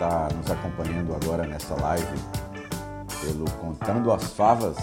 está 0.00 0.30
nos 0.34 0.50
acompanhando 0.50 1.14
agora 1.14 1.46
nessa 1.46 1.78
live 1.78 2.18
pelo 3.20 3.44
Contando 3.60 4.10
as 4.10 4.32
Favas. 4.32 4.78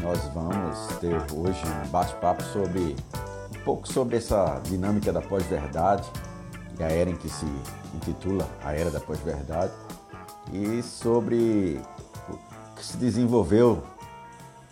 Nós 0.00 0.24
vamos 0.32 0.86
ter 1.00 1.14
hoje 1.36 1.62
um 1.66 1.88
bate-papo 1.90 2.42
sobre 2.44 2.96
um 3.54 3.64
pouco 3.66 3.86
sobre 3.86 4.16
essa 4.16 4.58
dinâmica 4.64 5.12
da 5.12 5.20
pós-verdade 5.20 6.08
e 6.80 6.82
a 6.82 6.90
era 6.90 7.10
em 7.10 7.16
que 7.16 7.28
se 7.28 7.44
intitula 7.94 8.48
a 8.64 8.72
era 8.72 8.90
da 8.90 9.00
pós-verdade 9.00 9.74
e 10.50 10.82
sobre 10.82 11.78
o 12.26 12.74
que 12.74 12.82
se 12.82 12.96
desenvolveu 12.96 13.82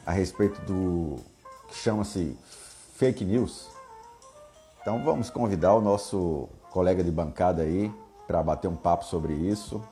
a 0.07 0.11
respeito 0.11 0.58
do 0.63 1.17
que 1.68 1.75
chama-se 1.75 2.35
fake 2.94 3.26
news. 3.26 3.68
Então 4.81 5.04
vamos 5.04 5.29
convidar 5.29 5.75
o 5.75 5.82
nosso 5.82 6.49
colega 6.71 7.04
de 7.04 7.11
bancada 7.11 7.61
aí 7.61 7.93
para 8.26 8.43
bater 8.43 8.68
um 8.68 8.76
papo 8.76 9.04
sobre 9.04 9.35
isso, 9.35 9.82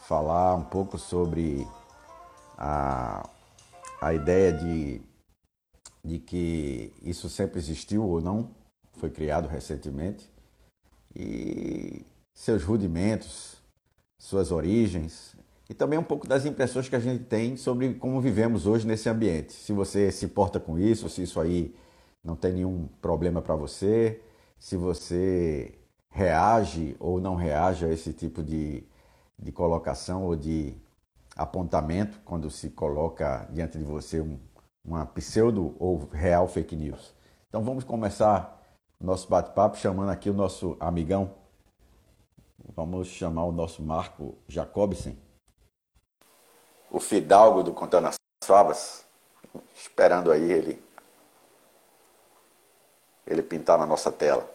falar 0.00 0.54
um 0.54 0.64
pouco 0.64 0.98
sobre 0.98 1.66
a, 2.56 3.28
a 4.00 4.14
ideia 4.14 4.52
de, 4.52 5.00
de 6.04 6.18
que 6.18 6.92
isso 7.02 7.28
sempre 7.28 7.58
existiu 7.58 8.04
ou 8.04 8.20
não, 8.20 8.50
foi 8.94 9.10
criado 9.10 9.48
recentemente, 9.48 10.30
e 11.14 12.04
seus 12.34 12.62
rudimentos, 12.62 13.56
suas 14.18 14.52
origens, 14.52 15.34
e 15.68 15.74
também 15.74 15.98
um 15.98 16.04
pouco 16.04 16.26
das 16.26 16.44
impressões 16.44 16.88
que 16.88 16.94
a 16.94 17.00
gente 17.00 17.24
tem 17.24 17.56
sobre 17.56 17.94
como 17.94 18.20
vivemos 18.20 18.66
hoje 18.66 18.86
nesse 18.86 19.08
ambiente. 19.08 19.52
Se 19.52 19.72
você 19.72 20.12
se 20.12 20.24
importa 20.24 20.60
com 20.60 20.78
isso, 20.78 21.08
se 21.08 21.22
isso 21.22 21.40
aí 21.40 21.74
não 22.22 22.36
tem 22.36 22.52
nenhum 22.52 22.88
problema 23.00 23.42
para 23.42 23.56
você, 23.56 24.20
se 24.58 24.76
você 24.76 25.75
reage 26.16 26.96
ou 26.98 27.20
não 27.20 27.34
reage 27.34 27.84
a 27.84 27.92
esse 27.92 28.10
tipo 28.10 28.42
de, 28.42 28.82
de 29.38 29.52
colocação 29.52 30.24
ou 30.24 30.34
de 30.34 30.74
apontamento 31.36 32.18
quando 32.24 32.50
se 32.50 32.70
coloca 32.70 33.46
diante 33.50 33.76
de 33.76 33.84
você 33.84 34.22
um, 34.22 34.40
uma 34.82 35.04
pseudo 35.04 35.76
ou 35.78 36.08
real 36.10 36.48
fake 36.48 36.74
news. 36.74 37.14
Então 37.48 37.62
vamos 37.62 37.84
começar 37.84 38.62
nosso 38.98 39.28
bate-papo 39.28 39.76
chamando 39.76 40.08
aqui 40.08 40.30
o 40.30 40.34
nosso 40.34 40.74
amigão. 40.80 41.34
Vamos 42.74 43.08
chamar 43.08 43.44
o 43.44 43.52
nosso 43.52 43.82
Marco 43.82 44.38
Jacobsen, 44.48 45.16
o 46.90 46.98
fidalgo 46.98 47.62
do 47.62 47.74
Contando 47.74 48.08
as 48.08 48.16
Favas, 48.42 49.04
esperando 49.74 50.32
aí 50.32 50.50
ele 50.50 50.82
ele 53.26 53.42
pintar 53.42 53.78
na 53.78 53.84
nossa 53.84 54.10
tela. 54.10 54.48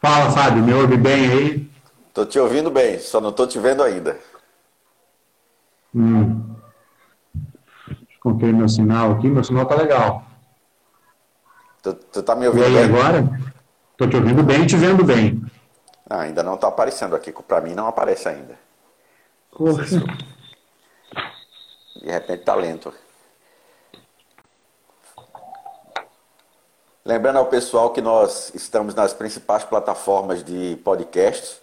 Fala, 0.00 0.30
Fábio, 0.30 0.62
me 0.62 0.72
ouve 0.72 0.96
bem 0.96 1.30
aí? 1.30 1.70
Tô 2.12 2.24
te 2.24 2.38
ouvindo 2.38 2.70
bem, 2.70 2.98
só 2.98 3.20
não 3.20 3.32
tô 3.32 3.46
te 3.46 3.58
vendo 3.58 3.82
ainda. 3.82 4.18
Hum. 5.94 6.54
Meu 8.24 8.68
sinal 8.68 9.12
aqui, 9.12 9.28
meu 9.28 9.44
sinal 9.44 9.66
tá 9.66 9.76
legal. 9.76 10.24
Tu, 11.80 11.94
tu 11.94 12.22
tá 12.22 12.34
me 12.34 12.48
ouvindo 12.48 12.68
e 12.68 12.74
bem? 12.74 12.84
agora? 12.84 13.24
Tô 13.96 14.08
te 14.08 14.16
ouvindo 14.16 14.42
bem 14.42 14.62
e 14.62 14.66
te 14.66 14.76
vendo 14.76 15.04
bem. 15.04 15.44
Ah, 16.08 16.20
ainda 16.22 16.42
não 16.42 16.56
tá 16.56 16.68
aparecendo 16.68 17.14
aqui, 17.14 17.32
para 17.32 17.60
mim 17.60 17.74
não 17.74 17.86
aparece 17.86 18.28
ainda. 18.28 18.58
Poxa. 19.50 20.02
De 22.02 22.10
repente 22.10 22.44
tá 22.44 22.54
lento. 22.54 22.92
Lembrando 27.06 27.36
ao 27.36 27.46
pessoal 27.46 27.90
que 27.90 28.00
nós 28.00 28.52
estamos 28.52 28.92
nas 28.92 29.14
principais 29.14 29.62
plataformas 29.62 30.42
de 30.42 30.76
podcast, 30.82 31.62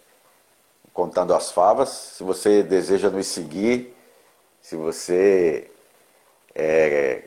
contando 0.94 1.34
as 1.34 1.52
favas. 1.52 1.90
Se 1.90 2.24
você 2.24 2.64
deseja 2.64 3.10
nos 3.10 3.28
seguir, 3.28 3.94
se 4.62 4.78
você 4.78 5.70
é, 6.56 7.24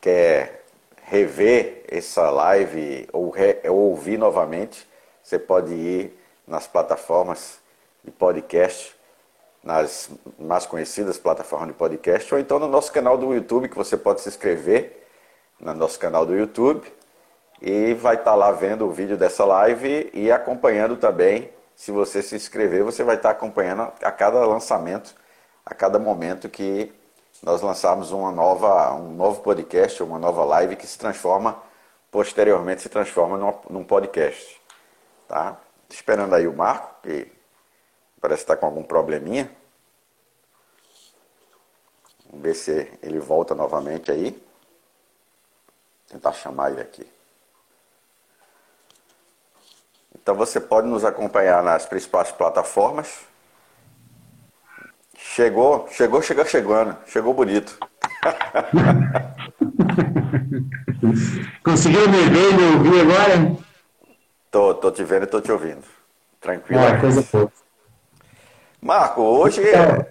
quer 0.00 0.64
rever 1.02 1.84
essa 1.88 2.30
live 2.30 3.06
ou, 3.12 3.28
re, 3.28 3.60
ou 3.68 3.90
ouvir 3.90 4.16
novamente, 4.16 4.88
você 5.22 5.38
pode 5.38 5.74
ir 5.74 6.18
nas 6.46 6.66
plataformas 6.66 7.58
de 8.02 8.10
podcast, 8.10 8.96
nas 9.62 10.08
mais 10.38 10.64
conhecidas 10.64 11.18
plataformas 11.18 11.68
de 11.68 11.74
podcast, 11.74 12.32
ou 12.32 12.40
então 12.40 12.58
no 12.58 12.66
nosso 12.66 12.90
canal 12.90 13.18
do 13.18 13.34
YouTube, 13.34 13.68
que 13.68 13.76
você 13.76 13.94
pode 13.94 14.22
se 14.22 14.30
inscrever 14.30 15.01
no 15.62 15.72
nosso 15.74 15.98
canal 15.98 16.26
do 16.26 16.34
YouTube 16.34 16.92
e 17.60 17.94
vai 17.94 18.16
estar 18.16 18.32
tá 18.32 18.34
lá 18.34 18.50
vendo 18.50 18.84
o 18.84 18.90
vídeo 18.90 19.16
dessa 19.16 19.44
live 19.44 20.10
e 20.12 20.30
acompanhando 20.30 20.96
também. 20.96 21.50
Se 21.76 21.92
você 21.92 22.20
se 22.20 22.34
inscrever, 22.34 22.82
você 22.82 23.04
vai 23.04 23.16
estar 23.16 23.30
tá 23.30 23.36
acompanhando 23.36 23.82
a 24.02 24.10
cada 24.10 24.44
lançamento, 24.44 25.14
a 25.64 25.72
cada 25.72 25.98
momento 25.98 26.48
que 26.48 26.92
nós 27.42 27.62
lançarmos 27.62 28.10
uma 28.10 28.32
nova, 28.32 28.92
um 28.94 29.12
novo 29.14 29.40
podcast, 29.40 30.02
uma 30.02 30.18
nova 30.18 30.44
live 30.44 30.76
que 30.76 30.86
se 30.86 30.98
transforma, 30.98 31.62
posteriormente 32.10 32.82
se 32.82 32.88
transforma 32.88 33.38
num, 33.38 33.54
num 33.70 33.84
podcast. 33.84 34.60
Tá? 35.28 35.56
Esperando 35.88 36.34
aí 36.34 36.48
o 36.48 36.52
Marco, 36.52 36.96
que 37.02 37.30
parece 38.20 38.42
estar 38.42 38.56
com 38.56 38.66
algum 38.66 38.82
probleminha. 38.82 39.50
Vamos 42.26 42.42
ver 42.42 42.54
se 42.54 42.92
ele 43.02 43.20
volta 43.20 43.54
novamente 43.54 44.10
aí 44.10 44.51
tentar 46.12 46.32
chamar 46.32 46.70
ele 46.70 46.82
aqui. 46.82 47.06
Então 50.14 50.34
você 50.34 50.60
pode 50.60 50.86
nos 50.86 51.02
acompanhar 51.04 51.62
nas 51.62 51.86
principais 51.86 52.30
plataformas. 52.30 53.20
Chegou, 55.16 55.88
chegou, 55.90 56.20
chegou 56.20 56.44
chegando, 56.44 56.94
chegou 57.06 57.32
bonito. 57.32 57.78
Conseguiu 61.64 62.08
me 62.08 62.28
ver 62.28 62.50
e 62.50 62.54
me 62.54 62.62
ouvir 62.74 63.00
agora? 63.00 63.56
Tô, 64.50 64.74
tô 64.74 64.90
te 64.90 65.02
vendo 65.02 65.22
e 65.24 65.26
tô 65.26 65.40
te 65.40 65.50
ouvindo. 65.50 65.82
Tranquilo. 66.40 66.82
Ah, 66.82 67.00
coisa 67.00 67.26
boa. 67.32 67.50
Marco, 68.80 69.22
hoje, 69.22 69.62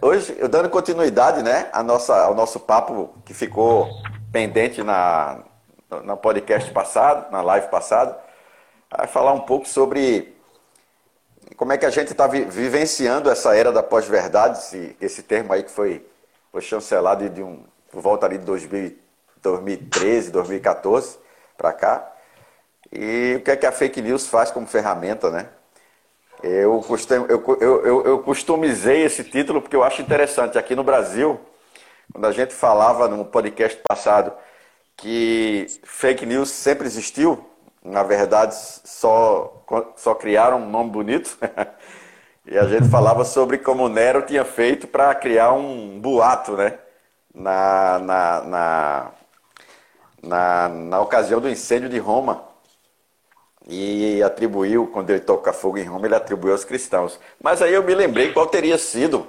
hoje, 0.02 0.36
eu 0.40 0.48
dando 0.48 0.70
continuidade 0.70 1.44
né, 1.44 1.70
a 1.74 1.84
nossa, 1.84 2.24
ao 2.24 2.34
nosso 2.34 2.58
papo 2.60 3.14
que 3.26 3.34
ficou 3.34 3.90
pendente 4.32 4.82
na, 4.82 5.44
no 6.00 6.16
podcast 6.16 6.72
passado, 6.72 7.32
na 7.32 7.42
live 7.42 7.68
passada, 7.68 8.18
vai 8.90 9.08
falar 9.08 9.34
um 9.34 9.42
pouco 9.42 9.68
sobre 9.68 10.36
como 11.58 11.74
é 11.74 11.78
que 11.78 11.86
a 11.86 11.90
gente 11.90 12.12
está 12.12 12.28
vivenciando 12.28 13.30
essa 13.30 13.56
era 13.56 13.72
da 13.72 13.84
pós-verdade, 13.84 14.60
esse, 14.60 14.96
esse 15.02 15.24
termo 15.24 15.52
aí 15.52 15.64
que 15.64 15.72
foi, 15.72 16.06
foi 16.52 16.62
chancelado 16.62 17.30
de 17.30 17.44
um, 17.44 17.64
por 17.92 18.02
volta 18.02 18.26
ali 18.26 18.38
de 18.38 18.46
2000, 18.46 18.98
2013, 19.42 20.32
2014 20.32 21.18
para 21.58 21.74
cá. 21.74 22.12
E 22.92 23.36
o 23.38 23.42
que 23.44 23.52
é 23.52 23.56
que 23.56 23.66
a 23.66 23.72
fake 23.72 24.02
news 24.02 24.28
faz 24.28 24.52
como 24.52 24.68
ferramenta, 24.68 25.30
né? 25.30 25.50
Eu, 26.44 26.80
costum, 26.82 27.26
eu, 27.28 27.58
eu, 27.60 27.86
eu, 27.86 28.06
eu 28.06 28.20
customizei 28.20 29.04
esse 29.04 29.24
título 29.24 29.62
porque 29.62 29.76
eu 29.76 29.84
acho 29.84 30.02
interessante. 30.02 30.58
Aqui 30.58 30.76
no 30.76 30.84
Brasil, 30.84 31.40
quando 32.12 32.26
a 32.26 32.32
gente 32.32 32.54
falava 32.54 33.08
no 33.08 33.24
podcast 33.26 33.80
passado 33.88 34.34
que 34.98 35.68
fake 35.84 36.26
news 36.26 36.50
sempre 36.50 36.86
existiu, 36.88 37.44
na 37.84 38.04
verdade 38.04 38.56
só, 38.56 39.66
só 39.96 40.14
criaram 40.16 40.58
um 40.62 40.70
nome 40.70 40.92
bonito. 40.92 41.38
e 42.46 42.58
a 42.58 42.66
gente 42.66 42.90
falava 42.90 43.26
sobre 43.26 43.58
como 43.58 43.90
Nero 43.90 44.24
tinha 44.24 44.46
feito 44.46 44.88
para 44.88 45.14
criar 45.16 45.54
um 45.54 46.00
boato, 46.00 46.54
né? 46.54 46.78
Na, 47.34 48.00
na, 48.00 48.42
na, 48.42 49.12
na, 50.22 50.70
na 50.70 51.00
ocasião 51.02 51.40
do 51.40 51.50
incêndio 51.50 51.90
de 51.90 51.98
Roma. 51.98 52.44
E 53.68 54.22
atribuiu, 54.24 54.88
quando 54.88 55.12
ele 55.12 55.20
toca 55.20 55.54
fogo 55.54 55.78
em 55.78 55.84
Roma, 55.84 56.06
ele 56.06 56.16
atribuiu 56.16 56.54
aos 56.54 56.66
cristãos. 56.66 57.20
Mas 57.42 57.62
aí 57.62 57.74
eu 57.74 57.84
me 57.84 57.96
lembrei 57.96 58.34
qual 58.34 58.48
teria 58.48 58.78
sido 58.78 59.28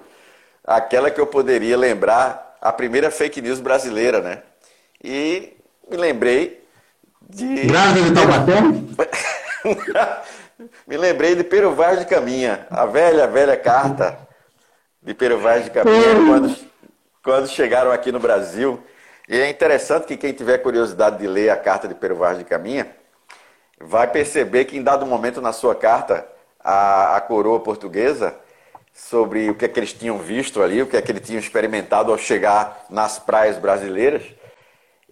aquela 0.64 1.10
que 1.10 1.20
eu 1.20 1.26
poderia 1.26 1.76
lembrar, 1.76 2.56
a 2.60 2.72
primeira 2.72 3.10
fake 3.10 3.42
news 3.42 3.60
brasileira, 3.60 4.20
né? 4.20 4.42
E 5.02 5.56
me 5.90 5.96
lembrei 5.96 6.62
de. 7.28 7.66
Grávida 7.66 8.08
de 8.08 8.14
Taubaté? 8.14 8.54
me 10.86 10.96
lembrei 10.96 11.34
de 11.34 11.42
Pero 11.42 11.74
Vaz 11.74 11.98
de 11.98 12.06
Caminha, 12.06 12.66
a 12.70 12.86
velha, 12.86 13.26
velha 13.26 13.56
carta 13.56 14.18
de 15.02 15.12
Pero 15.14 15.40
Vaz 15.40 15.64
de 15.64 15.70
Caminha, 15.70 16.14
quando, 16.26 16.56
quando 17.22 17.48
chegaram 17.48 17.90
aqui 17.90 18.12
no 18.12 18.20
Brasil. 18.20 18.80
E 19.28 19.40
é 19.40 19.48
interessante 19.48 20.06
que 20.06 20.16
quem 20.16 20.32
tiver 20.32 20.58
curiosidade 20.58 21.18
de 21.18 21.26
ler 21.26 21.50
a 21.50 21.56
carta 21.56 21.88
de 21.88 21.94
Pero 21.94 22.14
Vaz 22.14 22.38
de 22.38 22.44
Caminha, 22.44 22.94
vai 23.80 24.06
perceber 24.06 24.66
que 24.66 24.76
em 24.76 24.82
dado 24.82 25.04
momento 25.06 25.40
na 25.40 25.52
sua 25.52 25.74
carta, 25.74 26.26
a, 26.60 27.16
a 27.16 27.20
coroa 27.20 27.58
portuguesa, 27.60 28.36
sobre 28.92 29.50
o 29.50 29.54
que 29.54 29.64
é 29.64 29.68
que 29.68 29.80
eles 29.80 29.92
tinham 29.92 30.18
visto 30.18 30.62
ali, 30.62 30.82
o 30.82 30.86
que 30.86 30.96
é 30.96 31.02
que 31.02 31.10
eles 31.10 31.26
tinham 31.26 31.40
experimentado 31.40 32.12
ao 32.12 32.18
chegar 32.18 32.84
nas 32.90 33.18
praias 33.18 33.56
brasileiras, 33.56 34.22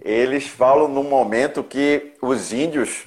eles 0.00 0.46
falam 0.46 0.88
num 0.88 1.02
momento 1.02 1.62
que 1.62 2.14
os 2.22 2.52
índios, 2.52 3.06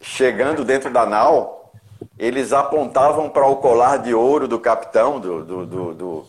chegando 0.00 0.64
dentro 0.64 0.90
da 0.90 1.06
nau, 1.06 1.72
eles 2.18 2.52
apontavam 2.52 3.28
para 3.28 3.46
o 3.46 3.56
colar 3.56 3.98
de 3.98 4.14
ouro 4.14 4.48
do 4.48 4.58
capitão, 4.58 5.20
do, 5.20 5.44
do, 5.44 6.24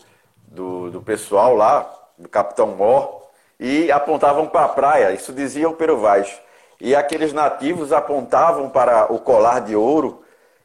do, 0.46 0.90
do, 0.90 1.02
pessoal 1.02 1.54
lá, 1.54 1.90
do 2.16 2.28
capitão 2.28 2.68
Mor, 2.68 3.22
e 3.58 3.90
apontavam 3.90 4.46
para 4.46 4.66
a 4.66 4.68
praia. 4.68 5.12
Isso 5.12 5.32
dizia 5.32 5.68
o 5.68 5.74
Pero 5.74 5.98
Vaz. 5.98 6.40
E 6.80 6.94
aqueles 6.94 7.32
nativos 7.32 7.92
apontavam 7.92 8.68
para 8.68 9.12
o 9.12 9.18
colar 9.18 9.60
de 9.60 9.76
ouro 9.76 10.22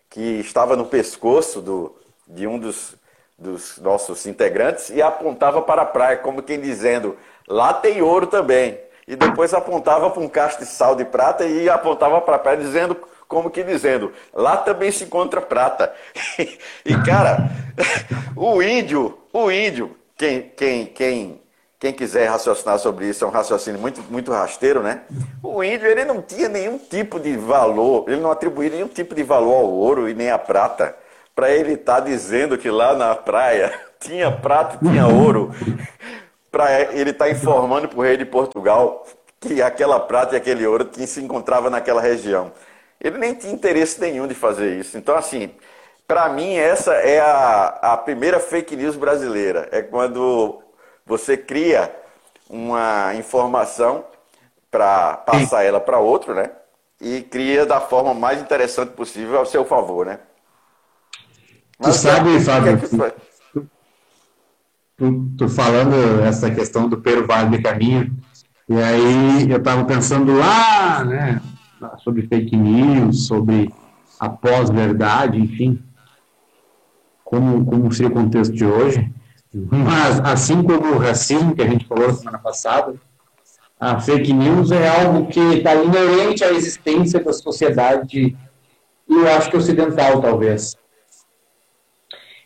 que 0.10 0.40
estava 0.40 0.76
no 0.76 0.86
pescoço 0.86 1.62
do, 1.62 1.96
de 2.28 2.48
um 2.48 2.58
dos, 2.58 2.96
dos 3.38 3.78
nossos 3.78 4.26
integrantes 4.26 4.90
e 4.90 5.02
apontava 5.02 5.62
para 5.62 5.84
a 5.84 5.86
praia, 5.86 6.18
como 6.18 6.42
quem 6.42 6.60
dizendo: 6.60 7.18
lá 7.48 7.74
tem 7.74 8.02
ouro 8.02 8.28
também. 8.28 8.87
E 9.08 9.16
depois 9.16 9.54
apontava 9.54 10.10
para 10.10 10.22
um 10.22 10.28
cacho 10.28 10.60
de 10.60 10.66
sal 10.66 10.96
de 10.96 11.06
prata 11.06 11.46
e 11.46 11.70
apontava 11.70 12.20
para 12.20 12.36
a 12.36 12.40
praia, 12.40 12.58
dizendo, 12.58 12.98
como 13.28 13.50
que 13.50 13.64
dizendo: 13.64 14.12
lá 14.34 14.58
também 14.58 14.92
se 14.92 15.06
encontra 15.06 15.42
prata. 15.42 15.94
e 16.86 16.98
cara, 17.06 17.50
o 18.36 18.62
índio, 18.62 19.18
o 19.32 19.50
índio, 19.50 19.96
quem, 20.18 20.42
quem, 20.56 20.86
quem 20.86 21.42
quem 21.80 21.94
quiser 21.94 22.28
raciocinar 22.28 22.80
sobre 22.80 23.08
isso, 23.08 23.24
é 23.24 23.28
um 23.28 23.32
raciocínio 23.32 23.80
muito, 23.80 24.02
muito 24.10 24.32
rasteiro, 24.32 24.82
né? 24.82 25.02
O 25.44 25.64
índio, 25.64 25.88
ele 25.88 26.06
não 26.06 26.24
tinha 26.24 26.50
nenhum 26.50 26.78
tipo 26.78 27.20
de 27.20 27.38
valor, 27.38 28.06
ele 28.08 28.20
não 28.20 28.32
atribuía 28.32 28.72
nenhum 28.72 28.88
tipo 28.88 29.14
de 29.14 29.22
valor 29.22 29.54
ao 29.54 29.70
ouro 29.70 30.10
e 30.10 30.14
nem 30.16 30.32
à 30.32 30.40
prata, 30.40 30.96
para 31.36 31.52
ele 31.52 31.74
estar 31.74 31.96
tá 31.96 32.00
dizendo 32.00 32.58
que 32.58 32.70
lá 32.70 32.96
na 32.96 33.14
praia 33.14 33.72
tinha 34.02 34.32
prata 34.32 34.78
e 34.82 34.90
tinha 34.90 35.06
ouro, 35.06 35.52
para 36.52 36.94
ele 36.94 37.12
estar 37.12 37.26
tá 37.26 37.32
informando 37.32 37.88
para 37.88 38.00
o 38.00 38.02
rei 38.02 38.18
de 38.18 38.26
Portugal 38.26 39.06
que 39.40 39.62
aquela 39.62 40.00
prata 40.00 40.36
e 40.36 40.38
aquele 40.38 40.66
ouro 40.66 40.86
que 40.86 41.06
se 41.06 41.22
encontrava 41.22 41.70
naquela 41.70 42.02
região. 42.02 42.52
Ele 43.00 43.18
nem 43.18 43.36
tinha 43.36 43.54
interesse 43.54 44.00
nenhum 44.02 44.28
de 44.28 44.34
fazer 44.34 44.80
isso. 44.80 44.98
Então, 44.98 45.16
assim, 45.16 45.52
para 46.08 46.30
mim, 46.30 46.56
essa 46.56 46.94
é 46.94 47.20
a, 47.20 47.68
a 47.82 47.98
primeira 47.98 48.40
fake 48.40 48.76
news 48.76 48.96
brasileira. 48.96 49.70
É 49.72 49.82
quando 49.82 50.62
você 51.06 51.38
cria 51.38 51.94
uma 52.50 53.14
informação 53.16 54.06
para 54.72 55.18
passar 55.18 55.64
ela 55.64 55.80
para 55.80 56.00
outro, 56.00 56.34
né? 56.34 56.50
E 57.00 57.22
cria 57.22 57.66
da 57.66 57.80
forma 57.80 58.14
mais 58.14 58.42
interessante 58.42 58.94
possível 58.94 59.38
ao 59.38 59.46
seu 59.46 59.64
favor, 59.64 60.06
né? 60.06 60.20
Mas, 61.78 61.98
tu 61.98 62.02
sabe, 62.02 62.36
é, 62.36 62.40
Fábio, 62.40 63.14
tu, 64.98 65.32
tu, 65.38 65.48
falando 65.48 66.22
essa 66.24 66.50
questão 66.50 66.90
do 66.90 66.98
Pero 66.98 67.26
Vale 67.26 67.56
de 67.56 67.62
Caminho, 67.62 68.12
e 68.68 68.76
aí 68.76 69.50
eu 69.50 69.58
estava 69.58 69.86
pensando 69.86 70.36
lá, 70.36 71.06
né, 71.06 71.42
sobre 72.04 72.24
fake 72.24 72.58
news, 72.58 73.28
sobre 73.28 73.72
a 74.20 74.28
pós-verdade, 74.28 75.40
enfim, 75.40 75.82
como, 77.24 77.64
como 77.64 77.94
seria 77.94 78.10
o 78.10 78.14
contexto 78.14 78.54
de 78.54 78.66
hoje. 78.66 79.10
Mas, 79.54 80.20
assim 80.22 80.62
como 80.64 80.96
o 80.96 80.98
racismo, 80.98 81.56
que 81.56 81.62
a 81.62 81.68
gente 81.68 81.86
falou 81.86 82.12
semana 82.14 82.40
passada, 82.40 82.96
a 83.80 84.00
fake 84.00 84.34
news 84.34 84.72
é 84.72 84.88
algo 84.88 85.28
que 85.28 85.40
está 85.40 85.76
inerente 85.76 86.44
à 86.44 86.52
existência 86.52 87.24
da 87.24 87.32
sociedade, 87.32 88.36
e 89.08 89.14
eu 89.14 89.28
acho 89.30 89.50
que 89.50 89.58
ocidental, 89.58 90.20
talvez. 90.20 90.76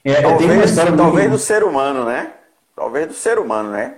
É, 0.04 0.22
talvez 0.22 0.76
talvez 0.76 1.32
do 1.32 1.38
ser 1.38 1.64
humano, 1.64 2.06
né? 2.06 2.34
Talvez 2.82 3.08
do 3.08 3.14
ser 3.14 3.38
humano, 3.38 3.70
né? 3.70 3.94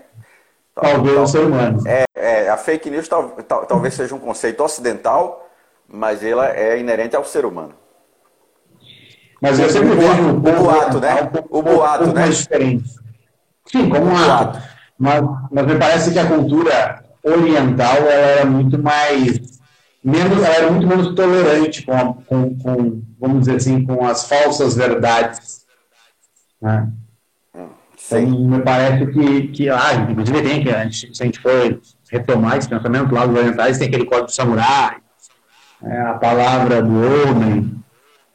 Talvez 0.76 1.16
do 1.18 1.26
ser 1.26 1.46
humano. 1.46 1.82
É, 1.88 2.04
é, 2.14 2.50
a 2.50 2.58
fake 2.58 2.90
news 2.90 3.08
tal, 3.08 3.30
tal, 3.30 3.66
talvez 3.66 3.94
seja 3.94 4.14
um 4.14 4.20
conceito 4.20 4.62
ocidental, 4.62 5.50
mas 5.88 6.22
ela 6.22 6.50
é 6.50 6.78
inerente 6.78 7.16
ao 7.16 7.24
ser 7.24 7.46
humano. 7.46 7.74
Mas 9.42 9.58
eu 9.58 9.70
sempre 9.70 9.96
vejo 9.96 10.32
o 10.32 10.34
boato, 10.34 11.00
né? 11.00 11.32
O 11.50 11.62
boato, 11.62 12.08
né? 12.08 12.14
Mais 12.14 12.40
diferente. 12.40 12.90
Sim, 13.68 13.90
como 13.90 14.06
um 14.06 14.18
ato. 14.18 14.62
Mas, 15.00 15.24
mas 15.50 15.66
me 15.66 15.80
parece 15.80 16.12
que 16.12 16.20
a 16.20 16.28
cultura 16.28 17.06
oriental 17.24 17.96
ela 17.96 18.12
era 18.12 18.46
muito 18.46 18.78
mais 18.78 19.62
menos, 20.04 20.44
ela 20.44 20.56
era 20.56 20.70
muito 20.70 20.88
menos 20.88 21.16
tolerante 21.16 21.86
com, 21.86 21.94
a, 21.94 22.14
com, 22.26 22.58
com 22.60 23.02
vamos 23.18 23.46
dizer 23.46 23.56
assim, 23.56 23.86
com 23.86 24.06
as 24.06 24.28
falsas 24.28 24.76
verdades. 24.76 25.66
Né? 26.62 26.92
Então, 28.06 28.22
me 28.22 28.62
parece 28.62 29.06
que, 29.08 29.48
que 29.48 29.70
ah, 29.70 29.94
inclusive 30.10 30.42
tem 30.42 30.64
que 30.64 30.70
a 30.70 30.84
gente, 30.84 31.16
se 31.16 31.24
a 31.24 31.26
gente 31.26 31.40
for 31.40 31.80
retomar 32.12 32.58
esse 32.58 32.70
pensamento 32.70 33.14
lá 33.14 33.26
dos 33.26 33.38
orientais, 33.38 33.78
tem 33.78 33.88
aquele 33.88 34.06
código 34.06 34.30
samurai, 34.30 34.98
é, 35.84 36.02
a 36.02 36.14
palavra 36.14 36.82
do 36.82 36.94
homem, 36.94 37.84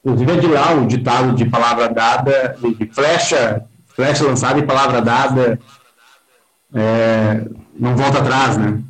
Inclusive 0.05 0.33
é 0.33 0.37
de 0.37 0.47
lá 0.47 0.73
o 0.73 0.87
ditado 0.87 1.35
de 1.35 1.45
palavra 1.45 1.89
dada, 1.89 2.57
de 2.61 2.87
flecha, 2.93 3.65
flecha 3.89 4.25
lançada 4.25 4.59
e 4.59 4.67
palavra 4.67 5.03
dada, 5.03 5.59
é, 6.75 7.47
não 7.79 7.97
volta 7.97 8.19
atrás, 8.19 8.57
né? 8.57 8.81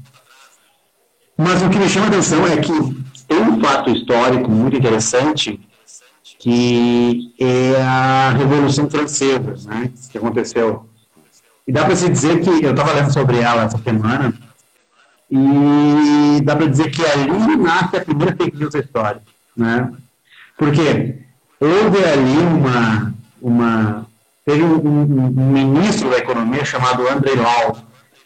Mas 1.36 1.62
o 1.62 1.70
que 1.70 1.78
me 1.78 1.88
chama 1.88 2.06
a 2.06 2.08
atenção 2.08 2.46
é 2.46 2.56
que 2.58 2.72
tem 3.26 3.42
um 3.42 3.60
fato 3.60 3.90
histórico 3.90 4.50
muito 4.50 4.76
interessante 4.76 5.60
que 6.38 7.34
é 7.38 7.80
a 7.82 8.30
Revolução 8.30 8.88
Francesa, 8.88 9.56
né, 9.66 9.90
que 10.10 10.18
aconteceu. 10.18 10.86
E 11.66 11.72
dá 11.72 11.84
para 11.84 11.96
se 11.96 12.08
dizer 12.08 12.40
que, 12.40 12.64
eu 12.64 12.70
estava 12.70 12.92
lendo 12.92 13.12
sobre 13.12 13.38
ela 13.38 13.64
essa 13.64 13.78
semana, 13.78 14.32
e 15.30 16.40
dá 16.42 16.56
para 16.56 16.66
dizer 16.66 16.90
que 16.90 17.04
ali 17.04 17.56
nasce 17.56 17.96
a 17.96 18.00
primeira 18.04 18.34
fake 18.34 18.56
news 18.56 18.74
história, 18.74 19.20
né? 19.54 19.92
Porque 20.56 21.18
houve 21.60 22.04
ali 22.04 22.38
uma. 22.38 23.14
uma 23.42 24.06
teve 24.46 24.62
um, 24.62 24.76
um, 24.76 25.26
um 25.26 25.50
ministro 25.52 26.08
da 26.08 26.16
economia 26.16 26.64
chamado 26.64 27.06
André 27.06 27.34
Lau, 27.34 27.76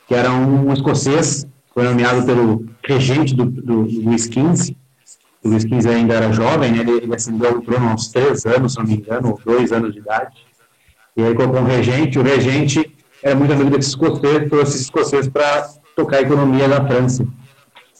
que 0.06 0.14
era 0.14 0.30
um 0.30 0.72
escocês, 0.72 1.44
foi 1.74 1.82
nomeado 1.82 2.24
pelo 2.24 2.64
regente 2.84 3.34
do, 3.34 3.46
do, 3.46 3.84
do 3.84 4.00
Luís 4.02 4.24
XV. 4.24 4.76
O 5.44 5.48
Luís 5.48 5.62
XV 5.62 5.88
ainda 5.88 6.14
era 6.14 6.32
jovem, 6.32 6.70
né? 6.70 6.80
ele, 6.80 6.92
ele 6.92 7.06
o 7.06 7.62
trono 7.62 7.90
aos 7.90 8.08
três 8.08 8.46
anos, 8.46 8.72
se 8.72 8.78
não 8.78 8.86
me 8.86 8.94
engano, 8.94 9.30
ou 9.30 9.40
dois 9.44 9.72
anos 9.72 9.92
de 9.92 9.98
idade. 9.98 10.36
E 11.16 11.22
aí 11.22 11.34
colocou 11.34 11.60
um 11.60 11.64
regente, 11.64 12.18
o 12.18 12.22
regente 12.22 12.96
era 13.22 13.34
muito 13.34 13.52
amigo 13.52 13.70
desse 13.70 13.90
escocês, 13.90 14.48
trouxe 14.48 14.72
esse 14.72 14.82
escocês 14.84 15.28
para 15.28 15.68
tocar 15.96 16.18
a 16.18 16.22
economia 16.22 16.68
da 16.68 16.84
França. 16.86 17.26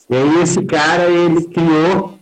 E 0.09 0.17
aí 0.17 0.43
esse 0.43 0.63
cara, 0.65 1.05
ele 1.11 1.45
criou 1.49 2.19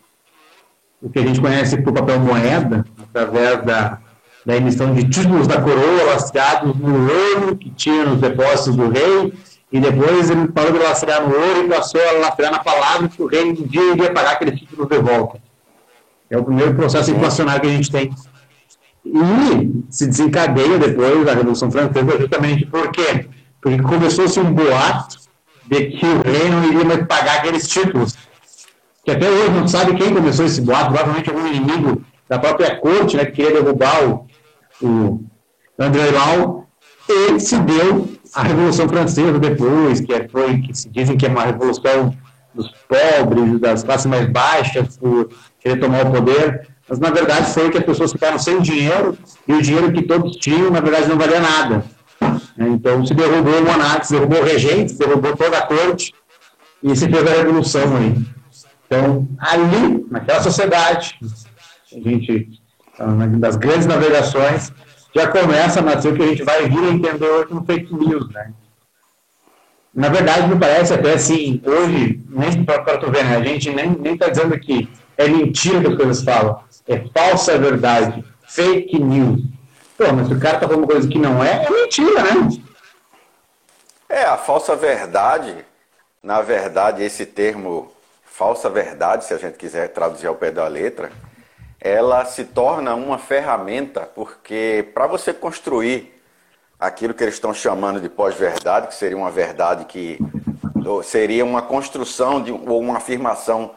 o 1.03 1.09
que 1.09 1.19
a 1.19 1.23
gente 1.23 1.41
conhece 1.41 1.81
por 1.83 1.93
papel 1.93 2.21
moeda, 2.21 2.85
através 3.03 3.65
da, 3.65 3.99
da 4.45 4.57
emissão 4.57 4.95
de 4.95 5.09
títulos 5.09 5.47
da 5.47 5.61
coroa 5.61 6.05
lastreados 6.13 6.77
no 6.77 7.09
ouro 7.11 7.57
que 7.57 7.71
tinha 7.71 8.05
nos 8.05 8.21
depósitos 8.21 8.77
do 8.77 8.89
rei, 8.91 9.33
e 9.73 9.79
depois 9.79 10.31
ele 10.31 10.49
parou 10.49 10.73
de 10.73 10.79
lastrear 10.79 11.27
no 11.27 11.35
ouro 11.35 11.65
e 11.65 11.69
passou 11.69 12.01
a 12.01 12.13
lastrear 12.13 12.53
na 12.53 12.59
palavra 12.59 13.09
que 13.09 13.23
o 13.23 13.27
rei 13.27 13.45
um 13.45 13.55
dia 13.55 13.93
iria 13.93 14.13
pagar 14.13 14.33
aqueles 14.33 14.59
títulos 14.59 14.89
de 14.89 14.99
volta. 14.99 15.41
É 16.29 16.37
o 16.37 16.45
primeiro 16.45 16.75
processo 16.75 17.11
inflacionário 17.11 17.61
que 17.61 17.69
a 17.69 17.71
gente 17.71 17.91
tem. 17.91 18.13
E 19.05 19.83
se 19.89 20.07
desencadeia 20.07 20.79
depois 20.79 21.25
da 21.25 21.35
Revolução 21.35 21.71
Francesa 21.71 22.19
justamente 22.19 22.67
por 22.67 22.91
quê? 22.91 23.27
Porque 23.61 23.83
começou-se 23.83 24.39
um 24.39 24.53
boato 24.53 25.19
de 25.67 25.91
que 25.91 26.07
o 26.07 26.23
rei 26.23 26.49
não 26.51 26.65
iria 26.65 26.85
mais 26.85 27.07
pagar 27.07 27.39
aqueles 27.39 27.69
títulos 27.69 28.17
que 29.05 29.11
até 29.11 29.29
hoje 29.29 29.51
não 29.51 29.67
sabe 29.67 29.97
quem 29.97 30.13
começou 30.13 30.45
esse 30.45 30.61
boato, 30.61 30.93
provavelmente 30.93 31.31
algum 31.31 31.47
inimigo 31.47 32.05
da 32.29 32.39
própria 32.39 32.77
corte, 32.77 33.17
né, 33.17 33.25
que 33.25 33.33
queria 33.33 33.63
derrubar 33.63 34.05
o, 34.05 34.27
o 34.83 35.25
André 35.79 36.11
Lau, 36.11 36.67
e 37.09 37.41
se 37.41 37.59
deu 37.59 38.09
a 38.35 38.43
Revolução 38.43 38.89
Francesa 38.89 39.39
depois, 39.39 40.01
que 40.01 40.13
é, 40.13 40.29
foi, 40.29 40.59
que 40.59 40.75
se 40.75 40.89
dizem 40.89 41.17
que 41.17 41.27
é 41.27 41.29
uma 41.29 41.45
revolução 41.45 42.15
dos 42.55 42.71
pobres, 42.89 43.61
das 43.61 43.83
classes 43.83 44.07
mais 44.07 44.29
baixas, 44.29 44.97
por 44.97 45.31
querer 45.61 45.79
tomar 45.79 46.07
o 46.07 46.13
poder, 46.13 46.69
mas 46.89 46.99
na 46.99 47.11
verdade 47.11 47.53
foi 47.53 47.71
que 47.71 47.79
as 47.79 47.85
pessoas 47.85 48.13
ficaram 48.13 48.39
sem 48.39 48.61
dinheiro, 48.61 49.17
e 49.47 49.53
o 49.53 49.63
dinheiro 49.63 49.93
que 49.93 50.03
todos 50.03 50.37
tinham, 50.37 50.71
na 50.71 50.81
verdade, 50.81 51.09
não 51.09 51.17
valia 51.17 51.41
nada. 51.41 51.85
Então 52.59 53.05
se 53.07 53.15
derrubou 53.15 53.63
monarcas, 53.63 54.11
derrubou 54.11 54.43
regentes, 54.43 54.97
derrubou 54.99 55.37
toda 55.37 55.59
a 55.59 55.67
corte, 55.67 56.13
e 56.83 56.97
se 56.97 57.09
fez 57.09 57.27
a 57.27 57.37
revolução 57.37 57.97
aí. 57.97 58.17
Então, 58.87 59.29
ali, 59.39 60.05
naquela 60.11 60.43
sociedade, 60.43 61.17
a 61.93 62.09
gente, 62.09 62.49
das 63.39 63.57
grandes 63.57 63.87
navegações, 63.87 64.73
já 65.15 65.29
começa 65.29 65.81
a 65.81 65.83
nascer 65.83 66.13
o 66.13 66.17
que 66.17 66.23
a 66.23 66.27
gente 66.27 66.43
vai 66.43 66.69
vir 66.69 66.85
a 66.85 66.91
entender 66.91 67.27
hoje 67.27 67.47
como 67.47 67.65
fake 67.65 67.95
news, 67.95 68.29
né? 68.33 68.53
Na 69.93 70.09
verdade, 70.09 70.49
me 70.49 70.59
parece 70.59 70.95
até 70.95 71.15
assim, 71.15 71.61
hoje, 71.65 72.21
nem 72.29 72.65
para 72.65 72.99
tu 72.99 73.11
ver, 73.11 73.25
né? 73.25 73.37
A 73.37 73.43
gente 73.43 73.71
nem 73.71 74.15
está 74.15 74.29
dizendo 74.29 74.59
que 74.59 74.89
é 75.19 75.27
mentira 75.27 75.81
que 75.81 75.89
as 75.89 75.97
coisas 75.97 76.23
falam. 76.23 76.61
É 76.87 77.05
falsa 77.13 77.59
verdade. 77.59 78.25
Fake 78.47 78.99
news. 78.99 79.43
Pô, 79.99 80.13
mas 80.13 80.29
se 80.29 80.35
o 80.35 80.41
cara 80.41 80.57
está 80.57 80.69
falando 80.69 80.87
coisa 80.87 81.09
que 81.09 81.19
não 81.19 81.43
é, 81.43 81.65
é 81.65 81.71
mentira, 81.71 82.23
né? 82.23 82.63
É, 84.09 84.25
a 84.25 84.37
falsa 84.37 84.77
verdade 84.77 85.65
na 86.23 86.43
verdade, 86.43 87.03
esse 87.03 87.25
termo 87.25 87.91
falsa 88.25 88.69
verdade, 88.69 89.25
se 89.25 89.33
a 89.33 89.39
gente 89.39 89.57
quiser 89.57 89.89
traduzir 89.89 90.27
ao 90.27 90.35
pé 90.35 90.51
da 90.51 90.67
letra, 90.69 91.11
ela 91.81 92.25
se 92.25 92.45
torna 92.45 92.95
uma 92.95 93.19
ferramenta, 93.19 94.03
porque 94.15 94.89
para 94.95 95.07
você 95.07 95.33
construir 95.33 96.21
aquilo 96.79 97.15
que 97.15 97.25
eles 97.25 97.35
estão 97.35 97.55
chamando 97.55 98.01
de 98.01 98.09
pós-verdade, 98.09 98.89
que 98.89 98.95
seria 98.95 99.17
uma 99.17 99.31
verdade 99.31 99.85
que 99.85 100.19
seria 101.05 101.45
uma 101.45 101.63
construção 101.63 102.43
de, 102.43 102.51
ou 102.53 102.81
uma 102.81 102.97
afirmação 102.97 103.75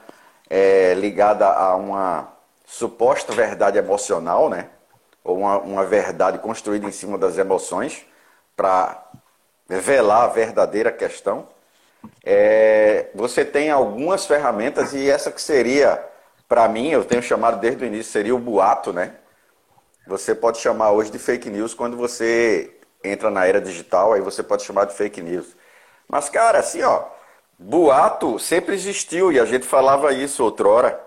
é, 0.50 0.94
ligada 0.96 1.48
a 1.48 1.76
uma 1.76 2.30
suposta 2.66 3.34
verdade 3.34 3.78
emocional, 3.78 4.50
né? 4.50 4.70
ou 5.24 5.38
uma, 5.38 5.58
uma 5.60 5.86
verdade 5.86 6.38
construída 6.40 6.86
em 6.88 6.92
cima 6.92 7.18
das 7.18 7.38
emoções, 7.38 8.06
para 8.56 9.04
revelar 9.70 10.24
a 10.24 10.28
verdadeira 10.28 10.92
questão. 10.92 11.48
É, 12.24 13.08
você 13.16 13.46
tem 13.46 13.72
algumas 13.72 14.26
ferramentas 14.26 14.94
e 14.94 15.10
essa 15.10 15.32
que 15.32 15.42
seria, 15.42 16.04
para 16.54 16.68
mim, 16.68 16.90
eu 16.90 17.04
tenho 17.04 17.24
chamado 17.24 17.60
desde 17.60 17.84
o 17.84 17.88
início, 17.88 18.12
seria 18.12 18.36
o 18.36 18.38
boato, 18.38 18.94
né? 18.94 19.16
Você 20.06 20.36
pode 20.36 20.60
chamar 20.60 20.92
hoje 20.92 21.10
de 21.10 21.18
fake 21.18 21.50
news 21.50 21.74
quando 21.74 21.98
você 21.98 22.78
entra 23.04 23.32
na 23.32 23.44
era 23.44 23.60
digital, 23.60 24.14
aí 24.14 24.22
você 24.22 24.44
pode 24.44 24.62
chamar 24.62 24.86
de 24.86 24.94
fake 24.94 25.20
news. 25.20 25.58
Mas, 26.08 26.30
cara, 26.30 26.60
assim, 26.60 26.84
ó, 26.84 27.06
boato 27.58 28.38
sempre 28.38 28.76
existiu 28.76 29.32
e 29.32 29.40
a 29.40 29.46
gente 29.46 29.66
falava 29.66 30.14
isso 30.14 30.44
outrora. 30.44 31.02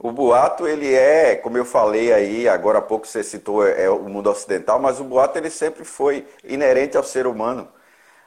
O 0.00 0.10
boato, 0.10 0.66
ele 0.66 0.92
é, 0.92 1.36
como 1.36 1.56
eu 1.56 1.64
falei 1.64 2.12
aí, 2.12 2.48
agora 2.48 2.78
há 2.78 2.82
pouco 2.82 3.06
você 3.06 3.22
citou, 3.22 3.64
é 3.64 3.88
o 3.88 4.00
mundo 4.00 4.28
ocidental, 4.28 4.80
mas 4.80 4.98
o 4.98 5.04
boato 5.04 5.38
ele 5.38 5.48
sempre 5.48 5.84
foi 5.84 6.26
inerente 6.42 6.96
ao 6.96 7.04
ser 7.04 7.28
humano. 7.28 7.68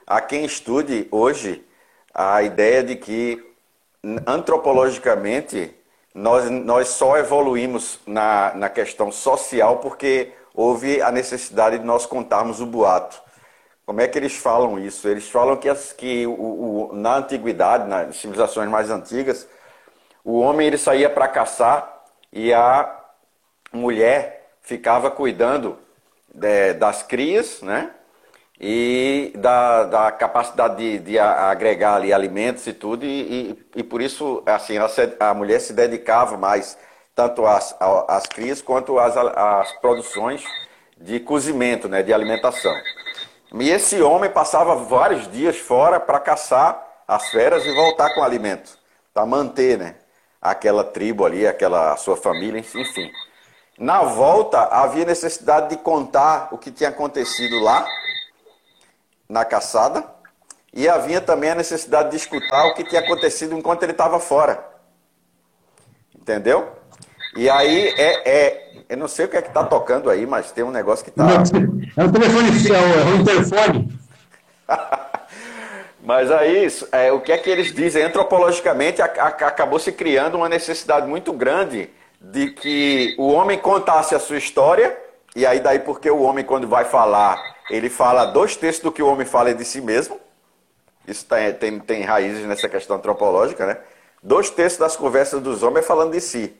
Há 0.07 0.21
quem 0.21 0.45
estude 0.45 1.05
hoje 1.11 1.67
a 2.13 2.41
ideia 2.41 2.81
de 2.81 2.95
que, 2.95 3.43
antropologicamente, 4.25 5.80
nós, 6.13 6.49
nós 6.49 6.89
só 6.89 7.17
evoluímos 7.17 7.99
na, 8.05 8.53
na 8.55 8.69
questão 8.69 9.11
social 9.11 9.77
porque 9.77 10.31
houve 10.53 11.01
a 11.01 11.11
necessidade 11.11 11.79
de 11.79 11.85
nós 11.85 12.05
contarmos 12.05 12.59
o 12.59 12.65
boato. 12.65 13.21
Como 13.85 14.01
é 14.01 14.07
que 14.07 14.17
eles 14.17 14.35
falam 14.35 14.79
isso? 14.79 15.07
Eles 15.07 15.29
falam 15.29 15.57
que, 15.57 15.67
as, 15.67 15.91
que 15.93 16.25
o, 16.27 16.31
o, 16.91 16.91
na 16.93 17.17
antiguidade, 17.17 17.87
nas 17.87 18.15
civilizações 18.17 18.69
mais 18.69 18.89
antigas, 18.89 19.47
o 20.23 20.39
homem 20.39 20.67
ele 20.67 20.77
saía 20.77 21.09
para 21.09 21.27
caçar 21.27 22.03
e 22.31 22.53
a 22.53 22.99
mulher 23.73 24.51
ficava 24.61 25.09
cuidando 25.09 25.77
de, 26.33 26.73
das 26.73 27.03
crias, 27.03 27.61
né? 27.61 27.91
E 28.63 29.33
da, 29.37 29.85
da 29.85 30.11
capacidade 30.11 30.75
de, 30.75 30.99
de, 30.99 31.17
agregar 31.17 31.95
ali 31.95 32.13
alimentos 32.13 32.67
e 32.67 32.73
tudo, 32.73 33.03
e, 33.03 33.57
e, 33.75 33.79
e 33.79 33.83
por 33.83 34.03
isso 34.03 34.43
assim, 34.45 34.77
a, 34.77 34.87
a, 35.19 35.33
mulher 35.33 35.59
se 35.59 35.73
dedicava 35.73 36.37
mais 36.37 36.77
tanto 37.15 37.43
às, 37.47 37.75
às 38.07 38.27
crias 38.27 38.61
quanto 38.61 38.99
às, 38.99 39.17
às 39.17 39.71
produções 39.79 40.43
de 40.95 41.19
cozimento, 41.19 41.89
né, 41.89 42.03
de 42.03 42.13
alimentação. 42.13 42.71
E 43.55 43.69
esse 43.71 43.99
homem 43.99 44.29
passava 44.29 44.75
vários 44.75 45.29
dias 45.31 45.57
fora 45.57 45.99
para 45.99 46.19
caçar 46.19 46.87
as 47.07 47.31
feras 47.31 47.65
e 47.65 47.73
voltar 47.73 48.13
com 48.13 48.21
alimento, 48.21 48.77
para 49.11 49.25
manter 49.25 49.77
né, 49.79 49.95
aquela 50.39 50.83
tribo 50.83 51.25
ali, 51.25 51.47
aquela 51.47 51.97
sua 51.97 52.15
família, 52.15 52.59
enfim. 52.59 53.11
Na 53.77 54.03
volta, 54.03 54.59
havia 54.71 55.03
necessidade 55.03 55.69
de 55.69 55.77
contar 55.77 56.49
o 56.51 56.57
que 56.57 56.71
tinha 56.71 56.89
acontecido 56.89 57.59
lá, 57.59 57.85
na 59.31 59.45
caçada, 59.45 60.03
e 60.73 60.89
havia 60.89 61.21
também 61.21 61.51
a 61.51 61.55
necessidade 61.55 62.09
de 62.11 62.17
escutar 62.17 62.65
o 62.65 62.73
que 62.73 62.83
tinha 62.83 62.99
acontecido 62.99 63.57
enquanto 63.57 63.83
ele 63.83 63.93
estava 63.93 64.19
fora. 64.19 64.61
Entendeu? 66.13 66.69
E 67.37 67.49
aí 67.49 67.87
é, 67.97 68.29
é, 68.29 68.71
Eu 68.89 68.97
não 68.97 69.07
sei 69.07 69.25
o 69.25 69.29
que 69.29 69.37
é 69.37 69.41
que 69.41 69.47
está 69.47 69.63
tocando 69.63 70.09
aí, 70.09 70.25
mas 70.25 70.51
tem 70.51 70.65
um 70.65 70.71
negócio 70.71 71.05
que 71.05 71.09
está. 71.11 71.23
É 71.97 72.03
um 72.03 72.11
telefone, 72.11 72.49
é 72.69 73.05
um 73.05 73.21
interfone. 73.21 73.99
Mas 76.03 76.31
aí, 76.31 76.67
é, 76.93 77.11
o 77.11 77.21
que 77.21 77.31
é 77.31 77.37
que 77.37 77.47
eles 77.47 77.71
dizem? 77.71 78.01
Antropologicamente, 78.01 79.03
a, 79.03 79.05
a, 79.05 79.27
acabou 79.27 79.77
se 79.77 79.91
criando 79.91 80.33
uma 80.33 80.49
necessidade 80.49 81.05
muito 81.05 81.31
grande 81.31 81.91
de 82.19 82.49
que 82.49 83.15
o 83.19 83.31
homem 83.31 83.59
contasse 83.59 84.15
a 84.15 84.19
sua 84.19 84.37
história, 84.37 84.97
e 85.35 85.45
aí 85.45 85.59
daí 85.59 85.77
porque 85.77 86.09
o 86.09 86.23
homem, 86.23 86.43
quando 86.43 86.67
vai 86.67 86.85
falar, 86.85 87.39
ele 87.71 87.89
fala 87.89 88.25
dois 88.25 88.55
terços 88.55 88.83
do 88.83 88.91
que 88.91 89.01
o 89.01 89.07
homem 89.07 89.25
fala 89.25 89.49
é 89.49 89.53
de 89.53 89.63
si 89.63 89.81
mesmo. 89.81 90.19
Isso 91.07 91.25
tem, 91.25 91.53
tem, 91.53 91.79
tem 91.79 92.03
raízes 92.03 92.45
nessa 92.45 92.69
questão 92.69 92.97
antropológica, 92.97 93.65
né? 93.65 93.77
Dois 94.21 94.49
terços 94.49 94.77
das 94.77 94.95
conversas 94.95 95.41
dos 95.41 95.63
homens 95.63 95.85
é 95.85 95.87
falando 95.87 96.11
de 96.11 96.21
si. 96.21 96.53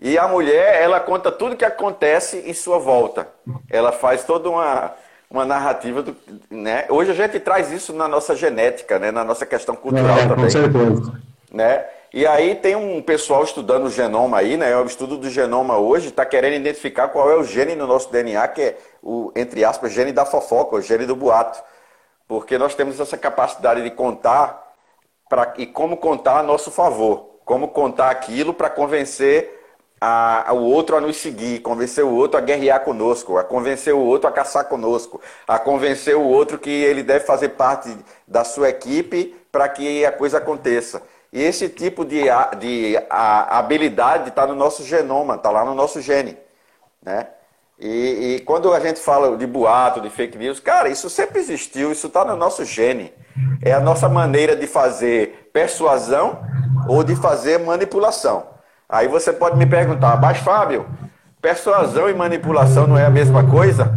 E 0.00 0.18
a 0.18 0.26
mulher, 0.26 0.82
ela 0.82 0.98
conta 0.98 1.30
tudo 1.30 1.56
que 1.56 1.64
acontece 1.64 2.38
em 2.38 2.54
sua 2.54 2.78
volta. 2.78 3.28
Ela 3.68 3.92
faz 3.92 4.24
toda 4.24 4.48
uma 4.48 4.94
uma 5.30 5.44
narrativa 5.44 6.02
do, 6.02 6.16
né? 6.50 6.86
Hoje 6.88 7.12
a 7.12 7.14
gente 7.14 7.38
traz 7.38 7.70
isso 7.70 7.92
na 7.92 8.08
nossa 8.08 8.34
genética, 8.34 8.98
né? 8.98 9.12
Na 9.12 9.22
nossa 9.22 9.46
questão 9.46 9.76
cultural 9.76 10.18
é, 10.18 10.26
também. 10.26 10.44
Com 10.46 10.50
certeza. 10.50 11.22
Né? 11.52 11.84
E 12.12 12.26
aí 12.26 12.56
tem 12.56 12.74
um 12.74 13.00
pessoal 13.00 13.44
estudando 13.44 13.84
o 13.86 13.90
genoma 13.90 14.38
aí, 14.38 14.56
né? 14.56 14.76
O 14.76 14.84
estudo 14.84 15.16
do 15.16 15.30
genoma 15.30 15.78
hoje 15.78 16.08
está 16.08 16.26
querendo 16.26 16.54
identificar 16.56 17.08
qual 17.08 17.30
é 17.30 17.36
o 17.36 17.44
gene 17.44 17.76
no 17.76 17.86
nosso 17.86 18.10
DNA, 18.10 18.48
que 18.48 18.62
é 18.62 18.78
o, 19.00 19.32
entre 19.36 19.64
aspas, 19.64 19.92
gene 19.92 20.10
da 20.10 20.26
fofoca, 20.26 20.74
o 20.74 20.82
gene 20.82 21.06
do 21.06 21.14
boato. 21.14 21.62
Porque 22.26 22.58
nós 22.58 22.74
temos 22.74 22.98
essa 22.98 23.16
capacidade 23.16 23.82
de 23.82 23.90
contar 23.92 24.74
pra, 25.28 25.54
e 25.56 25.66
como 25.66 25.96
contar 25.96 26.40
a 26.40 26.42
nosso 26.42 26.70
favor. 26.72 27.30
Como 27.44 27.68
contar 27.68 28.10
aquilo 28.10 28.52
para 28.54 28.68
convencer 28.68 29.60
a, 30.00 30.50
a, 30.50 30.52
o 30.52 30.64
outro 30.64 30.96
a 30.96 31.00
nos 31.00 31.16
seguir, 31.16 31.60
convencer 31.60 32.04
o 32.04 32.12
outro 32.12 32.38
a 32.38 32.40
guerrear 32.40 32.80
conosco, 32.80 33.38
a 33.38 33.44
convencer 33.44 33.94
o 33.94 34.00
outro 34.00 34.28
a 34.28 34.32
caçar 34.32 34.64
conosco, 34.64 35.20
a 35.46 35.58
convencer 35.60 36.16
o 36.16 36.22
outro 36.24 36.58
que 36.58 36.70
ele 36.70 37.04
deve 37.04 37.24
fazer 37.24 37.50
parte 37.50 37.96
da 38.26 38.42
sua 38.42 38.68
equipe 38.68 39.36
para 39.52 39.68
que 39.68 40.04
a 40.04 40.10
coisa 40.12 40.38
aconteça. 40.38 41.02
E 41.32 41.40
esse 41.42 41.68
tipo 41.68 42.04
de, 42.04 42.24
de 42.58 42.98
a, 43.08 43.58
habilidade 43.58 44.30
está 44.30 44.46
no 44.46 44.54
nosso 44.54 44.84
genoma, 44.84 45.36
está 45.36 45.50
lá 45.50 45.64
no 45.64 45.74
nosso 45.74 46.00
gene. 46.00 46.36
Né? 47.02 47.26
E, 47.78 48.36
e, 48.36 48.40
quando 48.40 48.72
a 48.74 48.80
gente 48.80 49.00
fala 49.00 49.36
de 49.36 49.46
boato, 49.46 50.00
de 50.00 50.10
fake 50.10 50.36
news, 50.36 50.60
cara, 50.60 50.88
isso 50.88 51.08
sempre 51.08 51.38
existiu, 51.38 51.92
isso 51.92 52.08
está 52.08 52.24
no 52.24 52.36
nosso 52.36 52.64
gene. 52.64 53.12
É 53.62 53.72
a 53.72 53.80
nossa 53.80 54.08
maneira 54.08 54.56
de 54.56 54.66
fazer 54.66 55.50
persuasão 55.52 56.40
ou 56.88 57.04
de 57.04 57.14
fazer 57.14 57.58
manipulação. 57.58 58.48
Aí 58.88 59.06
você 59.06 59.32
pode 59.32 59.56
me 59.56 59.66
perguntar, 59.66 60.20
mas 60.20 60.38
Fábio, 60.38 60.86
persuasão 61.40 62.10
e 62.10 62.14
manipulação 62.14 62.86
não 62.86 62.98
é 62.98 63.06
a 63.06 63.10
mesma 63.10 63.48
coisa? 63.48 63.96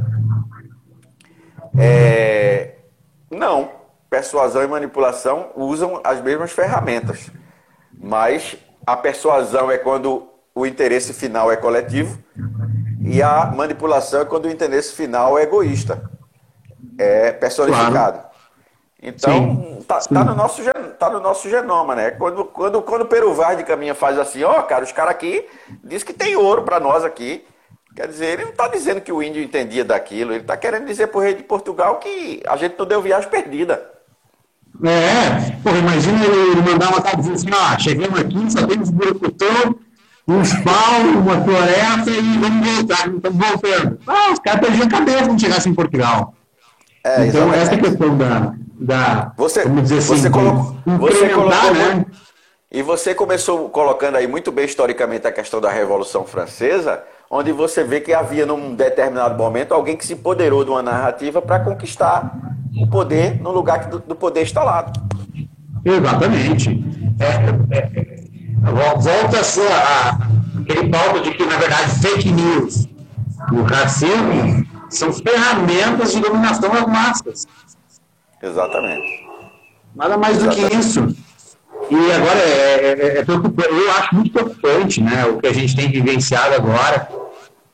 É... 1.78 2.76
Não, 3.30 3.72
persuasão 4.14 4.62
e 4.62 4.68
manipulação 4.68 5.50
usam 5.56 6.00
as 6.04 6.22
mesmas 6.22 6.52
ferramentas, 6.52 7.32
mas 7.92 8.56
a 8.86 8.96
persuasão 8.96 9.72
é 9.72 9.78
quando 9.80 10.30
o 10.54 10.68
interesse 10.68 11.16
final 11.16 11.52
é 11.52 11.56
coletivo 11.56 12.20
e 13.04 13.24
a 13.24 13.48
manipulação 13.48 14.22
é 14.22 14.26
quando 14.26 14.46
o 14.46 14.52
interesse 14.52 14.94
final 14.94 15.36
é 15.40 15.42
egoísta, 15.42 16.08
é 16.96 17.32
personificado. 17.32 18.20
Claro. 18.20 18.34
Então, 19.02 19.80
está 19.80 20.00
tá 20.00 20.24
no, 20.24 20.36
nosso, 20.36 20.62
tá 21.00 21.10
no 21.10 21.20
nosso 21.20 21.50
genoma, 21.50 21.96
né? 21.96 22.12
Quando, 22.12 22.46
quando, 22.46 22.84
quando 22.84 23.02
o 23.02 23.08
Peru 23.08 23.34
Verde 23.34 23.64
caminha 23.64 23.96
faz 23.96 24.20
assim, 24.20 24.44
ó, 24.44 24.60
oh, 24.60 24.64
cara, 24.64 24.84
os 24.84 24.92
caras 24.92 25.10
aqui 25.12 25.44
diz 25.84 26.04
que 26.04 26.14
tem 26.14 26.36
ouro 26.36 26.62
para 26.62 26.80
nós 26.80 27.04
aqui. 27.04 27.44
Quer 27.96 28.08
dizer, 28.08 28.26
ele 28.28 28.44
não 28.44 28.52
está 28.52 28.68
dizendo 28.68 29.02
que 29.02 29.12
o 29.12 29.24
índio 29.24 29.42
entendia 29.42 29.84
daquilo, 29.84 30.34
ele 30.34 30.42
está 30.42 30.56
querendo 30.56 30.86
dizer 30.86 31.08
para 31.08 31.18
o 31.18 31.22
rei 31.22 31.34
de 31.34 31.44
Portugal 31.44 31.98
que 31.98 32.44
a 32.46 32.56
gente 32.56 32.78
não 32.78 32.86
deu 32.86 33.02
viagem 33.02 33.30
perdida. 33.30 33.93
É, 34.84 35.52
porra, 35.64 35.78
imagina 35.78 36.26
ele 36.26 36.62
mandar 36.62 36.90
uma 36.90 37.02
carta 37.02 37.18
dizendo 37.18 37.36
assim, 37.36 37.50
ó, 37.54 37.80
chegamos 37.80 38.20
aqui, 38.20 38.52
só 38.52 38.66
temos 38.66 38.90
buracutão, 38.90 39.76
uns 40.28 40.54
pau, 40.56 41.02
uma 41.16 41.42
floresta 41.42 42.10
e 42.10 42.38
vamos 42.40 42.68
voltar, 42.68 43.08
estamos 43.08 43.48
voltando. 43.48 44.00
Ah, 44.08 44.32
os 44.32 44.40
caras 44.40 44.62
perdiam 44.62 44.88
a 44.88 44.90
cabeça 44.90 45.26
quando 45.26 45.40
chegassem 45.40 45.72
em 45.72 45.76
Portugal. 45.76 46.34
É, 47.04 47.28
então, 47.28 47.54
essa 47.54 47.78
questão 47.78 48.18
da, 48.18 48.54
da 48.80 49.34
você, 49.38 49.64
vamos 49.64 49.84
dizer 49.84 49.98
assim, 50.00 50.18
você 50.18 50.30
colocou, 50.30 50.76
você 50.86 51.30
colocou 51.30 51.74
né? 51.74 52.06
E 52.72 52.82
você 52.82 53.14
começou 53.14 53.70
colocando 53.70 54.16
aí 54.16 54.26
muito 54.26 54.52
bem 54.52 54.66
historicamente 54.66 55.28
a 55.28 55.32
questão 55.32 55.62
da 55.62 55.70
Revolução 55.70 56.26
Francesa, 56.26 57.04
onde 57.30 57.52
você 57.52 57.84
vê 57.84 58.02
que 58.02 58.14
havia 58.14 58.48
num 58.48 58.74
determinado 58.74 59.38
momento 59.38 59.74
alguém 59.74 59.96
que 59.96 60.04
se 60.04 60.14
empoderou 60.14 60.64
de 60.64 60.72
uma 60.72 60.82
narrativa 60.82 61.40
para 61.40 61.60
conquistar 61.60 62.36
o 62.76 62.88
poder 62.88 63.40
no 63.42 63.52
lugar 63.52 63.88
do, 63.88 64.00
do 64.00 64.16
poder 64.16 64.44
instalado. 64.44 65.00
Exatamente. 65.86 66.84
É, 67.20 67.76
é, 67.76 67.78
é, 67.78 69.02
volta 69.02 69.40
a 69.40 69.44
ser 69.44 69.72
a, 69.72 70.18
aquele 70.62 70.90
pauta 70.90 71.20
de 71.22 71.32
que, 71.32 71.46
na 71.46 71.58
verdade, 71.58 71.90
fake 72.00 72.32
news 72.32 72.88
e 73.52 73.56
o 73.56 73.64
racismo 73.64 74.66
são 74.90 75.12
ferramentas 75.12 76.14
de 76.14 76.22
dominação 76.22 76.70
das 76.70 76.88
massas. 76.88 77.48
Exatamente. 78.42 79.24
Nada 79.96 80.18
mais 80.18 80.42
do 80.42 80.50
que 80.50 80.62
isso. 80.76 81.16
E 81.90 82.12
agora 82.12 82.40
é, 82.40 82.86
é, 82.86 83.18
é, 83.18 83.20
é 83.20 83.26
eu 83.28 83.92
acho 83.92 84.16
muito 84.16 84.32
preocupante 84.32 85.02
né, 85.02 85.26
o 85.26 85.38
que 85.38 85.48
a 85.48 85.54
gente 85.54 85.76
tem 85.76 85.92
vivenciado 85.92 86.56
agora, 86.56 87.10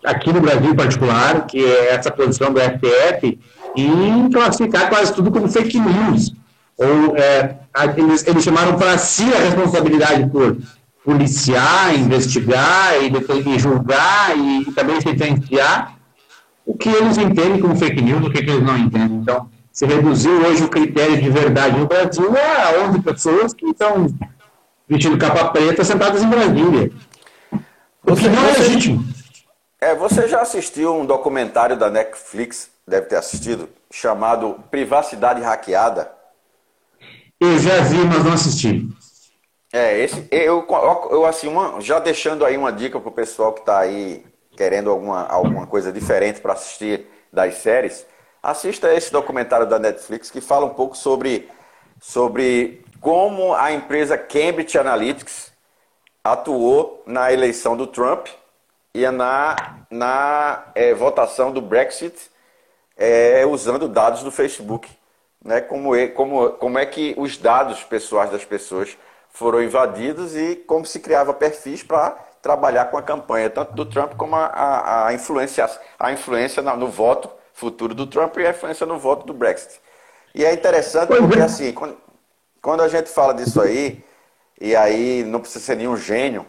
aqui 0.03 0.33
no 0.33 0.41
Brasil 0.41 0.71
em 0.71 0.75
particular, 0.75 1.45
que 1.45 1.63
é 1.63 1.93
essa 1.93 2.09
posição 2.09 2.51
do 2.51 2.59
STF 2.59 3.39
em 3.75 4.29
classificar 4.29 4.89
quase 4.89 5.13
tudo 5.13 5.31
como 5.31 5.47
fake 5.47 5.79
news. 5.79 6.33
Ou 6.77 7.17
é, 7.17 7.57
eles, 7.97 8.25
eles 8.25 8.43
chamaram 8.43 8.77
para 8.77 8.97
si 8.97 9.23
a 9.33 9.39
responsabilidade 9.39 10.29
por 10.29 10.57
policiar, 11.03 11.95
investigar 11.95 12.93
e, 13.01 13.49
e 13.49 13.59
julgar 13.59 14.37
e, 14.37 14.61
e 14.61 14.71
também 14.71 15.01
sentenciar 15.01 15.97
o 16.65 16.77
que 16.77 16.89
eles 16.89 17.17
entendem 17.17 17.59
como 17.59 17.75
fake 17.75 18.01
news, 18.01 18.27
o 18.27 18.29
que, 18.29 18.43
que 18.43 18.49
eles 18.51 18.63
não 18.63 18.77
entendem. 18.77 19.17
Então, 19.17 19.49
se 19.71 19.85
reduziu 19.85 20.41
hoje 20.41 20.63
o 20.63 20.69
critério 20.69 21.21
de 21.21 21.29
verdade 21.29 21.77
no 21.77 21.87
Brasil 21.87 22.31
a 22.35 22.89
11 22.89 23.01
pessoas 23.01 23.53
que 23.53 23.65
estão 23.65 24.07
vestindo 24.87 25.17
capa 25.17 25.49
preta 25.49 25.83
sentadas 25.83 26.21
em 26.21 26.29
Brasília. 26.29 26.91
O 28.03 28.15
que 28.15 28.27
não 28.27 28.45
é 28.45 28.57
legítimo. 28.57 29.03
É, 29.81 29.95
você 29.95 30.27
já 30.27 30.41
assistiu 30.41 30.95
um 30.95 31.05
documentário 31.05 31.77
da 31.77 31.89
Netflix, 31.89 32.69
deve 32.89 33.07
ter 33.07 33.15
assistido, 33.15 33.69
chamado 33.91 34.63
Privacidade 34.69 35.41
Hackeada? 35.41 36.11
Eu 37.39 37.57
já 37.57 37.81
vi, 37.81 37.97
mas 38.05 38.23
não 38.23 38.33
assisti. 38.33 38.87
É, 39.71 39.99
esse, 39.99 40.27
eu, 40.31 40.65
eu 41.11 41.25
assim, 41.25 41.47
uma, 41.47 41.79
já 41.79 41.99
deixando 41.99 42.43
aí 42.43 42.57
uma 42.57 42.71
dica 42.71 42.99
pro 42.99 43.11
pessoal 43.11 43.53
que 43.53 43.59
está 43.59 43.79
aí 43.79 44.25
querendo 44.57 44.89
alguma, 44.89 45.25
alguma 45.27 45.67
coisa 45.67 45.91
diferente 45.91 46.41
para 46.41 46.53
assistir 46.53 47.05
das 47.31 47.55
séries, 47.55 48.05
assista 48.41 48.93
esse 48.93 49.11
documentário 49.11 49.67
da 49.67 49.79
Netflix 49.79 50.31
que 50.31 50.41
fala 50.41 50.65
um 50.65 50.73
pouco 50.73 50.97
sobre, 50.97 51.49
sobre 52.01 52.83
como 52.99 53.53
a 53.53 53.71
empresa 53.71 54.17
Cambridge 54.17 54.77
Analytics 54.77 55.53
atuou 56.23 57.03
na 57.05 57.31
eleição 57.31 57.77
do 57.77 57.87
Trump 57.87 58.27
e 58.93 59.09
na, 59.09 59.85
na 59.89 60.71
é, 60.75 60.93
votação 60.93 61.51
do 61.51 61.61
Brexit 61.61 62.29
é, 62.99 63.45
usando 63.45 63.87
dados 63.87 64.21
do 64.21 64.31
Facebook. 64.31 64.87
Né? 65.43 65.61
Como, 65.61 65.95
é, 65.95 66.07
como, 66.07 66.51
como 66.51 66.77
é 66.77 66.85
que 66.85 67.15
os 67.17 67.37
dados 67.37 67.83
pessoais 67.83 68.29
das 68.29 68.45
pessoas 68.45 68.97
foram 69.29 69.63
invadidos 69.63 70.35
e 70.35 70.55
como 70.55 70.85
se 70.85 70.99
criava 70.99 71.33
perfis 71.33 71.81
para 71.81 72.11
trabalhar 72.41 72.85
com 72.85 72.97
a 72.97 73.01
campanha, 73.01 73.49
tanto 73.49 73.73
do 73.73 73.85
Trump 73.85 74.13
como 74.15 74.35
a, 74.35 74.45
a, 74.45 75.07
a 75.07 75.13
influência, 75.13 75.69
a 75.97 76.11
influência 76.11 76.61
no 76.61 76.87
voto 76.87 77.29
futuro 77.53 77.93
do 77.93 78.07
Trump 78.07 78.37
e 78.37 78.45
a 78.45 78.51
influência 78.51 78.85
no 78.85 78.97
voto 78.97 79.25
do 79.25 79.33
Brexit. 79.33 79.79
E 80.33 80.45
é 80.45 80.53
interessante 80.53 81.09
porque, 81.15 81.39
assim, 81.39 81.73
quando, 81.73 81.97
quando 82.61 82.81
a 82.81 82.87
gente 82.87 83.09
fala 83.09 83.33
disso 83.33 83.61
aí, 83.61 84.03
e 84.59 84.75
aí 84.75 85.23
não 85.23 85.39
precisa 85.39 85.63
ser 85.63 85.75
nenhum 85.75 85.97
gênio, 85.97 86.45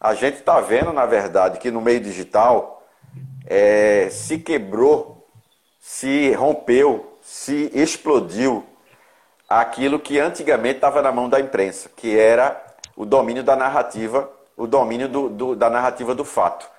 a 0.00 0.14
gente 0.14 0.38
está 0.38 0.60
vendo, 0.60 0.92
na 0.92 1.06
verdade, 1.06 1.58
que 1.58 1.70
no 1.70 1.80
meio 1.80 2.00
digital 2.00 2.82
é, 3.46 4.08
se 4.10 4.38
quebrou, 4.38 5.19
se 5.80 6.32
rompeu, 6.32 7.18
se 7.22 7.70
explodiu 7.74 8.64
aquilo 9.48 9.98
que 9.98 10.20
antigamente 10.20 10.76
estava 10.76 11.00
na 11.00 11.10
mão 11.10 11.28
da 11.28 11.40
imprensa, 11.40 11.90
que 11.96 12.16
era 12.16 12.62
o 12.94 13.06
domínio 13.06 13.42
da 13.42 13.56
narrativa, 13.56 14.30
o 14.56 14.66
domínio 14.66 15.08
do, 15.08 15.28
do, 15.30 15.56
da 15.56 15.70
narrativa 15.70 16.14
do 16.14 16.24
fato. 16.24 16.70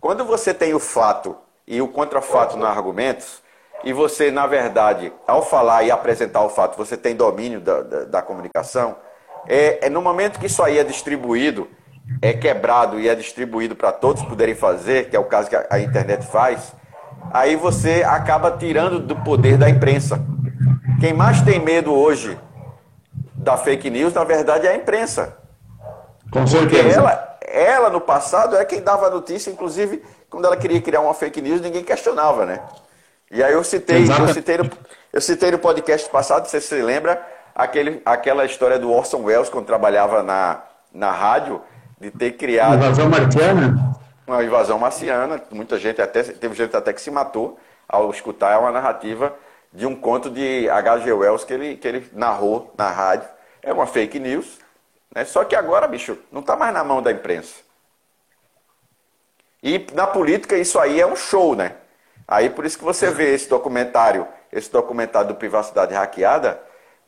Quando 0.00 0.24
você 0.24 0.54
tem 0.54 0.72
o 0.72 0.80
fato 0.80 1.36
e 1.66 1.82
o 1.82 1.88
contrafato 1.88 2.56
nos 2.56 2.66
argumentos, 2.66 3.42
e 3.84 3.92
você, 3.92 4.30
na 4.30 4.46
verdade, 4.46 5.12
ao 5.26 5.44
falar 5.44 5.84
e 5.84 5.90
apresentar 5.90 6.42
o 6.42 6.48
fato, 6.48 6.76
você 6.76 6.96
tem 6.96 7.14
domínio 7.14 7.60
da, 7.60 7.82
da, 7.82 8.04
da 8.04 8.22
comunicação, 8.22 8.96
é, 9.46 9.86
é, 9.86 9.90
no 9.90 10.00
momento 10.00 10.40
que 10.40 10.46
isso 10.46 10.62
aí 10.62 10.78
é 10.78 10.84
distribuído, 10.84 11.68
é 12.22 12.32
quebrado 12.32 12.98
e 12.98 13.08
é 13.08 13.14
distribuído 13.14 13.76
para 13.76 13.92
todos 13.92 14.22
poderem 14.22 14.54
fazer, 14.54 15.10
que 15.10 15.16
é 15.16 15.18
o 15.18 15.24
caso 15.24 15.50
que 15.50 15.56
a, 15.56 15.66
a 15.70 15.78
internet 15.78 16.26
faz, 16.26 16.72
aí 17.32 17.56
você 17.56 18.02
acaba 18.04 18.50
tirando 18.50 19.00
do 19.00 19.16
poder 19.16 19.56
da 19.56 19.68
imprensa. 19.68 20.24
Quem 21.00 21.12
mais 21.12 21.42
tem 21.42 21.60
medo 21.60 21.92
hoje 21.92 22.38
da 23.34 23.56
fake 23.56 23.90
news, 23.90 24.12
na 24.12 24.24
verdade, 24.24 24.66
é 24.66 24.70
a 24.70 24.76
imprensa. 24.76 25.36
Com 26.30 26.46
certeza. 26.46 26.82
Porque 26.82 26.94
ela, 26.94 27.38
ela, 27.42 27.90
no 27.90 28.00
passado, 28.00 28.56
é 28.56 28.64
quem 28.64 28.80
dava 28.80 29.06
a 29.06 29.10
notícia, 29.10 29.50
inclusive, 29.50 30.02
quando 30.28 30.46
ela 30.46 30.56
queria 30.56 30.80
criar 30.80 31.00
uma 31.00 31.14
fake 31.14 31.40
news, 31.40 31.60
ninguém 31.60 31.84
questionava, 31.84 32.44
né? 32.44 32.60
E 33.30 33.42
aí 33.42 33.52
eu 33.52 33.62
citei, 33.64 34.04
eu 34.08 34.28
citei, 34.28 34.58
no, 34.58 34.70
eu 35.12 35.20
citei 35.20 35.50
no 35.50 35.58
podcast 35.58 36.08
passado, 36.10 36.46
você 36.46 36.60
se 36.60 36.80
lembra, 36.80 37.20
aquele, 37.54 38.00
aquela 38.04 38.44
história 38.44 38.78
do 38.78 38.90
Orson 38.90 39.22
Welles, 39.22 39.48
quando 39.48 39.66
trabalhava 39.66 40.22
na, 40.22 40.62
na 40.92 41.10
rádio, 41.10 41.60
de 42.00 42.10
ter 42.10 42.32
criado. 42.32 42.76
Invasão 42.76 43.08
marciana? 43.08 43.96
Uma 44.26 44.42
invasão 44.42 44.78
marciana. 44.78 45.40
Muita 45.50 45.78
gente 45.78 46.02
até. 46.02 46.22
Teve 46.22 46.54
gente 46.54 46.76
até 46.76 46.92
que 46.92 47.00
se 47.00 47.10
matou 47.10 47.58
ao 47.88 48.10
escutar 48.10 48.58
uma 48.58 48.72
narrativa 48.72 49.34
de 49.72 49.86
um 49.86 49.94
conto 49.94 50.28
de 50.28 50.68
H.G. 50.68 51.12
Wells 51.12 51.44
que 51.44 51.52
ele, 51.52 51.76
que 51.76 51.86
ele 51.86 52.10
narrou 52.12 52.72
na 52.76 52.90
rádio. 52.90 53.28
É 53.62 53.72
uma 53.72 53.86
fake 53.86 54.18
news. 54.18 54.58
Né? 55.14 55.24
Só 55.24 55.44
que 55.44 55.54
agora, 55.54 55.86
bicho, 55.86 56.18
não 56.32 56.40
está 56.40 56.56
mais 56.56 56.74
na 56.74 56.82
mão 56.82 57.00
da 57.00 57.12
imprensa. 57.12 57.54
E 59.62 59.86
na 59.94 60.06
política 60.06 60.56
isso 60.56 60.78
aí 60.78 61.00
é 61.00 61.06
um 61.06 61.16
show, 61.16 61.54
né? 61.54 61.76
Aí 62.26 62.50
por 62.50 62.64
isso 62.64 62.78
que 62.78 62.84
você 62.84 63.10
vê 63.10 63.32
esse 63.32 63.48
documentário, 63.48 64.26
esse 64.52 64.70
documentário 64.70 65.28
do 65.28 65.34
Privacidade 65.34 65.94
Hackeada, 65.94 66.60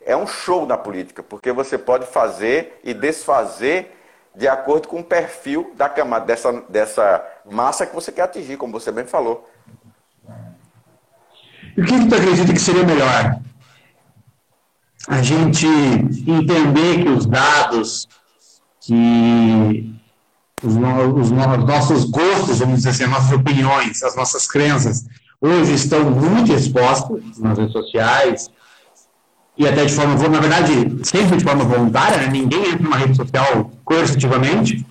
é 0.05 0.17
um 0.17 0.27
show 0.27 0.65
na 0.65 0.79
política, 0.79 1.23
porque 1.23 1.53
você 1.53 1.77
pode 1.77 2.07
fazer 2.07 2.81
e 2.85 2.95
desfazer 2.95 3.98
de 4.39 4.47
acordo 4.47 4.87
com 4.87 5.01
o 5.01 5.05
perfil 5.05 5.75
da 5.77 5.89
camada, 5.89 6.25
dessa, 6.25 6.53
dessa 6.69 7.27
massa 7.51 7.85
que 7.85 7.93
você 7.93 8.13
quer 8.13 8.23
atingir, 8.23 8.57
como 8.57 8.73
você 8.73 8.93
bem 8.93 9.05
falou. 9.05 9.51
E 11.77 11.81
o 11.81 11.85
que, 11.85 12.07
tu 12.07 12.15
acredita 12.15 12.53
que 12.53 12.61
seria 12.61 12.85
melhor? 12.85 13.41
A 15.09 15.23
gente 15.23 15.67
entender 15.67 17.03
que 17.03 17.09
os 17.09 17.27
dados, 17.27 18.09
que 18.81 19.93
os, 20.63 20.77
os, 20.77 21.21
os 21.21 21.31
nossos 21.33 22.05
gostos, 22.05 22.61
vamos 22.61 22.77
dizer 22.77 22.91
assim, 22.91 23.05
as 23.05 23.11
nossas 23.11 23.33
opiniões, 23.33 24.03
as 24.05 24.15
nossas 24.15 24.47
crenças, 24.47 25.05
hoje 25.41 25.75
estão 25.75 26.09
muito 26.13 26.53
expostas 26.53 27.39
nas 27.39 27.59
redes 27.59 27.73
sociais, 27.73 28.49
e 29.59 29.67
até 29.67 29.85
de 29.85 29.93
forma, 29.93 30.15
na 30.15 30.39
verdade, 30.39 30.99
sempre 31.03 31.37
de 31.37 31.43
forma 31.45 31.65
voluntária, 31.65 32.19
né? 32.19 32.29
ninguém 32.31 32.61
entra 32.61 32.79
numa 32.79 32.97
rede 32.97 33.17
social 33.17 33.73
coercitivamente. 33.85 34.87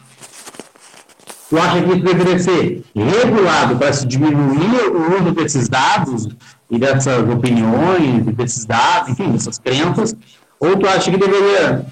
Tu 1.49 1.57
acha 1.57 1.81
que 1.81 1.89
isso 1.89 2.03
deveria 2.03 2.39
ser 2.39 2.83
regulado 2.93 3.77
para 3.77 3.93
se 3.93 4.05
diminuir 4.05 4.91
o 4.91 5.21
uso 5.21 5.31
desses 5.31 5.69
dados 5.69 6.27
e 6.69 6.77
dessas 6.77 7.29
opiniões, 7.29 8.25
desses 8.35 8.65
dados, 8.65 9.11
enfim, 9.11 9.31
dessas 9.31 9.57
crenças, 9.57 10.13
ou 10.59 10.75
tu 10.75 10.85
acha 10.85 11.09
que 11.09 11.15
deveria 11.15 11.85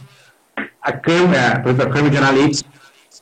a 0.82 0.92
Câmara, 0.92 1.62
por 1.62 1.70
exemplo, 1.70 1.90
a 1.90 1.94
Câmara 1.94 2.10
de 2.10 2.18
Analytics, 2.18 2.66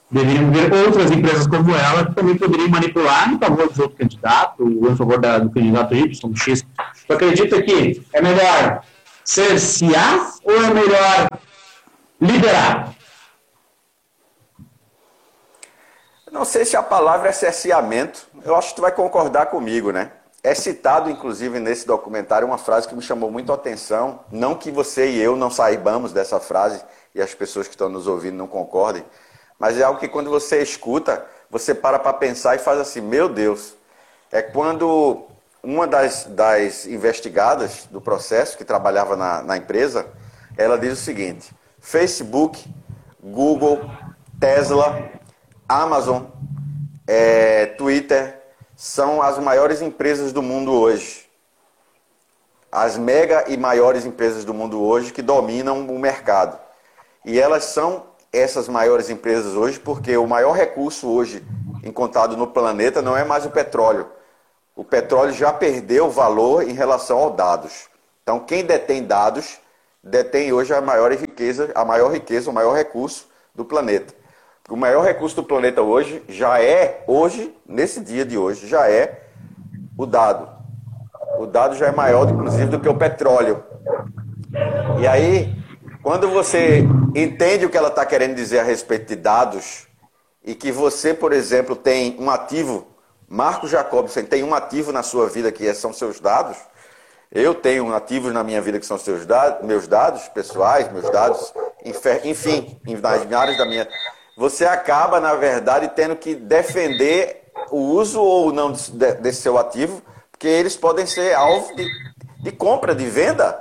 deveriam 0.09 0.51
ver 0.51 0.73
outras 0.73 1.11
empresas 1.11 1.45
como 1.45 1.75
ela 1.75 2.05
que 2.05 2.15
também 2.15 2.35
poderiam 2.35 2.69
manipular 2.69 3.31
em 3.31 3.37
favor 3.37 3.71
do 3.71 3.81
outro 3.83 3.97
candidato, 3.97 4.63
ou 4.63 4.91
em 4.91 4.95
favor 4.95 5.19
da, 5.19 5.37
do 5.37 5.51
candidato 5.51 5.93
Y, 5.93 6.35
X. 6.35 6.65
Tu 7.07 7.13
acredita 7.13 7.61
que 7.61 8.01
é 8.11 8.21
melhor 8.21 8.81
cercear 9.23 10.33
ou 10.43 10.55
é 10.55 10.73
melhor 10.73 11.27
liberar? 12.19 12.93
Não 16.31 16.45
sei 16.45 16.65
se 16.65 16.75
a 16.75 16.81
palavra 16.81 17.29
é 17.29 17.31
cerceamento. 17.31 18.27
Eu 18.43 18.55
acho 18.55 18.69
que 18.69 18.75
tu 18.77 18.81
vai 18.81 18.91
concordar 18.91 19.45
comigo, 19.47 19.91
né? 19.91 20.12
É 20.41 20.55
citado, 20.55 21.09
inclusive, 21.09 21.59
nesse 21.59 21.86
documentário 21.86 22.47
uma 22.47 22.57
frase 22.57 22.88
que 22.88 22.95
me 22.95 23.01
chamou 23.01 23.29
muito 23.29 23.51
a 23.51 23.55
atenção. 23.55 24.21
Não 24.31 24.55
que 24.55 24.71
você 24.71 25.12
e 25.12 25.21
eu 25.21 25.36
não 25.36 25.51
saibamos 25.51 26.12
dessa 26.12 26.39
frase 26.39 26.83
e 27.13 27.21
as 27.21 27.33
pessoas 27.36 27.67
que 27.67 27.75
estão 27.75 27.88
nos 27.88 28.07
ouvindo 28.07 28.36
não 28.36 28.47
concordem, 28.47 29.05
mas 29.59 29.79
é 29.79 29.83
algo 29.83 29.99
que 29.99 30.07
quando 30.07 30.29
você 30.29 30.62
escuta, 30.62 31.25
você 31.49 31.73
para 31.75 31.99
para 31.99 32.13
pensar 32.13 32.55
e 32.55 32.59
faz 32.59 32.79
assim: 32.79 32.99
meu 32.99 33.29
Deus. 33.29 33.75
É 34.31 34.41
quando 34.41 35.27
uma 35.63 35.88
das, 35.88 36.26
das 36.26 36.86
investigadas 36.86 37.88
do 37.89 38.02
processo, 38.02 38.58
que 38.58 38.65
trabalhava 38.65 39.15
na, 39.15 39.41
na 39.41 39.56
empresa, 39.56 40.06
ela 40.58 40.78
diz 40.78 40.91
o 40.93 41.02
seguinte: 41.02 41.56
Facebook, 41.80 42.63
Google, 43.23 43.80
Tesla, 44.39 45.10
Amazon, 45.67 46.23
é, 47.08 47.67
Twitter, 47.67 48.41
são 48.76 49.21
as 49.21 49.39
maiores 49.39 49.82
empresas 49.82 50.34
do 50.34 50.41
mundo 50.41 50.73
hoje. 50.73 51.23
As 52.69 52.97
mega 52.97 53.45
e 53.47 53.56
maiores 53.56 54.06
empresas 54.06 54.43
do 54.43 54.54
mundo 54.54 54.82
hoje 54.82 55.13
que 55.13 55.21
dominam 55.21 55.88
o 55.88 55.99
mercado. 55.99 56.60
E 57.23 57.39
elas 57.39 57.65
são 57.65 58.08
essas 58.34 58.67
maiores 58.67 59.10
empresas 59.10 59.54
hoje 59.54 59.80
porque 59.80 60.17
o 60.17 60.28
maior 60.28 60.54
recurso 60.54 61.08
hoje 61.08 61.45
encontrado 61.84 62.36
no 62.36 62.47
planeta 62.47 63.02
não 63.02 63.15
é 63.15 63.23
mais 63.23 63.45
o 63.45 63.52
petróleo. 63.52 64.10
O 64.75 64.83
petróleo 64.83 65.31
já 65.31 65.53
perdeu 65.53 66.09
valor 66.09 66.67
em 66.67 66.73
relação 66.73 67.19
aos 67.19 67.36
dados. 67.36 67.88
Então, 68.23 68.39
quem 68.39 68.65
detém 68.65 69.03
dados 69.03 69.59
detém 70.03 70.51
hoje 70.51 70.73
a 70.73 70.81
maior 70.81 71.12
riqueza, 71.12 71.71
a 71.75 71.86
maior 71.86 72.12
riqueza, 72.12 72.49
o 72.49 72.53
maior 72.53 72.73
recurso 72.73 73.27
do 73.53 73.63
planeta. 73.63 74.13
O 74.69 74.75
maior 74.75 75.03
recurso 75.03 75.36
do 75.36 75.43
planeta 75.43 75.81
hoje 75.81 76.23
já 76.27 76.62
é, 76.62 77.03
hoje, 77.07 77.55
nesse 77.65 77.99
dia 77.99 78.25
de 78.25 78.38
hoje, 78.38 78.67
já 78.67 78.89
é 78.89 79.27
o 79.97 80.05
dado. 80.05 80.49
O 81.38 81.45
dado 81.45 81.75
já 81.75 81.88
é 81.88 81.91
maior, 81.91 82.29
inclusive, 82.29 82.65
do 82.65 82.79
que 82.79 82.89
o 82.89 82.97
petróleo. 82.97 83.63
E 84.99 85.07
aí, 85.07 85.53
quando 86.01 86.29
você 86.29 86.83
entende 87.15 87.65
o 87.65 87.69
que 87.69 87.77
ela 87.77 87.89
está 87.89 88.05
querendo 88.05 88.36
dizer 88.36 88.59
a 88.59 88.63
respeito 88.63 89.07
de 89.07 89.15
dados, 89.15 89.88
e 90.43 90.53
que 90.53 90.71
você, 90.71 91.13
por 91.13 91.31
exemplo, 91.31 91.75
tem 91.75 92.17
um 92.19 92.29
ativo, 92.29 92.88
Marco 93.34 93.67
Jacobson 93.67 94.26
tem 94.26 94.43
um 94.43 94.54
ativo 94.54 94.91
na 94.91 95.02
sua 95.02 95.28
vida 95.28 95.52
que 95.52 95.74
são 95.74 95.91
seus 95.91 96.19
dados, 96.19 96.56
eu 97.32 97.56
tenho 97.56 97.91
ativos 97.91 98.32
na 98.32 98.43
minha 98.43 98.62
vida 98.62 98.80
que 98.80 98.86
são 98.86 99.00
seus 99.00 99.26
dados, 99.26 99.65
meus 99.65 99.88
dados 99.88 100.28
pessoais, 100.28 100.91
meus 100.91 101.10
dados, 101.10 101.52
enfim, 102.24 102.80
nas 103.02 103.34
áreas 103.34 103.58
da 103.58 103.65
minha. 103.65 103.88
Você 104.38 104.65
acaba, 104.65 105.19
na 105.19 105.34
verdade, 105.34 105.91
tendo 105.96 106.15
que 106.15 106.36
defender 106.36 107.46
o 107.72 107.80
uso 107.80 108.22
ou 108.22 108.54
não 108.54 108.72
desse 108.72 109.41
seu 109.41 109.58
ativo, 109.58 110.00
porque 110.32 110.48
eles 110.48 110.78
podem 110.78 111.08
ser 111.08 111.34
alvo 111.34 111.76
de, 111.76 111.88
de 112.39 112.52
compra, 112.52 112.93
de 112.93 113.08
venda. 113.08 113.60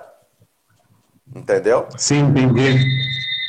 Entendeu? 1.35 1.87
Sim, 1.97 2.25
entendi. 2.25 2.79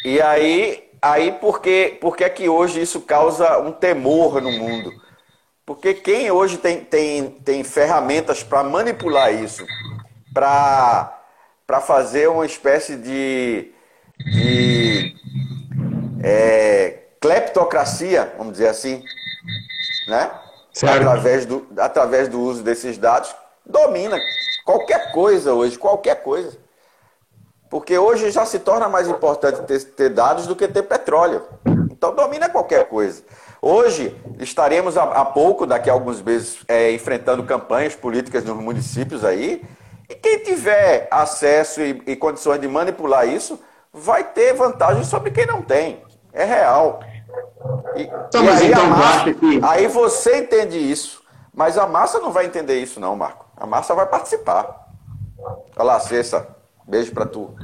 E 0.06 0.22
aí, 0.22 0.90
aí 1.02 1.34
por, 1.34 1.60
que, 1.60 1.98
por 2.00 2.16
que, 2.16 2.24
é 2.24 2.30
que 2.30 2.48
hoje 2.48 2.82
isso 2.82 3.02
causa 3.02 3.60
um 3.60 3.74
temor 3.74 4.42
no 4.42 4.54
mundo? 4.54 5.03
Porque 5.66 5.94
quem 5.94 6.30
hoje 6.30 6.58
tem, 6.58 6.84
tem, 6.84 7.30
tem 7.30 7.64
ferramentas 7.64 8.44
para 8.44 8.64
manipular 8.64 9.34
isso, 9.34 9.66
para 10.34 11.22
fazer 11.82 12.30
uma 12.30 12.46
espécie 12.46 12.98
de, 12.98 13.72
de 14.20 15.16
é, 16.22 17.00
cleptocracia, 17.22 18.34
vamos 18.38 18.54
dizer 18.54 18.68
assim, 18.68 19.04
né? 20.08 20.32
Através 20.84 21.46
do, 21.46 21.68
através 21.78 22.28
do 22.28 22.42
uso 22.42 22.64
desses 22.64 22.98
dados, 22.98 23.34
domina 23.66 24.18
qualquer 24.66 25.12
coisa 25.12 25.54
hoje, 25.54 25.78
qualquer 25.78 26.24
coisa. 26.24 26.58
Porque 27.70 27.98
hoje 27.98 28.32
já 28.32 28.46
se 28.46 28.60
torna 28.60 28.90
mais 28.90 29.08
importante 29.08 29.62
ter, 29.64 29.84
ter 29.84 30.10
dados 30.10 30.46
do 30.46 30.56
que 30.56 30.68
ter 30.68 30.84
petróleo. 30.84 31.44
Então 31.92 32.14
domina 32.14 32.50
qualquer 32.50 32.86
coisa. 32.90 33.24
Hoje 33.66 34.14
estaremos 34.40 34.98
há, 34.98 35.24
pouco, 35.24 35.66
daqui 35.66 35.90
a 35.90 35.94
alguns 35.94 36.22
meses, 36.22 36.58
é, 36.68 36.92
enfrentando 36.92 37.46
campanhas 37.46 37.96
políticas 37.96 38.44
nos 38.44 38.58
municípios 38.58 39.24
aí, 39.24 39.64
e 40.10 40.16
quem 40.16 40.40
tiver 40.40 41.08
acesso 41.10 41.80
e, 41.80 42.04
e 42.06 42.16
condições 42.18 42.60
de 42.60 42.68
manipular 42.68 43.26
isso, 43.26 43.58
vai 43.94 44.22
ter 44.22 44.54
vantagem 44.54 45.06
sobre 45.06 45.32
quem 45.32 45.46
não 45.46 45.62
tem. 45.62 46.04
É 46.34 46.44
real. 46.44 47.00
E, 47.96 48.02
então, 48.02 48.44
e 48.44 48.50
aí, 48.50 48.68
então, 48.70 48.86
massa, 48.86 49.34
que... 49.34 49.60
aí 49.64 49.88
você 49.88 50.40
entende 50.40 50.78
isso, 50.78 51.24
mas 51.56 51.78
a 51.78 51.88
massa 51.88 52.20
não 52.20 52.34
vai 52.34 52.46
entender 52.46 52.82
isso, 52.82 53.00
não, 53.00 53.16
Marco. 53.16 53.46
A 53.56 53.66
massa 53.66 53.96
vai 53.96 54.08
participar. 54.08 54.90
Olha 55.78 55.86
lá, 55.86 56.00
Cessa. 56.02 56.50
Beijo 56.86 57.14
para 57.14 57.26
tu. 57.26 57.56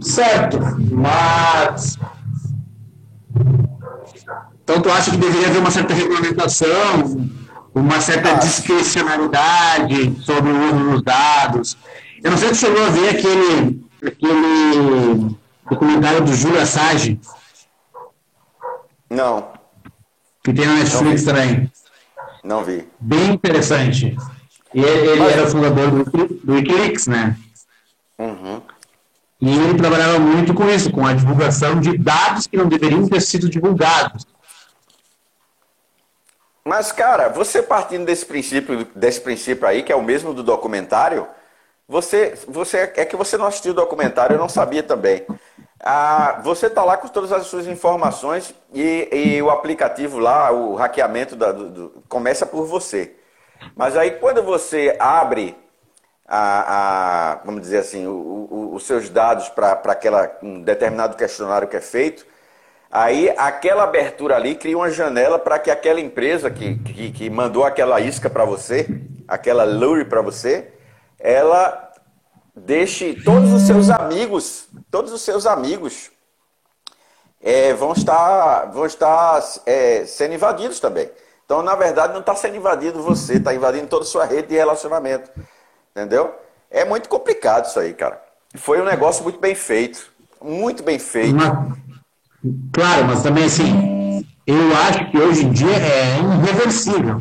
Certo, 0.00 0.58
mas. 0.92 1.98
Então, 4.62 4.80
tu 4.80 4.90
acha 4.90 5.10
que 5.10 5.16
deveria 5.16 5.48
haver 5.48 5.58
uma 5.60 5.70
certa 5.70 5.94
regulamentação 5.94 7.28
uma 7.74 8.00
certa 8.00 8.34
discricionalidade 8.34 10.16
sobre 10.22 10.50
o 10.50 10.74
uso 10.74 10.90
dos 10.90 11.02
dados. 11.02 11.76
Eu 12.22 12.30
não 12.30 12.38
sei 12.38 12.48
se 12.48 12.56
você 12.56 12.66
chegou 12.66 12.84
a 12.84 12.90
ver 12.90 13.10
aquele, 13.10 13.84
aquele 14.04 15.36
documentário 15.70 16.24
do 16.24 16.34
Júlio 16.34 16.60
Assage. 16.60 17.20
Não. 19.08 19.52
Que 20.42 20.52
tem 20.52 20.66
na 20.66 20.74
Netflix 20.74 21.24
não 21.24 21.34
também. 21.34 21.72
Não 22.44 22.64
vi. 22.64 22.88
Bem 22.98 23.32
interessante. 23.32 24.16
E 24.74 24.80
ele, 24.80 25.10
ele 25.10 25.22
era 25.22 25.44
o 25.44 25.50
fundador 25.50 25.90
do, 25.90 26.04
do 26.04 26.54
Wikileaks, 26.54 27.06
né? 27.06 27.36
Uhum. 28.18 28.60
E 29.40 29.50
ele 29.50 29.78
trabalhava 29.78 30.18
muito 30.18 30.52
com 30.52 30.68
isso, 30.68 30.90
com 30.90 31.06
a 31.06 31.12
divulgação 31.12 31.78
de 31.78 31.96
dados 31.96 32.46
que 32.46 32.56
não 32.56 32.66
deveriam 32.66 33.06
ter 33.08 33.20
sido 33.20 33.48
divulgados. 33.48 34.26
Mas, 36.64 36.92
cara, 36.92 37.28
você 37.28 37.62
partindo 37.62 38.04
desse 38.04 38.26
princípio, 38.26 38.84
desse 38.94 39.20
princípio 39.20 39.66
aí, 39.66 39.82
que 39.82 39.92
é 39.92 39.96
o 39.96 40.02
mesmo 40.02 40.34
do 40.34 40.42
documentário, 40.42 41.26
você, 41.88 42.38
você 42.46 42.92
é 42.94 43.04
que 43.04 43.16
você 43.16 43.38
não 43.38 43.46
assistiu 43.46 43.72
o 43.72 43.76
documentário, 43.76 44.34
eu 44.34 44.38
não 44.38 44.48
sabia 44.48 44.82
também. 44.82 45.24
Ah, 45.80 46.40
você 46.42 46.66
está 46.66 46.84
lá 46.84 46.96
com 46.96 47.08
todas 47.08 47.32
as 47.32 47.46
suas 47.46 47.66
informações 47.66 48.54
e, 48.74 49.08
e 49.10 49.42
o 49.42 49.48
aplicativo 49.48 50.18
lá, 50.18 50.50
o 50.50 50.74
hackeamento 50.74 51.36
da, 51.36 51.52
do, 51.52 51.70
do, 51.70 52.02
começa 52.08 52.44
por 52.44 52.66
você. 52.66 53.14
Mas 53.74 53.96
aí 53.96 54.10
quando 54.12 54.42
você 54.42 54.96
abre 54.98 55.56
a, 56.28 57.32
a 57.32 57.34
vamos 57.44 57.62
dizer 57.62 57.78
assim, 57.78 58.06
o, 58.06 58.48
o, 58.50 58.74
os 58.74 58.86
seus 58.86 59.08
dados 59.08 59.48
para 59.48 59.80
um 60.42 60.62
determinado 60.62 61.16
questionário 61.16 61.66
que 61.66 61.76
é 61.76 61.80
feito, 61.80 62.26
Aí 62.90 63.28
aquela 63.36 63.84
abertura 63.84 64.36
ali 64.36 64.54
cria 64.54 64.76
uma 64.76 64.90
janela 64.90 65.38
para 65.38 65.58
que 65.58 65.70
aquela 65.70 66.00
empresa 66.00 66.50
que, 66.50 66.76
que, 66.78 67.12
que 67.12 67.30
mandou 67.30 67.64
aquela 67.64 68.00
isca 68.00 68.30
para 68.30 68.46
você, 68.46 68.86
aquela 69.26 69.64
lure 69.64 70.06
para 70.06 70.22
você, 70.22 70.72
ela 71.18 71.92
deixe 72.56 73.14
todos 73.22 73.52
os 73.52 73.62
seus 73.62 73.90
amigos, 73.90 74.68
todos 74.90 75.12
os 75.12 75.20
seus 75.20 75.46
amigos 75.46 76.10
é, 77.42 77.74
vão 77.74 77.92
estar, 77.92 78.70
vão 78.70 78.86
estar 78.86 79.42
é, 79.66 80.06
sendo 80.06 80.34
invadidos 80.34 80.80
também. 80.80 81.10
Então, 81.44 81.62
na 81.62 81.74
verdade, 81.74 82.14
não 82.14 82.20
está 82.20 82.34
sendo 82.34 82.56
invadido 82.56 83.02
você, 83.02 83.34
está 83.34 83.54
invadindo 83.54 83.86
toda 83.86 84.04
a 84.04 84.08
sua 84.08 84.24
rede 84.24 84.48
de 84.48 84.54
relacionamento. 84.54 85.30
Entendeu? 85.98 86.32
É 86.70 86.84
muito 86.84 87.08
complicado 87.08 87.66
isso 87.66 87.80
aí, 87.80 87.92
cara. 87.92 88.22
Foi 88.54 88.80
um 88.80 88.84
negócio 88.84 89.24
muito 89.24 89.40
bem 89.40 89.56
feito. 89.56 90.12
Muito 90.40 90.80
bem 90.84 90.96
feito. 90.96 91.36
Claro, 92.72 93.04
mas 93.06 93.24
também 93.24 93.46
assim, 93.46 94.24
eu 94.46 94.76
acho 94.76 95.10
que 95.10 95.18
hoje 95.18 95.44
em 95.44 95.50
dia 95.50 95.74
é 95.74 96.18
irreversível. 96.18 97.20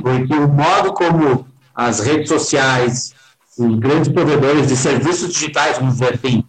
Porque 0.00 0.32
o 0.32 0.46
modo 0.46 0.92
como 0.92 1.48
as 1.74 1.98
redes 1.98 2.28
sociais, 2.28 3.12
os 3.58 3.78
grandes 3.80 4.12
provedores 4.12 4.68
de 4.68 4.76
serviços 4.76 5.32
digitais, 5.32 5.78
vamos 5.78 5.94
dizer 5.94 6.14
assim, 6.14 6.44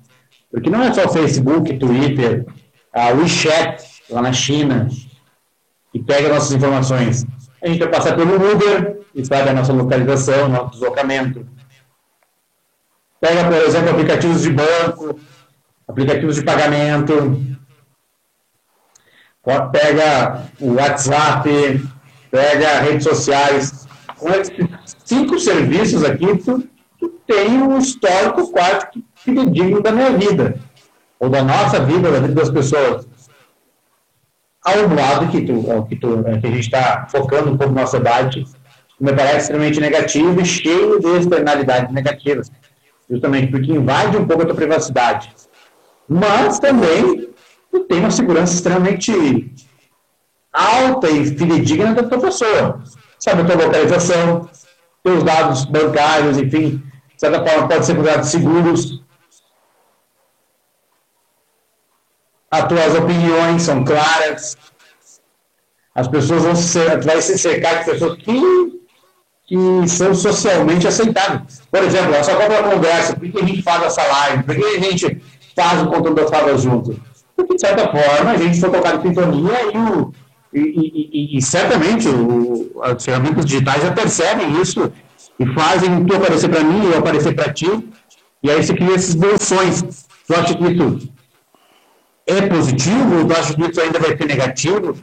porque 0.52 0.70
não 0.70 0.84
é 0.84 0.94
só 0.94 1.06
o 1.06 1.10
Facebook, 1.10 1.80
Twitter, 1.80 2.46
a 2.94 3.08
WeChat, 3.08 3.84
lá 4.08 4.22
na 4.22 4.34
China, 4.34 4.88
que 5.92 5.98
pega 5.98 6.30
nossas 6.30 6.52
informações. 6.52 7.26
A 7.62 7.68
gente 7.68 7.80
vai 7.80 7.90
passar 7.90 8.16
pelo 8.16 8.36
Uber 8.36 9.02
e 9.14 9.26
sabe 9.26 9.50
a 9.50 9.54
nossa 9.54 9.74
localização, 9.74 10.48
nosso 10.48 10.72
deslocamento. 10.72 11.46
Pega, 13.20 13.44
por 13.44 13.54
exemplo, 13.54 13.90
aplicativos 13.90 14.42
de 14.42 14.52
banco, 14.52 15.20
aplicativos 15.88 16.36
de 16.36 16.44
pagamento, 16.44 17.38
pega 19.72 20.44
o 20.60 20.76
WhatsApp, 20.76 21.50
pega 22.32 22.80
redes 22.80 23.04
sociais. 23.04 23.88
Com 24.18 24.30
esses 24.30 24.56
cinco 25.04 25.40
serviços 25.40 26.04
aqui, 26.04 26.38
tu, 26.38 26.68
tu 27.00 27.10
tem 27.26 27.62
um 27.62 27.78
histórico 27.78 28.52
quase 28.52 28.90
que 28.92 29.04
fidedigno 29.16 29.82
da 29.82 29.92
minha 29.92 30.12
vida, 30.12 30.60
ou 31.20 31.30
da 31.30 31.44
nossa 31.44 31.80
vida, 31.82 32.12
da 32.12 32.20
vida 32.20 32.34
das 32.34 32.50
pessoas. 32.50 33.09
Um 34.68 34.94
lado 34.94 35.28
que, 35.30 35.42
tu, 35.42 35.86
que, 35.88 35.96
tu, 35.96 36.24
que 36.24 36.48
a 36.48 36.52
gente 36.52 36.60
está 36.60 37.08
focando 37.10 37.52
um 37.52 37.58
pouco 37.58 37.74
no 37.74 37.80
nosso 37.80 37.98
debate, 37.98 38.46
me 39.00 39.14
parece 39.14 39.38
extremamente 39.38 39.80
negativo 39.80 40.42
e 40.42 40.46
cheio 40.46 41.00
de 41.00 41.08
externalidades 41.18 41.94
negativas, 41.94 42.52
justamente 43.10 43.48
porque 43.48 43.72
invade 43.72 44.18
um 44.18 44.28
pouco 44.28 44.44
a 44.44 44.46
tua 44.46 44.56
privacidade. 44.56 45.34
Mas 46.08 46.60
também 46.60 47.30
tu 47.72 47.80
tem 47.82 48.00
uma 48.00 48.12
segurança 48.12 48.54
extremamente 48.54 49.54
alta 50.52 51.10
e 51.10 51.26
fidedigna 51.26 51.94
da 51.94 52.04
tua 52.04 52.20
pessoa. 52.20 52.84
Sabe 53.18 53.42
a 53.42 53.46
tua 53.46 53.66
localização, 53.66 54.50
teus 55.04 55.24
dados 55.24 55.66
bancários, 55.66 56.38
enfim, 56.38 56.84
de 57.16 57.20
certa 57.20 57.46
forma 57.46 57.68
pode 57.68 57.86
ser 57.86 57.96
considerados 57.96 58.30
seguros. 58.30 59.04
As 62.52 62.68
tuas 62.68 62.96
opiniões 62.96 63.62
são 63.62 63.84
claras. 63.84 64.58
As 65.94 66.08
pessoas 66.08 66.44
vão 66.44 66.56
se, 66.56 66.80
vai 66.98 67.22
se 67.22 67.38
cercar 67.38 67.80
de 67.80 67.92
pessoas 67.92 68.18
que, 68.18 68.42
que 69.48 69.88
são 69.88 70.14
socialmente 70.14 70.88
aceitáveis. 70.88 71.62
Por 71.70 71.84
exemplo, 71.84 72.14
essa 72.14 72.36
própria 72.36 72.64
conversa, 72.64 73.16
por 73.16 73.30
que 73.30 73.40
a 73.40 73.46
gente 73.46 73.62
faz 73.62 73.84
essa 73.84 74.02
live? 74.04 74.44
Por 74.44 74.56
que 74.56 74.64
a 74.64 74.80
gente 74.80 75.22
faz 75.56 75.82
o 75.82 75.88
conteúdo 75.88 76.16
das 76.16 76.30
falas 76.30 76.62
junto? 76.62 77.10
porque, 77.40 77.56
de 77.56 77.62
certa 77.62 77.88
forma, 77.90 78.32
a 78.32 78.38
gente 78.38 78.60
foi 78.60 78.70
colocado 78.70 79.06
em 79.06 79.10
sintonia 79.10 79.58
e, 79.74 79.78
o, 79.78 80.14
e, 80.54 80.60
e, 80.60 81.38
e, 81.38 81.42
certamente 81.42 82.08
o, 82.08 82.82
as 82.84 83.04
ferramentas 83.04 83.46
digitais 83.46 83.82
já 83.82 83.92
percebem 83.92 84.62
isso 84.62 84.92
e 85.40 85.46
fazem 85.54 86.06
tu 86.06 86.16
aparecer 86.16 86.50
para 86.50 86.64
mim 86.64 86.84
e 86.84 86.92
eu 86.92 87.00
aparecer 87.00 87.34
para 87.34 87.54
ti 87.54 87.70
E 88.44 88.52
aí 88.52 88.62
você 88.62 88.74
cria 88.74 88.96
esses 88.96 89.16
bolsões. 89.16 89.84
Tu 90.28 90.36
acha 90.36 90.54
que 90.54 90.64
isso 90.64 91.10
é 92.38 92.48
positivo? 92.48 93.28
Tu 93.28 93.34
acha 93.34 93.54
que 93.54 93.62
isso 93.62 93.82
ainda 93.82 94.00
vai 94.00 94.18
ser 94.18 94.26
negativo? 94.26 94.98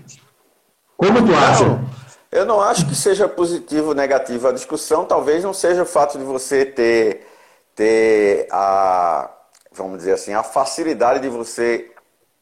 Como 0.97 1.27
tu 1.27 1.35
acha? 1.35 1.65
Não, 1.65 1.91
eu 2.33 2.45
não 2.45 2.61
acho 2.61 2.87
que 2.87 2.95
seja 2.95 3.29
positivo 3.29 3.89
ou 3.89 3.95
negativo. 3.95 4.49
A 4.49 4.53
discussão 4.53 5.05
talvez 5.05 5.43
não 5.43 5.53
seja 5.53 5.83
o 5.83 5.87
fato 5.87 6.19
de 6.19 6.25
você 6.25 6.65
ter, 6.65 7.27
ter 7.75 8.47
a, 8.51 9.31
vamos 9.73 9.99
dizer 9.99 10.13
assim, 10.13 10.33
a 10.33 10.43
facilidade 10.43 11.21
de 11.21 11.29
você 11.29 11.91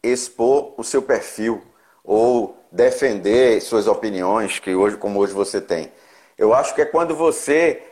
expor 0.03 0.75
o 0.77 0.85
seu 0.85 1.03
perfil 1.03 1.62
ou 2.05 2.57
defender 2.70 3.61
suas 3.62 3.87
opiniões, 3.87 4.59
que 4.59 4.75
hoje, 4.75 4.97
como 4.97 5.20
hoje 5.20 5.33
você 5.33 5.61
tem. 5.61 5.92
Eu 6.37 6.53
acho 6.53 6.75
que 6.75 6.83
é 6.83 6.85
quando 6.85 7.14
você, 7.14 7.83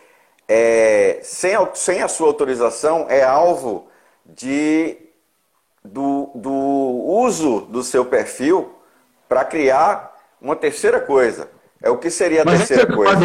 é, 0.48 1.20
sem, 1.22 1.56
sem 1.74 2.02
a 2.02 2.08
sua 2.08 2.26
autorização, 2.26 3.06
é 3.08 3.22
alvo 3.22 3.88
de, 4.26 4.96
do, 5.84 6.30
do 6.34 6.52
uso 6.52 7.62
do 7.62 7.82
seu 7.82 8.04
perfil 8.04 8.72
para 9.28 9.44
criar 9.44 10.12
uma 10.40 10.56
terceira 10.56 11.00
coisa. 11.00 11.48
É 11.82 11.90
o 11.90 11.98
que 11.98 12.10
seria 12.10 12.42
a 12.42 12.44
Mas 12.44 12.58
terceira 12.58 12.94
coisa? 12.94 13.18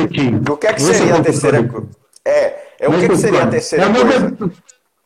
O 0.50 0.58
que 0.58 0.68
é 0.68 0.74
que 0.74 0.82
seria 0.82 1.16
a 1.16 1.22
terceira 1.22 1.64
coisa? 1.64 1.88
É, 2.26 2.68
é 2.80 2.90
o 2.90 3.00
que, 3.00 3.10
que 3.10 3.18
seria 3.18 3.44
a 3.44 3.48
terceira 3.48 3.86
coisa? 3.92 4.52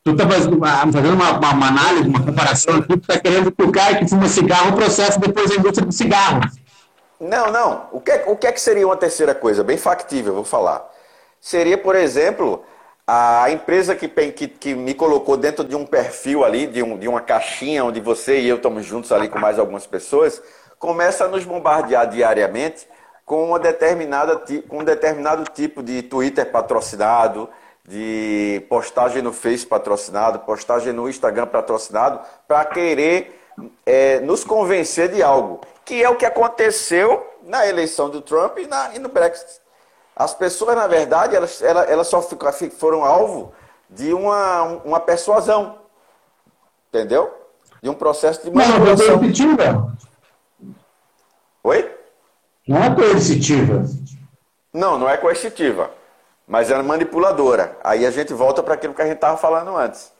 tu 0.04 0.12
está 0.12 0.28
fazendo, 0.28 0.56
uma, 0.56 0.84
uma, 0.84 1.52
uma, 1.52 1.68
análise, 1.68 2.08
uma 2.08 2.26
comparação 2.26 2.78
aqui, 2.78 2.98
tu 2.98 3.02
está 3.02 3.20
querendo 3.20 3.52
que 3.52 3.64
o 3.64 3.72
cara 3.72 3.98
que 3.98 4.10
fuma 4.10 4.28
cigarro 4.28 4.76
processe 4.76 5.20
depois 5.20 5.52
a 5.52 5.56
indústria 5.56 5.86
do 5.86 5.94
cigarro. 5.94 6.42
Não, 7.20 7.52
não. 7.52 7.88
O 7.92 8.02
que, 8.02 8.12
é, 8.12 8.24
o 8.26 8.36
que 8.36 8.48
é 8.48 8.52
que 8.52 8.60
seria 8.60 8.88
uma 8.88 8.98
terceira 8.98 9.36
coisa? 9.36 9.64
Bem 9.64 9.78
factível, 9.78 10.34
vou 10.34 10.44
falar. 10.44 10.90
Seria, 11.40 11.78
por 11.78 11.96
exemplo, 11.96 12.64
a 13.06 13.50
empresa 13.52 13.96
que, 13.96 14.08
que, 14.08 14.48
que 14.48 14.76
me 14.76 14.94
colocou 14.94 15.36
dentro 15.36 15.64
de 15.64 15.76
um 15.76 15.86
perfil 15.86 16.44
ali, 16.44 16.68
de, 16.68 16.84
um, 16.84 16.98
de 16.98 17.08
uma 17.08 17.22
caixinha 17.22 17.84
onde 17.84 18.00
você 18.00 18.40
e 18.40 18.48
eu 18.48 18.58
estamos 18.58 18.86
juntos 18.86 19.12
ali 19.12 19.28
com 19.28 19.40
mais 19.40 19.60
algumas 19.60 19.86
pessoas, 19.86 20.42
começa 20.80 21.26
a 21.26 21.28
nos 21.28 21.44
bombardear 21.44 22.08
diariamente 22.10 22.88
com, 23.26 23.46
uma 23.46 23.60
determinada, 23.60 24.42
com 24.68 24.80
um 24.80 24.84
determinado 24.84 25.44
tipo 25.52 25.82
de 25.82 26.02
Twitter 26.04 26.50
patrocinado, 26.52 27.50
de 27.88 28.64
postagem 28.70 29.22
no 29.22 29.34
Face 29.34 29.66
patrocinado, 29.66 30.40
postagem 30.40 30.94
no 30.94 31.10
Instagram 31.10 31.48
patrocinado, 31.48 32.20
para 32.48 32.66
querer 32.66 33.42
é, 33.86 34.20
nos 34.20 34.44
convencer 34.44 35.10
de 35.10 35.22
algo, 35.22 35.62
que 35.84 36.04
é 36.04 36.10
o 36.10 36.16
que 36.16 36.26
aconteceu 36.26 37.26
na 37.44 37.68
eleição 37.68 38.10
do 38.10 38.22
Trump 38.22 38.58
e, 38.60 38.68
na, 38.68 38.96
e 38.96 39.00
no 39.00 39.10
Brexit. 39.10 39.60
As 40.16 40.34
pessoas, 40.34 40.76
na 40.76 40.88
verdade, 40.88 41.36
elas, 41.36 41.62
elas, 41.62 41.90
elas 41.90 42.08
só 42.08 42.22
foram 42.22 43.04
alvo 43.04 43.54
de 43.90 44.14
uma, 44.14 44.64
uma 44.84 45.00
persuasão, 45.00 45.80
entendeu? 46.90 47.34
De 47.82 47.90
um 47.90 47.94
processo 47.94 48.44
de 48.44 48.52
manipulação. 48.52 49.08
Não, 49.08 49.14
é 49.14 49.18
coercitiva. 49.18 49.98
Oi? 51.64 51.98
Não 52.68 52.84
é 52.84 52.96
coercitiva. 52.96 53.84
Não, 54.74 54.98
não 54.98 55.10
é 55.10 55.18
coercitiva 55.18 55.92
mas 56.52 56.70
é 56.70 56.82
manipuladora. 56.82 57.78
Aí 57.82 58.06
a 58.06 58.12
gente 58.12 58.34
volta 58.34 58.62
para 58.62 58.74
aquilo 58.74 58.94
que 58.94 59.02
a 59.02 59.06
gente 59.06 59.16
estava 59.16 59.38
falando 59.38 59.74
antes. 59.78 60.12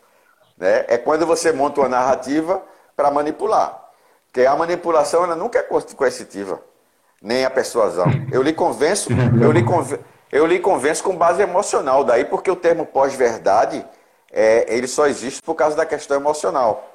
Né? 0.58 0.86
É 0.88 0.98
quando 0.98 1.26
você 1.26 1.52
monta 1.52 1.82
uma 1.82 1.90
narrativa 1.90 2.64
para 2.96 3.12
manipular. 3.12 3.90
Porque 4.28 4.46
a 4.48 4.56
manipulação 4.56 5.26
ela 5.26 5.36
nunca 5.36 5.60
é 5.60 5.62
coercitiva, 5.62 6.64
nem 7.22 7.46
a 7.46 7.50
persuasão. 7.50 8.08
Eu 8.32 8.42
lhe 8.42 8.54
convenço, 8.54 9.10
eu 9.42 9.52
lhe, 9.52 9.64
conven, 9.64 10.00
eu 10.32 10.46
lhe 10.46 10.60
convenço 10.60 11.04
com 11.04 11.16
base 11.16 11.42
emocional. 11.42 12.04
Daí 12.04 12.26
porque 12.26 12.50
o 12.50 12.56
termo 12.56 12.86
pós-verdade 12.86 13.86
é, 14.32 14.66
ele 14.68 14.88
só 14.88 15.08
existe 15.08 15.42
por 15.42 15.56
causa 15.56 15.76
da 15.76 15.86
questão 15.86 16.18
emocional. 16.18 16.90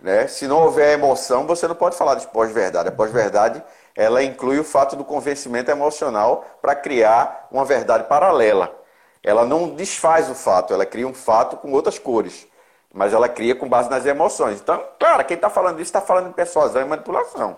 Né? 0.00 0.26
Se 0.26 0.46
não 0.46 0.62
houver 0.62 0.94
emoção, 0.94 1.46
você 1.46 1.66
não 1.66 1.74
pode 1.74 1.96
falar 1.96 2.14
de 2.14 2.26
pós-verdade. 2.28 2.88
A 2.88 2.92
pós-verdade 2.92 3.62
ela 3.94 4.22
inclui 4.22 4.58
o 4.58 4.64
fato 4.64 4.94
do 4.94 5.04
convencimento 5.04 5.70
emocional 5.70 6.44
para 6.60 6.74
criar 6.74 7.48
uma 7.50 7.64
verdade 7.64 8.04
paralela. 8.04 8.74
Ela 9.22 9.44
não 9.44 9.70
desfaz 9.70 10.30
o 10.30 10.34
fato, 10.34 10.72
ela 10.72 10.86
cria 10.86 11.08
um 11.08 11.14
fato 11.14 11.56
com 11.56 11.72
outras 11.72 11.98
cores, 11.98 12.46
mas 12.94 13.12
ela 13.12 13.28
cria 13.28 13.56
com 13.56 13.68
base 13.68 13.90
nas 13.90 14.06
emoções. 14.06 14.60
Então, 14.60 14.80
claro, 15.00 15.24
quem 15.24 15.34
está 15.34 15.50
falando 15.50 15.80
isso 15.80 15.88
está 15.88 16.00
falando 16.00 16.28
de 16.28 16.34
persuasão 16.34 16.80
e 16.80 16.84
manipulação. 16.84 17.56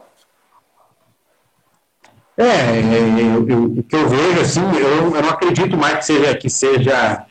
É, 2.40 3.36
o 3.36 3.82
que 3.82 3.96
eu 3.96 4.08
vejo, 4.08 4.40
assim, 4.40 4.60
eu, 4.60 5.12
eu 5.12 5.22
não 5.22 5.28
acredito 5.28 5.76
mais 5.76 5.98
que 5.98 6.04
seja, 6.04 6.34
que 6.36 6.48
seja 6.48 7.26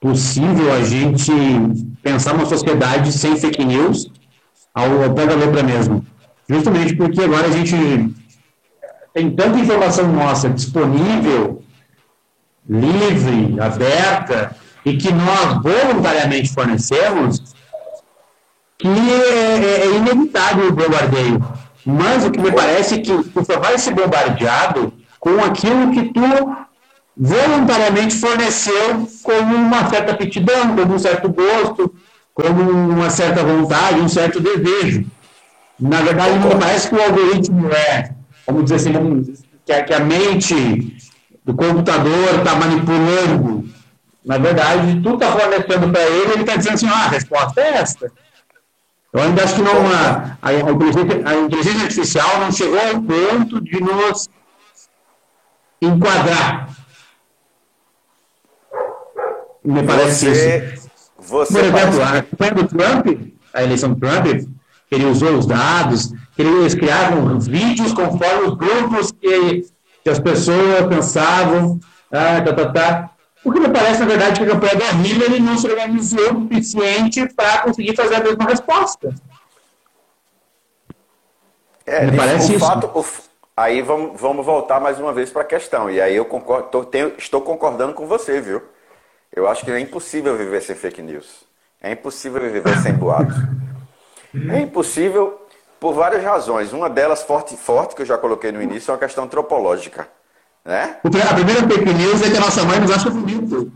possível 0.00 0.72
a 0.72 0.84
gente 0.84 1.32
pensar 2.00 2.34
uma 2.34 2.46
sociedade 2.46 3.12
sem 3.12 3.36
fake 3.36 3.64
news 3.64 4.08
ao, 4.72 5.02
ao 5.02 5.12
pé 5.12 5.26
da 5.26 5.34
letra 5.34 5.64
mesmo. 5.64 6.06
Justamente 6.48 6.94
porque 6.94 7.22
agora 7.22 7.48
a 7.48 7.50
gente 7.50 7.74
tem 9.12 9.30
tanta 9.32 9.58
informação 9.58 10.12
nossa 10.12 10.48
disponível, 10.48 11.64
livre, 12.68 13.60
aberta, 13.60 14.54
e 14.84 14.96
que 14.96 15.12
nós 15.12 15.60
voluntariamente 15.60 16.52
fornecemos, 16.52 17.42
que 18.78 18.86
é, 18.86 19.58
é, 19.58 19.86
é 19.86 19.96
inevitável 19.96 20.68
o 20.68 20.72
bombardeio. 20.72 21.65
Mas 21.86 22.24
o 22.24 22.30
que 22.30 22.40
me 22.40 22.50
parece 22.50 22.96
é 22.96 22.98
que 22.98 23.04
tu 23.04 23.44
só 23.44 23.60
vai 23.60 23.78
ser 23.78 23.94
bombardeado 23.94 24.92
com 25.20 25.42
aquilo 25.42 25.92
que 25.92 26.12
tu 26.12 26.56
voluntariamente 27.16 28.14
forneceu 28.16 29.08
como 29.22 29.54
uma 29.54 29.88
certa 29.88 30.12
aptidão, 30.12 30.76
como 30.76 30.94
um 30.94 30.98
certo 30.98 31.28
gosto, 31.28 31.94
como 32.34 32.70
uma 32.70 33.08
certa 33.08 33.42
vontade, 33.42 34.00
um 34.00 34.08
certo 34.08 34.40
desejo. 34.40 35.06
Na 35.78 36.02
verdade, 36.02 36.38
me 36.38 36.54
parece 36.56 36.88
que 36.88 36.96
o 36.96 37.02
algoritmo 37.02 37.70
é 37.70 38.16
vamos 38.46 38.64
dizer 38.64 38.76
assim, 38.76 39.38
que 39.64 39.72
a, 39.72 39.82
que 39.82 39.92
a 39.92 40.00
mente 40.00 40.96
do 41.44 41.54
computador 41.54 42.38
está 42.38 42.54
manipulando. 42.54 43.68
Na 44.24 44.38
verdade, 44.38 45.00
tu 45.02 45.14
está 45.14 45.32
fornecendo 45.32 45.88
para 45.90 46.02
ele, 46.02 46.32
ele 46.32 46.40
está 46.40 46.56
dizendo 46.56 46.74
assim, 46.74 46.88
ah, 46.88 47.04
a 47.04 47.08
resposta 47.08 47.60
é 47.60 47.74
esta. 47.74 48.10
Eu 49.16 49.22
ainda 49.22 49.44
acho 49.44 49.54
que 49.54 49.62
não, 49.62 49.72
a, 49.72 50.36
a, 50.42 50.52
inteligência, 50.52 51.22
a 51.24 51.34
inteligência 51.36 51.82
artificial 51.84 52.38
não 52.38 52.52
chegou 52.52 52.78
ao 52.78 53.00
ponto 53.00 53.62
de 53.62 53.80
nos 53.80 54.28
enquadrar. 55.80 56.68
Me 59.64 59.82
parece 59.84 60.28
você, 60.28 60.74
isso. 60.74 60.90
Você 61.18 61.52
Por 61.54 61.64
exemplo, 61.64 62.02
a 62.02 62.22
campanha 62.22 62.52
do 62.52 62.68
Trump, 62.68 63.06
a 63.54 63.62
eleição 63.62 63.94
do 63.94 64.00
Trump, 64.00 64.26
ele 64.90 65.04
usou 65.06 65.38
os 65.38 65.46
dados, 65.46 66.12
eles 66.36 66.74
criavam 66.74 67.40
vídeos 67.40 67.94
conforme 67.94 68.48
os 68.48 68.54
grupos 68.54 69.12
que, 69.12 69.64
que 70.04 70.10
as 70.10 70.18
pessoas 70.18 70.86
pensavam, 70.90 71.80
ah, 72.12 72.42
tá, 72.42 72.52
tá, 72.52 72.66
tá. 72.70 73.10
O 73.46 73.52
que 73.52 73.60
me 73.60 73.68
parece, 73.68 74.00
na 74.00 74.06
verdade, 74.06 74.40
que 74.40 74.44
a 74.44 74.54
campanha 74.54 74.74
da 74.74 74.90
Hillary 75.06 75.38
não 75.38 75.56
se 75.56 75.68
organizou 75.68 76.32
o 76.32 76.42
suficiente 76.42 77.32
para 77.32 77.62
conseguir 77.62 77.94
fazer 77.94 78.16
a 78.16 78.20
mesma 78.20 78.44
resposta. 78.44 79.14
É, 81.86 82.06
me 82.06 82.16
parece 82.16 82.50
o 82.50 82.56
isso. 82.56 82.66
Fato, 82.66 82.88
o, 82.88 83.06
aí 83.56 83.82
vamos, 83.82 84.20
vamos 84.20 84.44
voltar 84.44 84.80
mais 84.80 84.98
uma 84.98 85.12
vez 85.12 85.30
para 85.30 85.42
a 85.42 85.44
questão. 85.44 85.88
E 85.88 86.00
aí 86.00 86.16
eu 86.16 86.24
concordo, 86.24 86.70
tô, 86.70 86.84
tenho, 86.84 87.12
estou 87.16 87.40
concordando 87.40 87.94
com 87.94 88.04
você, 88.04 88.40
viu? 88.40 88.60
Eu 89.32 89.46
acho 89.46 89.64
que 89.64 89.70
é 89.70 89.78
impossível 89.78 90.36
viver 90.36 90.60
sem 90.60 90.74
fake 90.74 91.00
news. 91.00 91.44
É 91.80 91.92
impossível 91.92 92.40
viver 92.40 92.76
sem 92.82 92.94
boatos. 92.94 93.36
É 94.50 94.58
impossível 94.58 95.40
por 95.78 95.94
várias 95.94 96.24
razões. 96.24 96.72
Uma 96.72 96.90
delas, 96.90 97.22
forte, 97.22 97.56
forte, 97.56 97.94
que 97.94 98.02
eu 98.02 98.06
já 98.06 98.18
coloquei 98.18 98.50
no 98.50 98.60
início, 98.60 98.90
é 98.90 98.94
uma 98.94 98.98
questão 98.98 99.22
antropológica. 99.22 100.15
Né? 100.66 100.96
A 101.04 101.34
primeira 101.34 101.62
fake 101.68 101.94
news 101.94 102.22
é 102.22 102.30
que 102.30 102.36
a 102.36 102.40
nossa 102.40 102.64
mãe 102.64 102.80
nos 102.80 102.90
acha 102.90 103.08
bonito. 103.08 103.72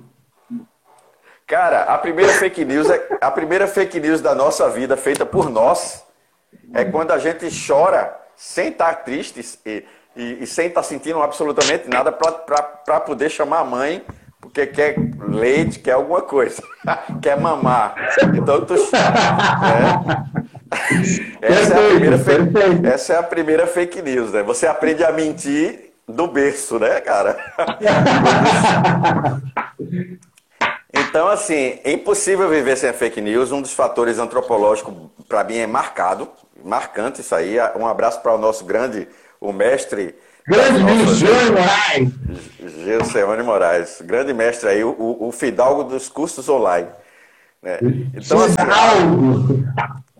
Cara, 1.46 1.84
a 1.84 1.96
primeira 1.96 2.32
fake 2.32 2.64
news 2.64 2.90
é 2.90 3.18
a 3.20 3.30
primeira 3.30 3.68
fake 3.68 4.00
news 4.00 4.20
da 4.20 4.34
nossa 4.34 4.68
vida 4.68 4.96
feita 4.96 5.24
por 5.24 5.48
nós 5.48 6.04
é 6.74 6.84
quando 6.84 7.12
a 7.12 7.18
gente 7.18 7.48
chora 7.66 8.16
sem 8.36 8.68
estar 8.68 8.92
triste 9.04 9.40
e, 9.64 9.84
e, 10.16 10.38
e 10.42 10.46
sem 10.46 10.66
estar 10.66 10.82
sentindo 10.82 11.22
absolutamente 11.22 11.88
nada 11.88 12.10
para 12.10 13.00
poder 13.00 13.30
chamar 13.30 13.60
a 13.60 13.64
mãe 13.64 14.04
porque 14.40 14.66
quer 14.66 14.96
leite, 15.28 15.78
quer 15.78 15.92
alguma 15.92 16.22
coisa, 16.22 16.62
quer 17.22 17.38
mamar. 17.38 17.94
Então 18.34 18.64
tu. 18.64 18.74
É, 21.42 21.52
essa, 21.52 21.74
é 21.74 21.84
a 21.84 21.88
primeira 21.88 22.18
fake, 22.18 22.86
essa 22.86 23.12
é 23.12 23.18
a 23.18 23.22
primeira 23.24 23.66
fake 23.66 24.02
news, 24.02 24.32
né? 24.32 24.40
Você 24.44 24.68
aprende 24.68 25.02
a 25.02 25.10
mentir 25.10 25.89
do 26.10 26.26
berço, 26.26 26.78
né, 26.78 27.00
cara? 27.00 27.36
Então, 30.92 31.26
assim, 31.26 31.80
é 31.82 31.92
impossível 31.92 32.48
viver 32.48 32.76
sem 32.76 32.88
a 32.88 32.92
fake 32.92 33.20
news. 33.20 33.50
Um 33.50 33.60
dos 33.60 33.72
fatores 33.72 34.18
antropológicos, 34.18 34.94
para 35.28 35.42
mim, 35.42 35.56
é 35.56 35.66
marcado, 35.66 36.28
marcante 36.64 37.20
isso 37.20 37.34
aí. 37.34 37.56
Um 37.76 37.86
abraço 37.86 38.20
para 38.20 38.34
o 38.34 38.38
nosso 38.38 38.64
grande, 38.64 39.08
o 39.40 39.52
mestre 39.52 40.14
Grande 40.46 40.78
Gilcione 40.78 41.50
Moraes. 41.50 42.84
Gilcione 42.84 43.42
Moraes. 43.42 44.02
Grande 44.02 44.32
mestre 44.32 44.68
aí, 44.68 44.84
o, 44.84 45.16
o 45.20 45.32
fidalgo 45.32 45.84
dos 45.84 46.08
cursos 46.08 46.48
online. 46.48 46.88
Né? 47.62 47.78
Então, 48.14 48.40
assim, 48.42 48.56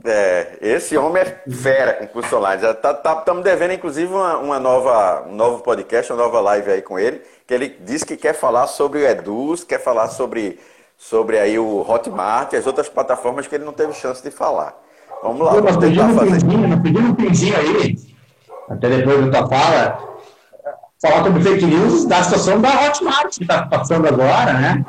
é, 0.05 0.59
esse 0.61 0.97
homem 0.97 1.23
é 1.23 1.43
fera 1.51 1.95
com 1.95 2.07
curso 2.07 2.37
online. 2.37 2.63
Já 2.63 2.71
estamos 2.73 3.03
tá, 3.03 3.15
tá, 3.15 3.35
devendo, 3.35 3.75
inclusive, 3.75 4.13
uma, 4.13 4.39
uma, 4.39 4.61
nova, 4.61 5.27
um 5.29 5.35
novo 5.35 5.63
podcast, 5.63 6.13
uma 6.13 6.23
nova 6.23 6.41
live 6.41 6.71
aí 6.71 6.83
com 6.83 6.99
ele, 6.99 7.21
que 7.47 7.53
ele 7.53 7.69
disse 7.81 8.07
que 8.07 8.17
quer 8.17 8.35
falar 8.35 8.67
sobre 8.67 9.01
o 9.01 9.07
Eduz, 9.07 9.65
quer 9.65 9.83
falar 9.83 10.09
sobre, 10.09 10.59
sobre 10.97 11.39
aí 11.39 11.59
o 11.59 11.85
Hotmart 11.89 12.53
e 12.53 12.57
as 12.57 12.67
outras 12.67 12.89
plataformas 12.89 13.47
que 13.47 13.55
ele 13.55 13.65
não 13.65 13.73
teve 13.73 13.93
chance 13.93 14.23
de 14.23 14.31
falar. 14.31 14.75
Vamos 15.23 15.41
lá, 15.41 15.53
vamos 15.53 15.77
tentar 15.77 16.09
fazer. 16.15 16.41
Pedimos 16.83 17.11
um 17.11 17.15
pinzinho 17.15 17.57
aí, 17.57 17.97
até 18.69 18.89
depois 18.89 19.27
da 19.27 19.39
tua 19.39 19.49
fala, 19.49 20.11
falar 21.03 21.25
sobre 21.25 21.43
fake 21.43 21.67
news 21.67 22.05
da 22.07 22.23
situação 22.23 22.61
da 22.61 22.87
Hotmart 22.87 23.37
que 23.37 23.43
está 23.43 23.67
passando 23.67 24.09
agora, 24.09 24.55
né? 24.55 24.85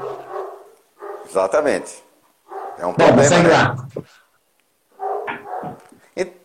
Exatamente. 1.29 2.03
É 2.79 2.85
um 2.85 2.93
Bom, 2.93 3.05
problema, 3.05 3.37
né? 3.39 3.75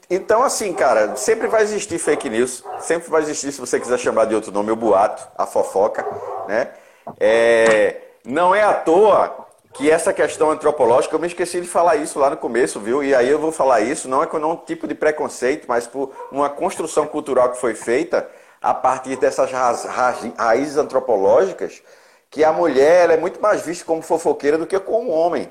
Então, 0.08 0.42
assim, 0.42 0.72
cara, 0.72 1.16
sempre 1.16 1.48
vai 1.48 1.62
existir 1.62 1.98
fake 1.98 2.30
news, 2.30 2.62
sempre 2.80 3.10
vai 3.10 3.22
existir, 3.22 3.50
se 3.50 3.60
você 3.60 3.80
quiser 3.80 3.98
chamar 3.98 4.26
de 4.26 4.34
outro 4.34 4.52
nome, 4.52 4.70
o 4.70 4.76
boato, 4.76 5.26
a 5.36 5.46
fofoca, 5.46 6.06
né? 6.46 6.70
É, 7.18 8.00
não 8.24 8.54
é 8.54 8.62
à 8.62 8.72
toa 8.72 9.46
que 9.74 9.90
essa 9.90 10.12
questão 10.12 10.50
antropológica, 10.50 11.14
eu 11.14 11.18
me 11.18 11.26
esqueci 11.26 11.60
de 11.60 11.66
falar 11.66 11.96
isso 11.96 12.18
lá 12.18 12.30
no 12.30 12.36
começo, 12.36 12.80
viu? 12.80 13.02
E 13.02 13.14
aí 13.14 13.28
eu 13.28 13.38
vou 13.38 13.52
falar 13.52 13.80
isso, 13.80 14.08
não 14.08 14.22
é 14.22 14.26
com 14.26 14.38
um 14.38 14.56
tipo 14.56 14.86
de 14.86 14.94
preconceito, 14.94 15.66
mas 15.68 15.86
por 15.86 16.12
uma 16.32 16.48
construção 16.48 17.06
cultural 17.06 17.50
que 17.50 17.58
foi 17.58 17.74
feita 17.74 18.28
a 18.62 18.72
partir 18.72 19.16
dessas 19.16 19.50
raízes 19.50 20.76
antropológicas, 20.76 21.82
que 22.30 22.42
a 22.42 22.52
mulher 22.52 23.10
é 23.10 23.16
muito 23.16 23.40
mais 23.40 23.62
vista 23.62 23.84
como 23.84 24.02
fofoqueira 24.02 24.56
do 24.56 24.66
que 24.66 24.78
como 24.80 25.10
homem. 25.10 25.50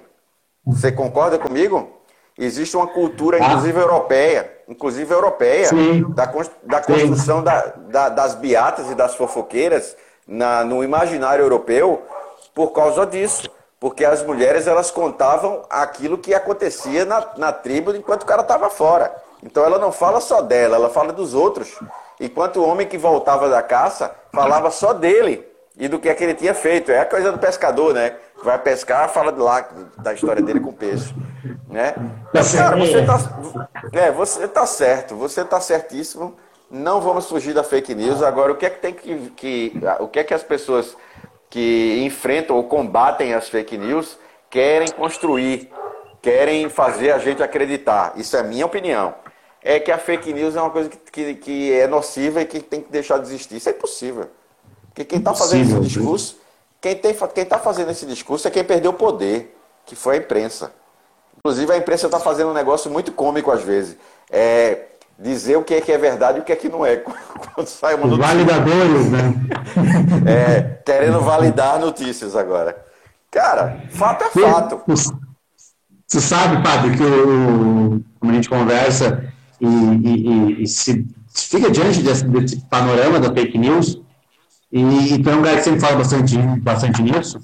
Você 0.65 0.91
concorda 0.91 1.38
comigo? 1.38 1.94
Existe 2.38 2.76
uma 2.76 2.88
cultura, 2.88 3.38
ah. 3.38 3.45
inclusive 3.45 3.80
europeia, 3.80 4.52
inclusive 4.67 5.13
europeia, 5.13 5.69
da, 6.10 6.32
da 6.63 6.82
construção 6.82 7.41
da, 7.41 7.74
da, 7.88 8.10
das 8.10 8.36
beatas 8.36 8.91
e 8.91 8.95
das 8.95 9.15
fofoqueiras 9.15 9.95
na, 10.28 10.63
no 10.63 10.84
imaginário 10.84 11.43
europeu 11.43 12.04
por 12.54 12.71
causa 12.71 13.06
disso. 13.06 13.50
Porque 13.80 14.04
as 14.04 14.24
mulheres 14.24 14.67
elas 14.67 14.89
contavam 14.89 15.63
aquilo 15.69 16.17
que 16.17 16.34
acontecia 16.34 17.06
na, 17.06 17.26
na 17.38 17.52
tribo 17.52 17.95
enquanto 17.95 18.24
o 18.24 18.26
cara 18.26 18.41
estava 18.41 18.69
fora. 18.69 19.13
Então 19.43 19.63
ela 19.63 19.78
não 19.78 19.91
fala 19.91 20.19
só 20.19 20.41
dela, 20.41 20.76
ela 20.76 20.89
fala 20.89 21.13
dos 21.13 21.34
outros. 21.34 21.78
Enquanto 22.19 22.58
o 22.58 22.67
homem 22.67 22.88
que 22.88 22.98
voltava 22.98 23.48
da 23.48 23.62
caça 23.62 24.13
falava 24.34 24.71
só 24.71 24.93
dele 24.93 25.45
e 25.77 25.88
do 25.88 25.99
que, 25.99 26.07
é 26.07 26.13
que 26.13 26.23
ele 26.23 26.33
tinha 26.33 26.53
feito. 26.53 26.91
É 26.91 26.99
a 26.99 27.05
coisa 27.05 27.31
do 27.31 27.38
pescador, 27.38 27.93
né? 27.93 28.13
Vai 28.43 28.57
pescar, 28.59 29.09
fala 29.09 29.31
de 29.31 29.39
lá, 29.39 29.67
da 29.97 30.13
história 30.13 30.41
dele 30.41 30.59
com 30.59 30.71
peixe. 30.71 31.13
Né? 31.67 31.93
Cara, 32.55 32.77
você 32.77 33.05
tá, 33.05 33.19
é, 33.91 34.11
você 34.11 34.47
tá 34.47 34.65
certo, 34.65 35.15
você 35.15 35.43
tá 35.43 35.59
certíssimo. 35.59 36.35
Não 36.69 37.01
vamos 37.01 37.27
fugir 37.27 37.53
da 37.53 37.63
fake 37.63 37.93
news. 37.93 38.23
Agora, 38.23 38.51
o 38.51 38.55
que 38.55 38.65
é 38.65 38.69
que 38.69 38.79
tem 38.79 38.93
que. 38.93 39.31
que 39.35 39.73
o 39.99 40.07
que 40.07 40.19
é 40.19 40.23
que 40.23 40.33
as 40.33 40.43
pessoas 40.43 40.95
que 41.49 42.01
enfrentam 42.05 42.55
ou 42.55 42.63
combatem 42.63 43.33
as 43.33 43.49
fake 43.49 43.77
news 43.77 44.17
querem 44.49 44.88
construir, 44.89 45.71
querem 46.21 46.69
fazer 46.69 47.11
a 47.11 47.19
gente 47.19 47.43
acreditar? 47.43 48.13
Isso 48.15 48.35
é 48.35 48.43
minha 48.43 48.65
opinião. 48.65 49.13
É 49.61 49.79
que 49.79 49.91
a 49.91 49.97
fake 49.97 50.31
news 50.33 50.55
é 50.55 50.61
uma 50.61 50.69
coisa 50.69 50.89
que, 50.89 50.97
que, 50.97 51.35
que 51.35 51.73
é 51.73 51.88
nociva 51.88 52.41
e 52.41 52.45
que 52.45 52.59
tem 52.59 52.81
que 52.81 52.91
deixar 52.91 53.17
de 53.17 53.27
existir. 53.27 53.57
Isso 53.57 53.69
é 53.69 53.71
impossível. 53.71 54.29
Porque 54.95 55.03
quem 55.03 55.19
está 55.19 55.34
fazendo 55.34 55.69
esse 55.69 55.79
discurso, 55.81 56.38
quem 56.79 56.93
está 57.03 57.60
fazendo 57.60 57.91
esse 57.91 58.05
discurso 58.05 58.47
é 58.47 58.51
quem 58.51 58.63
perdeu 58.63 58.91
o 58.91 58.93
poder, 58.93 59.53
que 59.86 59.93
foi 59.93 60.15
a 60.15 60.17
imprensa. 60.19 60.71
Inclusive 61.38 61.73
a 61.73 61.77
imprensa 61.77 62.05
está 62.05 62.17
fazendo 62.17 62.51
um 62.51 62.53
negócio 62.53 62.89
muito 62.89 63.12
cômico 63.12 63.51
às 63.51 63.62
vezes. 63.62 63.97
É 64.31 64.86
dizer 65.19 65.58
o 65.58 65.63
que 65.63 65.73
é 65.73 65.81
que 65.81 65.91
é 65.91 65.97
verdade 65.97 66.38
e 66.38 66.41
o 66.41 66.45
que 66.45 66.53
é 66.53 66.55
que 66.55 66.69
não 66.69 66.86
é. 66.86 66.95
Quando 67.53 67.67
sai 67.67 67.95
uma 67.95 68.08
notícia. 68.08 68.25
Validadores, 68.25 69.12
né? 69.12 69.34
é, 70.25 70.62
querendo 70.86 71.19
validar 71.19 71.77
notícias 71.77 72.34
agora. 72.34 72.81
Cara, 73.29 73.81
fato 73.89 74.23
é 74.23 74.29
fato. 74.29 74.81
Você 76.08 76.21
sabe, 76.21 76.63
padre, 76.63 76.95
que 76.95 77.03
o, 77.03 78.01
como 78.17 78.31
a 78.31 78.36
gente 78.36 78.47
conversa 78.47 79.25
e, 79.60 79.67
e, 79.67 80.29
e, 80.29 80.63
e 80.63 80.67
se 80.67 81.05
fica 81.34 81.69
diante 81.69 82.01
desse, 82.01 82.23
desse 82.23 82.62
panorama 82.62 83.19
da 83.19 83.34
fake 83.34 83.58
news, 83.58 84.05
e, 84.77 85.13
então, 85.13 85.41
cara 85.41 85.55
que 85.55 85.63
sempre 85.63 85.79
fala 85.79 85.95
bastante, 85.95 86.38
bastante 86.38 87.01
nisso. 87.01 87.39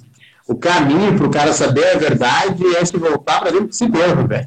O 0.46 0.54
caminho 0.54 1.16
para 1.16 1.26
o 1.26 1.30
cara 1.30 1.52
saber 1.54 1.86
a 1.94 1.98
verdade 1.98 2.62
é 2.76 2.84
se 2.84 2.94
voltar 2.98 3.40
para 3.40 3.52
dentro 3.52 3.68
de 3.68 3.76
si 3.76 3.88
mesmo, 3.88 4.28
velho. 4.28 4.46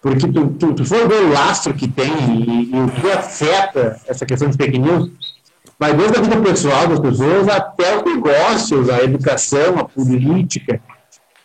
Porque 0.00 0.28
tu, 0.28 0.46
tu, 0.50 0.74
tu 0.74 0.84
for 0.84 1.08
ver 1.08 1.22
o 1.24 1.32
lastro 1.32 1.74
que 1.74 1.88
tem 1.88 2.12
e, 2.12 2.70
e, 2.72 2.80
o 2.80 2.88
que 2.88 3.10
afeta 3.10 4.00
essa 4.06 4.24
questão 4.24 4.48
de 4.48 4.56
fake 4.56 4.78
news, 4.78 5.10
vai 5.76 5.92
desde 5.92 6.16
a 6.16 6.20
vida 6.20 6.40
pessoal 6.40 6.86
das 6.86 7.00
pessoas 7.00 7.48
até 7.48 7.96
os 7.96 8.04
negócios, 8.04 8.88
a 8.90 9.02
educação, 9.02 9.78
a 9.80 9.84
política. 9.84 10.80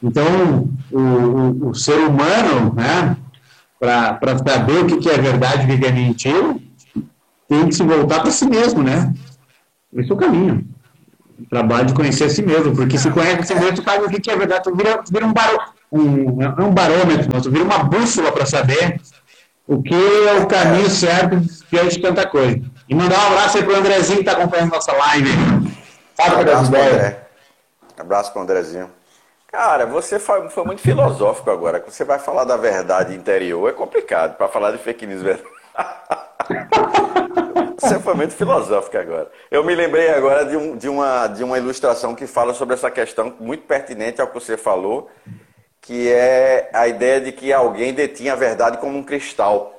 Então, 0.04 0.70
o, 0.92 1.00
o, 1.00 1.70
o 1.70 1.74
ser 1.74 1.98
humano, 1.98 2.76
né, 2.76 3.18
para 3.80 4.38
saber 4.38 4.84
o 4.84 4.86
que, 4.86 4.98
que 4.98 5.10
é 5.10 5.18
verdade 5.18 5.68
e 5.68 5.76
o 5.76 5.80
que 5.80 5.86
é 5.88 5.92
mentira, 5.92 6.56
tem 7.48 7.68
que 7.68 7.74
se 7.74 7.82
voltar 7.82 8.20
para 8.20 8.30
si 8.30 8.46
mesmo, 8.46 8.84
né? 8.84 9.12
Esse 9.96 10.12
é 10.12 10.14
o 10.14 10.18
caminho. 10.18 10.66
O 11.40 11.50
trabalho 11.50 11.88
de 11.88 11.94
conhecer 11.94 12.26
a 12.26 12.30
si 12.30 12.42
mesmo, 12.42 12.76
porque 12.76 12.98
se 12.98 13.10
conhece 13.12 13.40
a 13.40 13.44
si 13.44 13.56
mesmo, 13.56 13.76
tu 13.76 13.84
sabe 13.84 14.06
o 14.06 14.10
que 14.10 14.30
é 14.30 14.36
verdade, 14.36 14.64
tu 14.64 14.76
vira, 14.76 14.98
tu 14.98 15.12
vira 15.12 15.26
um, 15.26 15.34
barô, 15.34 15.62
um, 15.92 16.42
é 16.42 16.64
um 16.64 16.74
barômetro, 16.74 17.42
tu 17.42 17.50
vira 17.50 17.64
uma 17.64 17.80
bússola 17.80 18.32
para 18.32 18.46
saber 18.46 19.00
o 19.66 19.82
que 19.82 19.94
é 19.94 20.34
o 20.34 20.48
caminho 20.48 20.90
certo 20.90 21.38
diante 21.72 21.96
de 21.96 22.02
tanta 22.02 22.28
coisa. 22.28 22.62
E 22.90 22.96
mandar 22.96 23.20
um 23.20 23.28
abraço 23.28 23.58
aí 23.58 23.64
pro 23.64 23.76
Andrezinho 23.76 24.24
que 24.24 24.28
está 24.28 24.34
acompanhando 24.34 24.72
nossa 24.72 24.92
live. 24.92 25.30
Fala 26.16 26.38
um 26.38 26.42
abraço 26.42 26.72
pro 26.72 26.82
André. 26.82 27.28
Abraço 27.98 28.34
pro 28.34 28.42
Andrezinho. 28.42 28.90
Cara, 29.52 29.86
você 29.86 30.20
foi, 30.20 30.50
foi, 30.50 30.64
muito 30.64 30.82
filosófico 30.82 31.50
agora. 31.50 31.84
Você 31.88 32.04
vai 32.04 32.20
falar 32.20 32.44
da 32.44 32.58
verdade 32.58 33.16
interior, 33.16 33.70
é 33.70 33.74
complicado. 33.74 34.38
Para 34.38 34.48
falar 34.48 34.72
de 34.72 34.78
fake 34.78 35.08
news, 35.08 35.24
Você 37.90 38.00
foi 38.00 38.14
muito 38.14 38.36
filosófico 38.36 38.98
agora. 38.98 39.32
Eu 39.50 39.64
me 39.64 39.74
lembrei 39.74 40.12
agora 40.12 40.46
de, 40.46 40.56
um, 40.56 40.78
de, 40.78 40.88
uma, 40.88 41.26
de 41.26 41.44
uma 41.44 41.58
ilustração 41.58 42.14
que 42.14 42.28
fala 42.28 42.54
sobre 42.54 42.76
essa 42.76 42.92
questão 42.92 43.34
muito 43.40 43.64
pertinente 43.64 44.22
ao 44.22 44.28
que 44.28 44.34
você 44.36 44.56
falou, 44.56 45.10
que 45.82 46.08
é 46.08 46.70
a 46.72 46.88
ideia 46.88 47.20
de 47.20 47.32
que 47.32 47.52
alguém 47.52 47.92
detinha 47.92 48.34
a 48.34 48.36
verdade 48.36 48.78
como 48.78 48.96
um 48.96 49.04
cristal. 49.04 49.76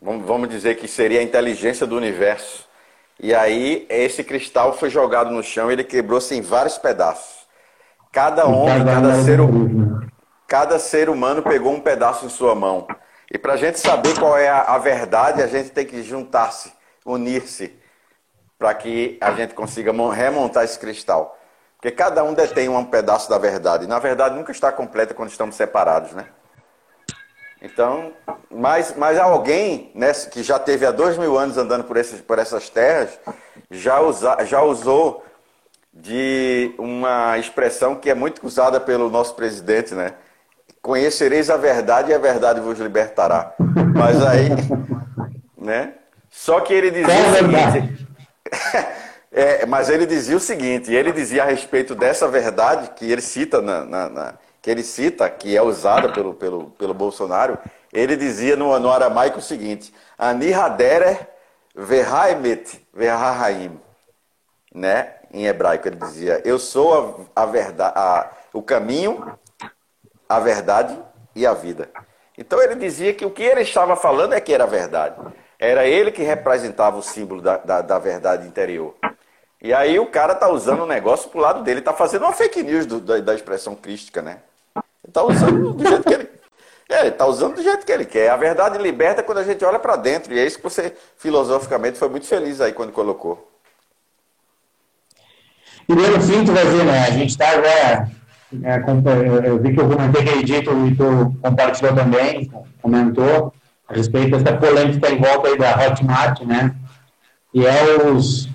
Vamos 0.00 0.50
dizer 0.50 0.76
que 0.76 0.86
seria 0.86 1.20
a 1.20 1.22
inteligência 1.22 1.86
do 1.86 1.96
universo. 1.96 2.66
E 3.18 3.34
aí 3.34 3.86
esse 3.88 4.22
cristal 4.22 4.74
foi 4.74 4.90
jogado 4.90 5.30
no 5.30 5.42
chão 5.42 5.70
e 5.70 5.72
ele 5.72 5.84
quebrou-se 5.84 6.34
em 6.34 6.42
vários 6.42 6.76
pedaços. 6.76 7.46
Cada 8.12 8.44
homem, 8.44 8.84
cada 8.84 9.22
ser, 9.22 9.38
cada 10.46 10.78
ser 10.78 11.08
humano 11.08 11.42
pegou 11.42 11.72
um 11.72 11.80
pedaço 11.80 12.26
em 12.26 12.28
sua 12.28 12.54
mão. 12.54 12.86
E 13.32 13.38
para 13.38 13.54
a 13.54 13.56
gente 13.56 13.80
saber 13.80 14.18
qual 14.18 14.36
é 14.36 14.50
a, 14.50 14.60
a 14.60 14.78
verdade, 14.78 15.42
a 15.42 15.46
gente 15.46 15.70
tem 15.70 15.86
que 15.86 16.02
juntar-se 16.02 16.75
unir-se 17.06 17.74
para 18.58 18.74
que 18.74 19.16
a 19.20 19.32
gente 19.32 19.54
consiga 19.54 19.92
remontar 20.12 20.64
esse 20.64 20.78
cristal. 20.78 21.38
Porque 21.76 21.90
cada 21.90 22.24
um 22.24 22.34
detém 22.34 22.68
um 22.68 22.84
pedaço 22.84 23.30
da 23.30 23.38
verdade. 23.38 23.86
Na 23.86 23.98
verdade, 23.98 24.34
nunca 24.34 24.50
está 24.50 24.72
completa 24.72 25.14
quando 25.14 25.30
estamos 25.30 25.54
separados, 25.54 26.12
né? 26.12 26.26
Então, 27.62 28.12
mas, 28.50 28.94
mas 28.96 29.18
alguém 29.18 29.90
né, 29.94 30.12
que 30.12 30.42
já 30.42 30.58
teve 30.58 30.84
há 30.84 30.90
dois 30.90 31.16
mil 31.16 31.38
anos 31.38 31.56
andando 31.56 31.84
por, 31.84 31.96
esses, 31.96 32.20
por 32.20 32.38
essas 32.38 32.68
terras 32.68 33.18
já, 33.70 34.00
usa, 34.00 34.44
já 34.44 34.62
usou 34.62 35.24
de 35.92 36.74
uma 36.78 37.38
expressão 37.38 37.94
que 37.94 38.10
é 38.10 38.14
muito 38.14 38.46
usada 38.46 38.78
pelo 38.78 39.10
nosso 39.10 39.34
presidente, 39.34 39.94
né? 39.94 40.14
Conhecereis 40.82 41.50
a 41.50 41.56
verdade 41.56 42.10
e 42.10 42.14
a 42.14 42.18
verdade 42.18 42.60
vos 42.60 42.78
libertará. 42.78 43.54
Mas 43.94 44.22
aí, 44.24 44.50
né? 45.56 45.94
Só 46.36 46.60
que 46.60 46.72
ele 46.74 46.90
dizia 46.90 47.14
o 47.14 47.34
seguinte. 47.34 48.06
é, 49.32 49.64
mas 49.64 49.88
ele 49.88 50.04
dizia 50.04 50.36
o 50.36 50.40
seguinte, 50.40 50.92
ele 50.92 51.10
dizia 51.10 51.42
a 51.42 51.46
respeito 51.46 51.94
dessa 51.94 52.28
verdade 52.28 52.90
que 52.90 53.10
ele 53.10 53.22
cita 53.22 53.62
na, 53.62 53.84
na, 53.84 54.08
na 54.10 54.34
que 54.60 54.70
ele 54.70 54.82
cita, 54.82 55.28
que 55.30 55.56
é 55.56 55.62
usada 55.62 56.12
pelo, 56.12 56.34
pelo, 56.34 56.70
pelo 56.72 56.92
Bolsonaro, 56.92 57.58
ele 57.90 58.16
dizia 58.16 58.54
no, 58.54 58.78
no 58.78 58.92
aramaico 58.92 59.38
o 59.38 59.42
seguinte: 59.42 59.94
Anihaderer 60.18 61.26
verhaimet 61.74 62.86
verhaim, 62.92 63.80
né? 64.74 65.14
Em 65.32 65.46
hebraico 65.46 65.88
ele 65.88 65.96
dizia: 65.96 66.42
Eu 66.44 66.58
sou 66.58 67.26
a, 67.34 67.42
a 67.42 67.46
verdade, 67.46 67.92
a, 67.96 68.30
o 68.52 68.62
caminho, 68.62 69.36
a 70.28 70.38
verdade 70.38 70.96
e 71.34 71.46
a 71.46 71.54
vida. 71.54 71.88
Então 72.36 72.62
ele 72.62 72.74
dizia 72.74 73.14
que 73.14 73.24
o 73.24 73.30
que 73.30 73.42
ele 73.42 73.62
estava 73.62 73.96
falando 73.96 74.34
é 74.34 74.40
que 74.40 74.52
era 74.52 74.66
verdade. 74.66 75.16
Era 75.58 75.86
ele 75.86 76.10
que 76.10 76.22
representava 76.22 76.98
o 76.98 77.02
símbolo 77.02 77.40
da, 77.40 77.56
da, 77.56 77.82
da 77.82 77.98
verdade 77.98 78.46
interior. 78.46 78.94
E 79.62 79.72
aí 79.72 79.98
o 79.98 80.06
cara 80.06 80.34
tá 80.34 80.48
usando 80.48 80.82
o 80.82 80.86
negócio 80.86 81.30
pro 81.30 81.40
lado 81.40 81.62
dele, 81.62 81.80
tá 81.80 81.92
fazendo 81.92 82.22
uma 82.22 82.32
fake 82.32 82.62
news 82.62 82.86
do, 82.86 83.00
da, 83.00 83.18
da, 83.18 83.34
expressão 83.34 83.74
crística, 83.74 84.20
né? 84.20 84.38
Ele 84.76 85.08
está 85.08 85.22
usando 85.22 85.72
do 85.72 85.88
jeito 85.88 86.04
que 86.04 86.14
ele 86.14 86.28
é, 86.88 87.00
ele 87.00 87.08
está 87.08 87.26
usando 87.26 87.56
do 87.56 87.62
jeito 87.62 87.84
que 87.84 87.90
ele 87.90 88.04
quer. 88.04 88.30
A 88.30 88.36
verdade 88.36 88.78
liberta 88.78 89.22
quando 89.22 89.38
a 89.38 89.44
gente 89.44 89.64
olha 89.64 89.78
para 89.78 89.96
dentro. 89.96 90.32
E 90.32 90.38
é 90.38 90.46
isso 90.46 90.58
que 90.58 90.62
você, 90.62 90.94
filosoficamente, 91.16 91.98
foi 91.98 92.08
muito 92.08 92.26
feliz 92.26 92.60
aí 92.60 92.72
quando 92.72 92.92
colocou. 92.92 93.50
E 95.88 95.94
no 95.94 96.20
fim, 96.20 96.44
tu 96.44 96.52
vai 96.52 96.64
ver, 96.64 96.84
né? 96.84 97.06
A 97.06 97.10
gente 97.10 97.30
está 97.30 97.50
agora. 97.50 98.08
É, 98.62 99.48
eu 99.48 99.58
vi 99.58 99.74
que 99.74 99.80
eu 99.80 99.88
comentei 99.88 100.22
aquele 100.22 100.44
dia 100.44 100.62
que 100.62 100.70
o 100.70 100.84
Vitor 100.84 101.32
compartilhou 101.42 101.94
também, 101.94 102.50
comentou, 102.80 103.52
a 103.88 103.94
respeito 103.94 104.36
dessa 104.36 104.56
polêmica 104.56 105.10
em 105.10 105.18
volta 105.18 105.48
aí 105.48 105.58
da 105.58 105.74
Hotmart, 105.74 106.40
né? 106.42 106.74
E 107.54 107.66
é 107.66 108.02
os. 108.10 108.48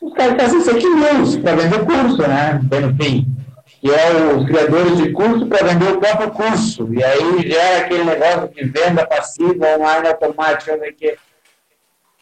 Os 0.00 0.12
caras 0.14 0.34
que 0.34 0.40
fazem 0.40 0.60
fake 0.60 0.88
news 0.88 1.36
para 1.36 1.54
vender 1.54 1.84
curso, 1.84 2.22
né? 2.22 2.60
Bem 2.62 2.80
no 2.80 2.96
fim 2.96 3.42
que 3.82 3.90
é 3.90 4.12
os 4.32 4.46
criadores 4.46 4.96
de 4.96 5.12
curso 5.12 5.44
para 5.46 5.66
vender 5.66 5.90
o 5.90 5.98
próprio 5.98 6.30
curso. 6.30 6.88
E 6.94 7.02
aí 7.02 7.50
gera 7.50 7.84
aquele 7.84 8.04
negócio 8.04 8.48
de 8.54 8.64
venda 8.64 9.04
passiva, 9.04 9.76
online 9.76 10.06
automática, 10.06 10.78
que 10.96 11.18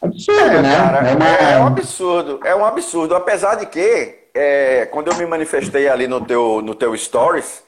absurdo, 0.00 0.40
é, 0.40 0.62
né? 0.62 0.76
Cara, 0.76 1.06
é, 1.06 1.14
uma... 1.14 1.26
é, 1.26 1.60
um 1.60 1.66
absurdo, 1.66 2.40
é 2.44 2.56
um 2.56 2.64
absurdo. 2.64 3.14
Apesar 3.14 3.56
de 3.56 3.66
que, 3.66 4.20
é, 4.34 4.86
quando 4.86 5.08
eu 5.08 5.16
me 5.18 5.26
manifestei 5.26 5.86
ali 5.86 6.08
no 6.08 6.22
teu, 6.24 6.62
no 6.62 6.74
teu 6.74 6.96
stories, 6.96 7.62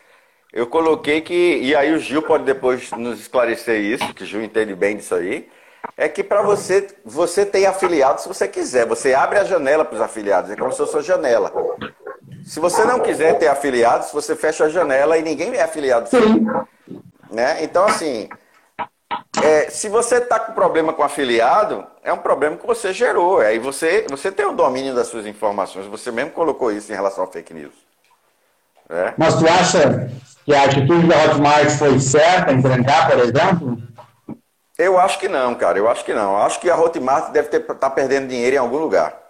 eu 0.52 0.66
coloquei 0.66 1.20
que, 1.20 1.58
e 1.62 1.74
aí 1.74 1.94
o 1.94 1.98
Gil 1.98 2.22
pode 2.22 2.44
depois 2.44 2.90
nos 2.92 3.20
esclarecer 3.20 3.80
isso, 3.80 4.12
que 4.12 4.22
o 4.22 4.26
Gil 4.26 4.42
entende 4.42 4.74
bem 4.74 4.96
disso 4.96 5.14
aí, 5.14 5.48
é 5.96 6.08
que 6.08 6.22
para 6.22 6.42
você, 6.42 6.88
você 7.04 7.44
tem 7.46 7.66
afiliados 7.66 8.22
se 8.22 8.28
você 8.28 8.46
quiser. 8.46 8.86
Você 8.86 9.14
abre 9.14 9.38
a 9.38 9.44
janela 9.44 9.84
para 9.84 9.96
os 9.96 10.00
afiliados, 10.00 10.50
é 10.50 10.56
como 10.56 10.70
se 10.70 10.78
fosse 10.78 10.98
a 10.98 11.02
janela. 11.02 11.52
Se 12.44 12.60
você 12.60 12.84
não 12.84 13.00
quiser 13.00 13.38
ter 13.38 13.48
afiliados, 13.48 14.12
você 14.12 14.36
fecha 14.36 14.64
a 14.64 14.68
janela 14.68 15.16
e 15.16 15.22
ninguém 15.22 15.54
é 15.54 15.62
afiliado. 15.62 16.08
Sim. 16.08 16.46
Né? 17.30 17.64
Então, 17.64 17.84
assim, 17.86 18.28
é, 19.42 19.70
se 19.70 19.88
você 19.88 20.16
está 20.16 20.38
com 20.38 20.52
problema 20.52 20.92
com 20.92 21.02
afiliado, 21.02 21.86
é 22.02 22.12
um 22.12 22.18
problema 22.18 22.56
que 22.56 22.66
você 22.66 22.92
gerou. 22.92 23.40
Aí 23.40 23.58
você, 23.58 24.06
você 24.08 24.30
tem 24.30 24.46
o 24.46 24.52
domínio 24.52 24.94
das 24.94 25.06
suas 25.06 25.26
informações. 25.26 25.86
Você 25.86 26.10
mesmo 26.10 26.32
colocou 26.32 26.70
isso 26.70 26.92
em 26.92 26.94
relação 26.94 27.24
a 27.24 27.26
fake 27.26 27.54
news. 27.54 27.74
É. 28.90 29.14
Mas 29.16 29.36
tu 29.36 29.46
acha 29.46 30.10
que 30.44 30.54
a 30.54 30.64
atitude 30.64 31.06
da 31.06 31.24
Hotmart 31.24 31.70
foi 31.70 31.98
certa 32.00 32.52
em 32.52 32.62
trancar, 32.62 33.10
por 33.10 33.18
exemplo? 33.20 33.78
Eu 34.78 34.98
acho 34.98 35.18
que 35.18 35.28
não, 35.28 35.54
cara. 35.54 35.78
Eu 35.78 35.88
acho 35.88 36.04
que 36.04 36.12
não. 36.12 36.32
Eu 36.32 36.42
acho 36.42 36.60
que 36.60 36.70
a 36.70 36.76
Hotmart 36.76 37.30
deve 37.32 37.56
estar 37.56 37.74
tá 37.74 37.90
perdendo 37.90 38.28
dinheiro 38.28 38.56
em 38.56 38.58
algum 38.58 38.78
lugar. 38.78 39.20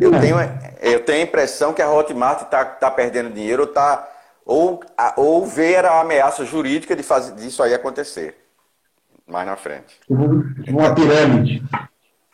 Eu 0.00 0.10
tenho, 0.20 0.36
eu 0.80 1.04
tenho 1.04 1.18
a 1.18 1.22
impressão 1.22 1.72
que 1.72 1.80
a 1.80 1.90
Hotmart 1.90 2.42
está 2.42 2.64
tá 2.64 2.90
perdendo 2.90 3.32
dinheiro 3.32 3.62
ou, 3.62 3.68
tá, 3.68 4.08
ou, 4.44 4.80
ou 5.16 5.46
ver 5.46 5.84
a 5.84 6.00
ameaça 6.00 6.44
jurídica 6.44 6.94
de 6.94 7.02
fazer 7.02 7.34
disso 7.34 7.62
aí 7.62 7.72
acontecer 7.72 8.46
mais 9.26 9.46
na 9.46 9.56
frente. 9.56 9.98
Uma 10.08 10.94
pirâmide. 10.94 11.62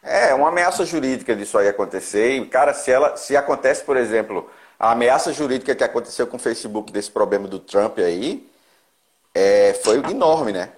É, 0.02 0.34
uma 0.34 0.48
ameaça 0.48 0.84
jurídica 0.84 1.34
disso 1.34 1.56
aí 1.56 1.68
acontecer. 1.68 2.36
E, 2.36 2.46
cara, 2.46 2.74
se, 2.74 2.90
ela, 2.90 3.16
se 3.16 3.36
acontece, 3.36 3.82
por 3.84 3.96
exemplo, 3.96 4.50
a 4.82 4.90
ameaça 4.90 5.32
jurídica 5.32 5.76
que 5.76 5.84
aconteceu 5.84 6.26
com 6.26 6.36
o 6.36 6.40
Facebook 6.40 6.90
desse 6.90 7.08
problema 7.08 7.46
do 7.46 7.60
Trump 7.60 7.98
aí, 8.00 8.44
é, 9.32 9.74
foi 9.74 9.98
enorme, 10.10 10.50
né? 10.50 10.70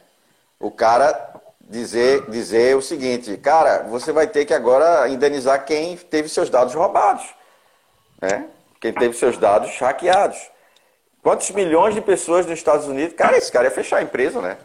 O 0.60 0.70
cara 0.70 1.40
dizer, 1.58 2.28
dizer 2.28 2.76
o 2.76 2.82
seguinte, 2.82 3.34
cara, 3.38 3.84
você 3.84 4.12
vai 4.12 4.26
ter 4.26 4.44
que 4.44 4.52
agora 4.52 5.08
indenizar 5.08 5.64
quem 5.64 5.96
teve 5.96 6.28
seus 6.28 6.50
dados 6.50 6.74
roubados, 6.74 7.24
né? 8.20 8.44
Quem 8.78 8.92
teve 8.92 9.16
seus 9.16 9.38
dados 9.38 9.74
hackeados. 9.78 10.50
Quantos 11.22 11.50
milhões 11.52 11.94
de 11.94 12.02
pessoas 12.02 12.44
nos 12.44 12.58
Estados 12.58 12.86
Unidos? 12.86 13.16
Cara, 13.16 13.38
esse 13.38 13.50
cara 13.50 13.64
ia 13.64 13.70
fechar 13.70 13.96
a 13.96 14.02
empresa, 14.02 14.42
né? 14.42 14.58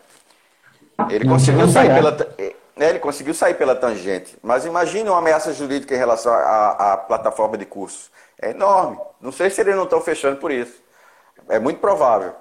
Ele 1.09 1.25
conseguiu 1.25 1.69
sair 1.69 1.93
pela, 1.93 2.11
né, 2.75 2.89
ele 2.89 2.99
conseguiu 2.99 3.33
sair 3.33 3.53
pela 3.53 3.73
tangente. 3.73 4.37
Mas 4.43 4.65
imagine 4.65 5.07
uma 5.07 5.19
ameaça 5.19 5.53
jurídica 5.53 5.95
em 5.95 5.97
relação 5.97 6.33
à, 6.33 6.93
à 6.93 6.97
plataforma 6.97 7.57
de 7.57 7.65
cursos. 7.65 8.11
É 8.41 8.51
enorme. 8.51 8.99
Não 9.19 9.31
sei 9.31 9.49
se 9.49 9.61
eles 9.61 9.75
não 9.75 9.83
estão 9.83 10.01
fechando 10.01 10.37
por 10.37 10.51
isso. 10.51 10.81
É 11.47 11.59
muito 11.59 11.79
provável. 11.79 12.33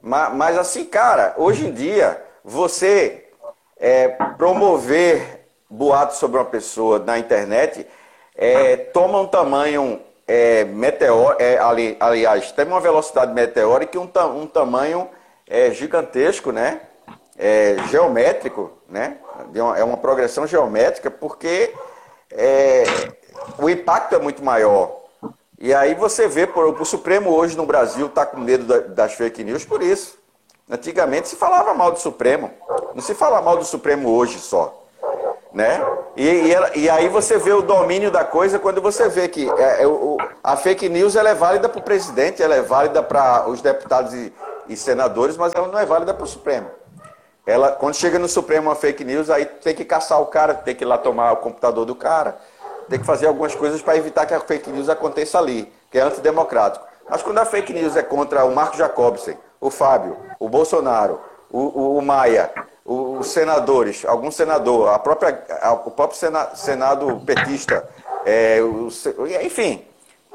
Mas, 0.00 0.34
mas 0.34 0.58
assim, 0.58 0.84
cara, 0.84 1.34
hoje 1.36 1.66
em 1.66 1.72
dia, 1.72 2.22
você 2.44 3.28
é, 3.78 4.08
promover 4.36 5.46
boatos 5.68 6.18
sobre 6.18 6.38
uma 6.38 6.44
pessoa 6.44 6.98
na 6.98 7.18
internet 7.18 7.86
é, 8.34 8.76
toma 8.76 9.20
um 9.20 9.26
tamanho 9.26 10.00
é, 10.26 10.66
é, 11.38 11.58
ali, 11.58 11.96
aliás, 12.00 12.50
tem 12.52 12.66
uma 12.66 12.80
velocidade 12.80 13.32
meteórica 13.32 13.96
e 13.96 14.00
um, 14.00 14.10
um 14.36 14.46
tamanho 14.46 15.08
é, 15.48 15.70
gigantesco, 15.70 16.50
né? 16.50 16.80
É, 17.36 17.76
geométrico, 17.90 18.72
né? 18.88 19.18
É 19.76 19.84
uma 19.84 19.96
progressão 19.96 20.46
geométrica 20.46 21.10
porque 21.10 21.74
é, 22.30 22.84
o 23.58 23.68
impacto 23.68 24.14
é 24.14 24.18
muito 24.18 24.42
maior. 24.42 25.03
E 25.64 25.72
aí 25.72 25.94
você 25.94 26.28
vê, 26.28 26.46
por, 26.46 26.78
o 26.78 26.84
Supremo 26.84 27.30
hoje 27.30 27.56
no 27.56 27.64
Brasil 27.64 28.04
está 28.04 28.26
com 28.26 28.38
medo 28.38 28.64
da, 28.64 28.80
das 28.80 29.14
fake 29.14 29.42
news 29.42 29.64
por 29.64 29.82
isso. 29.82 30.18
Antigamente 30.68 31.26
se 31.26 31.36
falava 31.36 31.72
mal 31.72 31.90
do 31.90 31.98
Supremo. 31.98 32.50
Não 32.94 33.00
se 33.00 33.14
fala 33.14 33.40
mal 33.40 33.56
do 33.56 33.64
Supremo 33.64 34.10
hoje 34.10 34.38
só. 34.40 34.84
Né? 35.54 35.82
E, 36.18 36.28
e, 36.28 36.80
e 36.80 36.90
aí 36.90 37.08
você 37.08 37.38
vê 37.38 37.54
o 37.54 37.62
domínio 37.62 38.10
da 38.10 38.26
coisa 38.26 38.58
quando 38.58 38.82
você 38.82 39.08
vê 39.08 39.26
que 39.26 39.48
é, 39.52 39.84
é, 39.84 39.86
o, 39.86 40.18
a 40.42 40.54
fake 40.54 40.86
news 40.90 41.16
ela 41.16 41.30
é 41.30 41.34
válida 41.34 41.66
para 41.66 41.78
o 41.78 41.82
presidente, 41.82 42.42
ela 42.42 42.56
é 42.56 42.60
válida 42.60 43.02
para 43.02 43.48
os 43.48 43.62
deputados 43.62 44.12
e, 44.12 44.30
e, 44.68 44.76
senadores, 44.76 45.38
mas 45.38 45.54
ela 45.54 45.68
não 45.68 45.78
é 45.78 45.86
válida 45.86 46.12
para 46.12 46.24
o 46.24 46.28
Supremo. 46.28 46.68
Ela, 47.46 47.72
quando 47.72 47.94
chega 47.94 48.18
no 48.18 48.28
Supremo 48.28 48.68
uma 48.68 48.74
fake 48.74 49.02
news, 49.02 49.30
aí 49.30 49.46
tem 49.46 49.74
que 49.74 49.86
caçar 49.86 50.20
o 50.20 50.26
cara, 50.26 50.52
tem 50.52 50.74
que 50.74 50.84
ir 50.84 50.86
lá 50.86 50.98
tomar 50.98 51.32
o 51.32 51.38
computador 51.38 51.86
do 51.86 51.94
cara, 51.94 52.36
tem 52.88 52.98
que 52.98 53.06
fazer 53.06 53.26
algumas 53.26 53.54
coisas 53.54 53.82
para 53.82 53.96
evitar 53.96 54.26
que 54.26 54.34
a 54.34 54.40
fake 54.40 54.70
news 54.70 54.88
aconteça 54.88 55.38
ali, 55.38 55.72
que 55.90 55.98
é 55.98 56.02
antidemocrático. 56.02 56.86
Mas 57.08 57.22
quando 57.22 57.38
a 57.38 57.44
fake 57.44 57.72
news 57.72 57.96
é 57.96 58.02
contra 58.02 58.44
o 58.44 58.54
Marco 58.54 58.76
Jacobsen, 58.76 59.36
o 59.60 59.70
Fábio, 59.70 60.16
o 60.38 60.48
Bolsonaro, 60.48 61.20
o, 61.50 61.58
o, 61.58 61.98
o 61.98 62.02
Maia, 62.02 62.50
os 62.84 63.28
senadores, 63.28 64.04
algum 64.04 64.30
senador, 64.30 64.90
a 64.90 64.98
própria, 64.98 65.42
a, 65.62 65.72
o 65.72 65.90
próprio 65.90 66.18
sena, 66.18 66.54
Senado 66.54 67.20
petista, 67.24 67.88
é, 68.26 68.60
o, 68.60 68.88
enfim, 69.42 69.84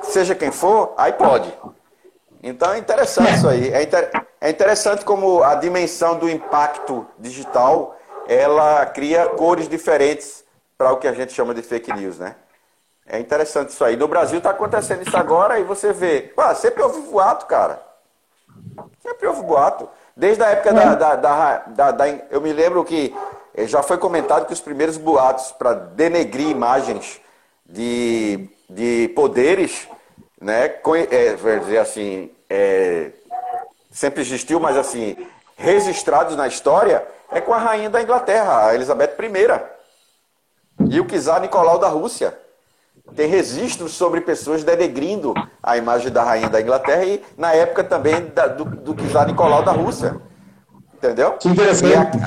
seja 0.01 0.33
quem 0.33 0.51
for, 0.51 0.93
aí 0.97 1.13
pode. 1.13 1.53
Então 2.41 2.71
é 2.73 2.77
interessante 2.77 3.33
isso 3.33 3.47
aí. 3.47 3.71
É, 3.71 3.83
inter, 3.83 4.11
é 4.39 4.49
interessante 4.49 5.03
como 5.03 5.43
a 5.43 5.55
dimensão 5.55 6.17
do 6.17 6.29
impacto 6.29 7.05
digital 7.17 7.95
ela 8.27 8.85
cria 8.85 9.25
cores 9.27 9.67
diferentes 9.67 10.43
para 10.79 10.93
o 10.93 10.97
que 10.97 11.09
a 11.09 11.13
gente 11.13 11.33
chama 11.33 11.53
de 11.53 11.61
fake 11.61 11.91
news, 11.91 12.17
né? 12.17 12.37
É 13.05 13.19
interessante 13.19 13.71
isso 13.71 13.83
aí. 13.83 13.97
No 13.97 14.07
Brasil 14.07 14.37
está 14.37 14.51
acontecendo 14.51 15.05
isso 15.05 15.17
agora 15.17 15.59
e 15.59 15.63
você 15.63 15.91
vê. 15.91 16.31
Pô, 16.33 16.55
sempre 16.55 16.81
houve 16.81 17.01
voato, 17.01 17.47
cara. 17.47 17.83
Sempre 19.03 19.27
houve 19.27 19.41
boato. 19.41 19.89
Desde 20.15 20.41
a 20.41 20.47
época 20.47 20.73
da, 20.73 20.95
da, 20.95 21.57
da, 21.67 21.91
da, 21.91 22.07
Eu 22.31 22.39
me 22.39 22.53
lembro 22.53 22.85
que 22.85 23.13
eh, 23.53 23.67
já 23.67 23.83
foi 23.83 23.97
comentado 23.97 24.45
que 24.45 24.53
os 24.53 24.61
primeiros 24.61 24.95
boatos 24.95 25.51
para 25.51 25.73
denegrir 25.73 26.49
imagens 26.49 27.19
de, 27.65 28.49
de 28.69 29.11
poderes, 29.13 29.85
né, 30.39 30.65
é, 31.11 31.35
vou 31.35 31.59
dizer 31.59 31.79
assim, 31.79 32.31
é, 32.49 33.11
sempre 33.91 34.21
existiu, 34.21 34.61
mas 34.61 34.77
assim, 34.77 35.27
registrados 35.57 36.37
na 36.37 36.47
história, 36.47 37.05
é 37.31 37.41
com 37.41 37.53
a 37.53 37.57
rainha 37.57 37.89
da 37.89 38.01
Inglaterra, 38.01 38.67
a 38.67 38.75
Elizabeth 38.75 39.15
I. 39.19 39.78
E 40.89 40.99
o 40.99 41.05
czar 41.05 41.41
Nicolau 41.41 41.77
da 41.77 41.87
Rússia. 41.87 42.37
Tem 43.15 43.27
registros 43.27 43.93
sobre 43.93 44.21
pessoas 44.21 44.63
denegrindo 44.63 45.33
a 45.61 45.77
imagem 45.77 46.11
da 46.11 46.23
rainha 46.23 46.49
da 46.49 46.61
Inglaterra 46.61 47.05
e 47.05 47.23
na 47.37 47.53
época 47.53 47.83
também 47.83 48.27
da, 48.33 48.47
do, 48.47 48.65
do 48.65 49.09
czar 49.09 49.27
Nicolau 49.27 49.63
da 49.63 49.71
Rússia. 49.71 50.17
Entendeu? 50.95 51.33
Que 51.33 51.47
interessante. 51.47 52.17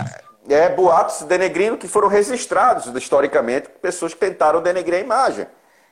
E 0.48 0.54
é, 0.54 0.68
boatos 0.68 1.22
denegrindo 1.22 1.76
que 1.76 1.86
foram 1.86 2.08
registrados 2.08 2.86
historicamente, 2.94 3.68
pessoas 3.80 4.14
que 4.14 4.20
tentaram 4.20 4.62
denegrir 4.62 4.98
a 4.98 5.00
imagem. 5.00 5.46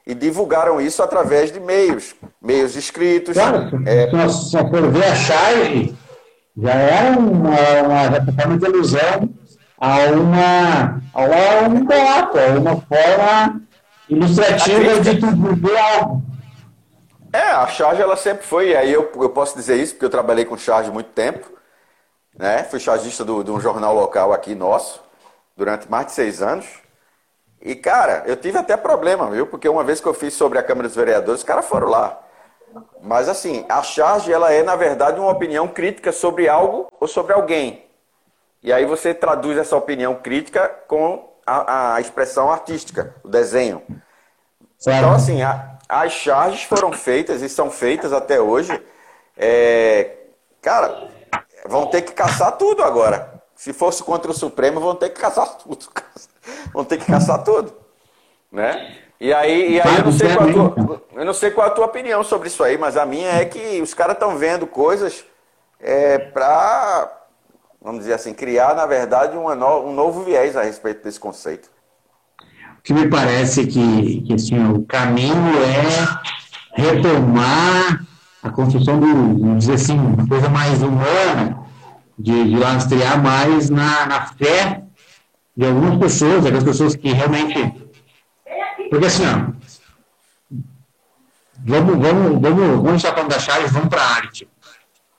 E 0.07 0.15
divulgaram 0.15 0.81
isso 0.81 1.03
através 1.03 1.53
de 1.53 1.61
meios, 1.61 2.15
meios 2.41 2.75
escritos. 2.75 3.35
Claro, 3.35 3.71
é... 3.87 4.07
se 4.07 4.13
nós 4.13 4.51
for 4.51 4.91
ver 4.91 5.05
a 5.05 5.15
charge, 5.15 5.95
já 6.57 6.73
era 6.73 7.19
uma, 7.19 7.51
uma 7.51 8.33
forma 8.33 8.59
de 8.59 8.67
alusão 8.67 9.29
a, 9.81 9.97
uma, 10.11 11.03
a 11.15 11.69
um 11.69 11.85
boato, 11.85 12.39
a 12.39 12.59
uma 12.59 12.77
forma 12.83 13.63
ilustrativa 14.09 15.01
de 15.01 15.19
tu 15.19 15.27
algo. 15.27 16.23
É, 17.33 17.43
a 17.43 17.67
charge 17.69 18.03
ela 18.03 18.17
sempre 18.17 18.45
foi, 18.45 18.77
aí 18.77 18.93
eu, 18.93 19.11
eu 19.15 19.31
posso 19.31 19.57
dizer 19.57 19.77
isso, 19.77 19.95
porque 19.95 20.05
eu 20.05 20.11
trabalhei 20.11 20.45
com 20.45 20.59
charge 20.59 20.91
muito 20.91 21.11
tempo, 21.11 21.49
né? 22.37 22.65
Fui 22.65 22.79
chargista 22.79 23.25
do, 23.25 23.43
de 23.43 23.51
um 23.51 23.61
jornal 23.61 23.95
local 23.95 24.33
aqui 24.33 24.55
nosso, 24.55 25.01
durante 25.57 25.91
mais 25.91 26.07
de 26.07 26.13
seis 26.13 26.43
anos. 26.43 26.67
E, 27.63 27.75
cara, 27.75 28.25
eu 28.27 28.37
tive 28.37 28.59
até 28.59 28.77
problema, 28.77 29.31
viu? 29.31 29.47
Porque 29.47 29.69
uma 29.69 29.85
vez 29.85 30.01
que 30.01 30.07
eu 30.07 30.15
fiz 30.15 30.35
sobre 30.35 30.59
a 30.59 30.63
Câmara 30.63 30.89
dos 30.89 30.97
Vereadores, 30.97 31.41
os 31.41 31.47
caras 31.47 31.67
foram 31.67 31.89
lá. 31.89 32.19
Mas 33.03 33.29
assim, 33.29 33.65
a 33.69 33.83
charge 33.83 34.33
ela 34.33 34.53
é 34.53 34.63
na 34.63 34.77
verdade 34.77 35.21
uma 35.21 35.31
opinião 35.31 35.69
crítica 35.69 36.13
sobre 36.13 36.49
algo 36.49 36.89
ou 37.01 37.07
sobre 37.07 37.33
alguém. 37.33 37.90
E 38.63 38.73
aí 38.73 38.85
você 38.85 39.15
traduz 39.15 39.57
essa 39.57 39.77
opinião 39.77 40.15
crítica 40.15 40.69
com 40.87 41.33
a, 41.47 41.95
a 41.95 42.01
expressão 42.01 42.51
artística, 42.51 43.15
o 43.25 43.29
desenho. 43.29 43.83
Certo. 44.79 44.99
Então 44.99 45.13
assim, 45.13 45.43
a, 45.43 45.79
as 45.89 46.13
charges 46.13 46.63
foram 46.65 46.93
feitas 46.93 47.43
e 47.43 47.49
são 47.49 47.71
feitas 47.71 48.13
até 48.13 48.41
hoje. 48.41 48.81
É, 49.37 50.17
cara, 50.61 51.09
vão 51.67 51.87
ter 51.87 52.03
que 52.03 52.13
caçar 52.13 52.53
tudo 52.57 52.83
agora. 52.83 53.43
Se 53.55 53.73
fosse 53.73 54.03
contra 54.03 54.31
o 54.31 54.35
Supremo, 54.35 54.81
vão 54.81 54.95
ter 54.95 55.11
que 55.11 55.21
caçar 55.21 55.47
tudo. 55.57 55.87
vão 56.73 56.85
ter 56.85 56.99
que 56.99 57.07
caçar 57.07 57.43
tudo, 57.43 57.75
né? 58.51 58.99
E 59.21 59.35
aí, 59.35 59.73
e 59.73 59.81
aí 59.81 59.97
eu, 59.99 60.05
não 60.05 60.13
sei 60.13 60.35
qual 60.35 60.53
tua, 60.53 61.03
eu 61.15 61.25
não 61.27 61.35
sei 61.35 61.51
qual 61.51 61.67
a 61.67 61.71
tua 61.71 61.85
opinião 61.85 62.25
sobre 62.25 62.49
isso 62.49 62.65
aí, 62.65 62.79
mas 62.79 62.97
a 62.97 63.05
minha 63.05 63.33
é 63.33 63.45
que 63.45 63.83
os 63.83 63.93
caras 63.93 64.15
estão 64.15 64.39
vendo 64.39 64.67
coisas 64.67 65.27
é, 65.79 66.19
para, 66.19 67.20
vamos 67.81 68.01
dizer 68.01 68.15
assim, 68.15 68.35
criar, 68.35 68.75
na 68.75 68.87
verdade, 68.87 69.37
um 69.37 69.93
novo 69.93 70.25
viés 70.25 70.57
a 70.57 70.63
respeito 70.63 71.03
desse 71.03 71.19
conceito. 71.19 71.71
O 72.79 72.83
que 72.83 72.93
me 72.93 73.09
parece 73.09 73.67
que, 73.67 74.23
que 74.23 74.35
assim, 74.35 74.59
o 74.73 74.85
caminho 74.85 75.35
é 75.65 76.81
retomar 76.81 78.07
a 78.43 78.51
construção 78.51 78.99
do, 78.99 79.07
vamos 79.07 79.59
dizer 79.59 79.75
assim, 79.75 79.99
uma 79.99 80.27
coisa 80.27 80.49
mais 80.49 80.83
humana, 80.83 81.59
de, 82.19 82.51
de 82.51 82.57
lastrear 82.59 83.23
mais 83.23 83.71
na, 83.71 84.07
na 84.07 84.27
fé 84.27 84.83
de 85.57 85.67
algumas 85.67 85.99
pessoas, 85.99 86.45
aquelas 86.45 86.65
pessoas 86.65 86.97
que 86.97 87.13
realmente 87.13 87.91
porque 88.91 89.07
assim, 89.07 89.23
ó, 89.25 89.53
vamos, 91.65 91.97
vamos, 91.97 92.41
vamos, 92.41 92.83
vamos 92.83 92.97
estar 92.97 93.15
falando 93.15 93.31
da 93.31 93.39
vamos 93.69 93.89
para 93.89 94.03
a 94.03 94.17
arte. 94.17 94.49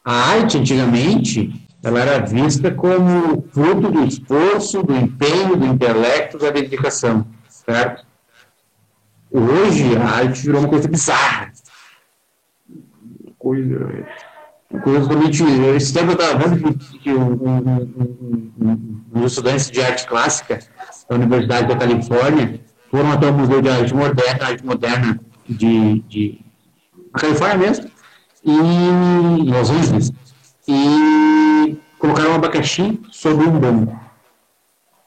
A 0.04 0.14
arte, 0.14 0.58
antigamente, 0.58 1.54
ela 1.84 2.00
era 2.00 2.26
vista 2.26 2.72
como 2.72 3.44
fruto 3.52 3.90
do 3.90 4.04
esforço, 4.04 4.84
do 4.84 4.96
empenho, 4.96 5.56
do 5.56 5.66
intelecto, 5.66 6.38
da 6.38 6.52
dedicação, 6.52 7.26
certo? 7.50 8.06
Hoje, 9.32 9.96
a 9.98 10.04
arte 10.04 10.44
virou 10.44 10.62
uma 10.62 10.70
coisa 10.70 10.88
bizarra. 10.88 11.52
Coisa, 13.40 14.06
coisa 14.84 15.00
totalmente... 15.02 15.44
Esse 15.76 15.94
tempo 15.94 16.12
eu 16.12 16.14
estava 16.14 16.38
vendo 16.38 16.78
que, 16.78 17.00
que 17.00 17.14
um, 17.14 17.32
um, 17.32 18.52
um, 18.60 19.04
um, 19.16 19.26
estudantes 19.26 19.72
de 19.72 19.82
arte 19.82 20.06
clássica 20.06 20.60
da 21.10 21.16
Universidade 21.16 21.68
da 21.68 21.76
Califórnia 21.76 22.62
foram 22.92 23.12
até 23.12 23.28
o 23.28 23.34
Museu 23.34 23.62
de 23.62 23.70
Arte 23.70 23.96
Moderna, 23.96 24.46
Arte 24.46 24.66
Moderna 24.66 25.20
de, 25.50 26.00
de 26.02 26.46
Califórnia 27.14 27.58
mesmo, 27.58 27.90
e 28.44 29.50
Los 29.50 29.70
Angeles, 29.70 30.12
e 30.72 31.78
colocaram 32.00 32.32
um 32.32 32.36
abacaxi 32.36 33.00
sobre 33.12 33.46
um 33.46 33.60
banco. 33.60 34.00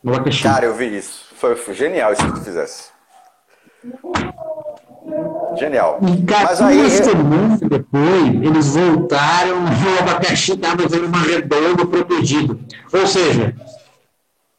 Um 0.05 0.11
abacaxi. 0.11 0.43
Cara, 0.43 0.67
eu 0.67 0.75
vi 0.75 0.97
isso. 0.97 1.27
Foi, 1.37 1.57
foi 1.57 1.75
genial 1.75 2.13
isso 2.13 2.25
que 2.27 2.33
tu 2.33 2.43
fizesse. 2.43 2.91
Genial. 5.57 5.99
E 6.03 6.25
Mas 6.31 6.61
aí 6.61 6.91
semanas 6.91 7.61
depois, 7.61 8.43
eles 8.43 8.75
voltaram 8.75 9.65
e 9.67 9.97
o 9.97 9.99
abacaxi 10.01 10.53
estava 10.53 10.83
fazendo 10.83 11.07
uma 11.07 11.21
redonda 11.21 11.87
protegido. 11.87 12.59
Ou 12.93 13.07
seja, 13.07 13.55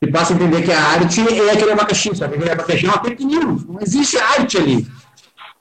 e 0.02 0.08
passa 0.12 0.34
a 0.34 0.36
entender 0.36 0.62
que 0.62 0.72
a 0.72 0.80
arte 0.80 1.22
é 1.22 1.52
aquele 1.52 1.72
abacaxi, 1.72 2.16
sabe? 2.16 2.36
Aquele 2.36 2.52
abacaxi 2.52 2.86
é 2.86 2.90
uma 2.90 3.00
pequenino, 3.00 3.64
não 3.68 3.82
existe 3.82 4.18
arte 4.18 4.58
ali. 4.58 4.88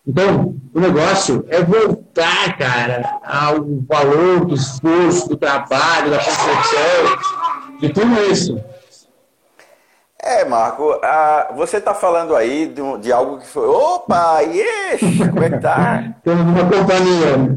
Então, 0.07 0.55
o 0.74 0.80
negócio 0.80 1.46
é 1.48 1.62
voltar, 1.62 2.59
cara, 2.59 3.20
ao 3.24 3.64
valor 3.88 4.44
do 4.44 4.55
esforço, 4.55 5.30
do 5.30 5.36
trabalho, 5.36 6.11
da 6.11 6.18
construção, 6.18 7.78
de 7.80 7.88
tudo 7.88 8.30
isso. 8.30 8.62
É, 10.22 10.44
Marco, 10.44 11.00
você 11.55 11.78
está 11.78 11.94
falando 11.94 12.36
aí 12.36 12.66
de, 12.66 12.98
de, 12.98 13.12
algo 13.12 13.38
que 13.38 13.46
foi. 13.46 13.66
Opa, 13.66 14.40
yes! 14.40 15.00
Como 15.30 15.42
é 15.42 15.50
que 15.50 15.59
tá? 15.59 16.05
Estamos 16.16 16.46
numa 16.46 16.64
companhia. 16.64 17.57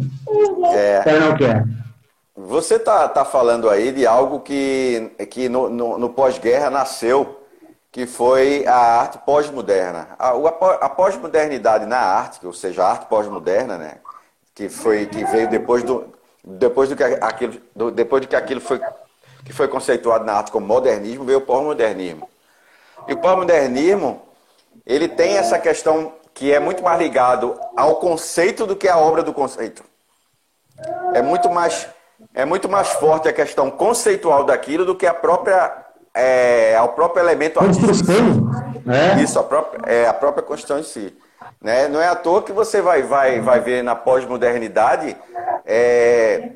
É. 0.74 1.20
não 1.20 1.38
quer. 1.38 1.64
Você 2.36 2.76
está 2.76 3.08
tá 3.10 3.26
falando 3.26 3.70
aí 3.70 3.92
de 3.92 4.06
algo 4.06 4.42
que, 4.42 5.12
que 5.30 5.50
no, 5.50 5.70
no, 5.70 5.98
no 5.98 6.10
pós-guerra 6.10 6.70
nasceu, 6.70 7.37
que 7.98 8.06
foi 8.06 8.64
a 8.68 8.76
arte 8.76 9.18
pós-moderna. 9.26 10.10
A, 10.20 10.88
pós-modernidade 10.88 11.88
na 11.88 11.98
arte, 11.98 12.46
ou 12.46 12.54
seja, 12.54 12.84
a 12.84 12.92
arte 12.92 13.08
pós-moderna, 13.08 13.76
né, 13.76 13.96
que, 14.54 14.70
foi, 14.70 15.08
que 15.08 15.26
veio 15.26 15.50
depois 15.50 15.82
do, 15.82 16.14
depois 16.44 16.90
do 16.90 16.96
que 16.96 17.04
aquilo, 17.04 17.60
do, 17.76 17.90
depois 17.90 18.22
do 18.22 18.28
que 18.28 18.36
aquilo 18.36 18.62
foi, 18.62 18.80
que 19.44 19.52
foi 19.52 19.68
conceituado 19.68 20.24
na 20.24 20.34
arte 20.34 20.52
como 20.52 20.68
modernismo, 20.68 21.26
veio 21.26 21.40
o 21.40 21.42
pós-modernismo. 21.42 22.30
E 23.08 23.14
o 23.14 23.18
pós-modernismo, 23.18 24.22
ele 24.86 25.08
tem 25.08 25.36
essa 25.36 25.58
questão 25.58 26.14
que 26.36 26.54
é 26.54 26.60
muito 26.60 26.84
mais 26.84 27.00
ligado 27.00 27.60
ao 27.76 27.96
conceito 27.96 28.68
do 28.68 28.76
que 28.76 28.88
à 28.88 29.00
obra 29.00 29.24
do 29.24 29.34
conceito. 29.34 29.84
É 31.16 31.24
muito 31.24 31.50
mais 31.50 31.88
é 32.36 32.46
muito 32.46 32.70
mais 32.70 32.90
forte 32.90 33.28
a 33.28 33.34
questão 33.34 33.72
conceitual 33.72 34.44
daquilo 34.44 34.86
do 34.86 34.96
que 34.96 35.08
a 35.08 35.14
própria 35.16 35.87
é, 36.18 36.76
ao 36.76 36.90
próprio 36.90 37.24
elemento 37.24 37.60
artístico. 37.60 38.12
Né? 38.86 39.22
Isso, 39.22 39.38
a 39.40 39.44
própria, 39.44 39.82
é, 39.86 40.08
a 40.08 40.14
própria 40.14 40.44
construção 40.44 40.80
em 40.80 40.84
si. 40.84 41.14
Né? 41.62 41.88
Não 41.88 42.02
é 42.02 42.08
à 42.08 42.16
toa 42.16 42.42
que 42.42 42.52
você 42.52 42.82
vai, 42.82 43.04
vai, 43.04 43.40
vai 43.40 43.60
ver 43.60 43.84
na 43.84 43.96
pós-modernidade 43.96 45.16
é, 45.66 46.52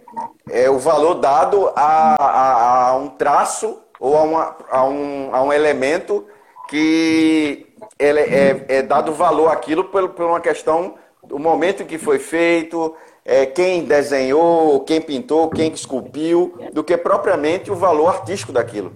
é, 0.50 0.70
o 0.70 0.80
valor 0.80 1.16
dado 1.16 1.72
a, 1.76 2.16
a, 2.20 2.88
a 2.90 2.96
um 2.96 3.10
traço 3.10 3.80
ou 4.00 4.18
a, 4.18 4.24
uma, 4.24 4.56
a, 4.70 4.84
um, 4.86 5.30
a 5.34 5.44
um 5.44 5.54
elemento 5.54 6.26
que 6.70 7.68
ele 8.00 8.22
é, 8.22 8.66
é 8.68 8.82
dado 8.82 9.14
valor 9.14 9.50
àquilo 9.50 9.84
por, 9.86 10.10
por 10.10 10.26
uma 10.26 10.40
questão 10.40 10.96
do 11.24 11.38
momento 11.38 11.84
em 11.84 11.86
que 11.86 11.98
foi 11.98 12.18
feito, 12.18 12.96
é, 13.24 13.46
quem 13.46 13.84
desenhou, 13.84 14.80
quem 14.82 15.00
pintou, 15.00 15.50
quem 15.50 15.72
esculpiu, 15.72 16.54
do 16.74 16.84
que 16.84 16.98
propriamente 16.98 17.70
o 17.72 17.76
valor 17.76 18.08
artístico 18.08 18.52
daquilo. 18.52 18.94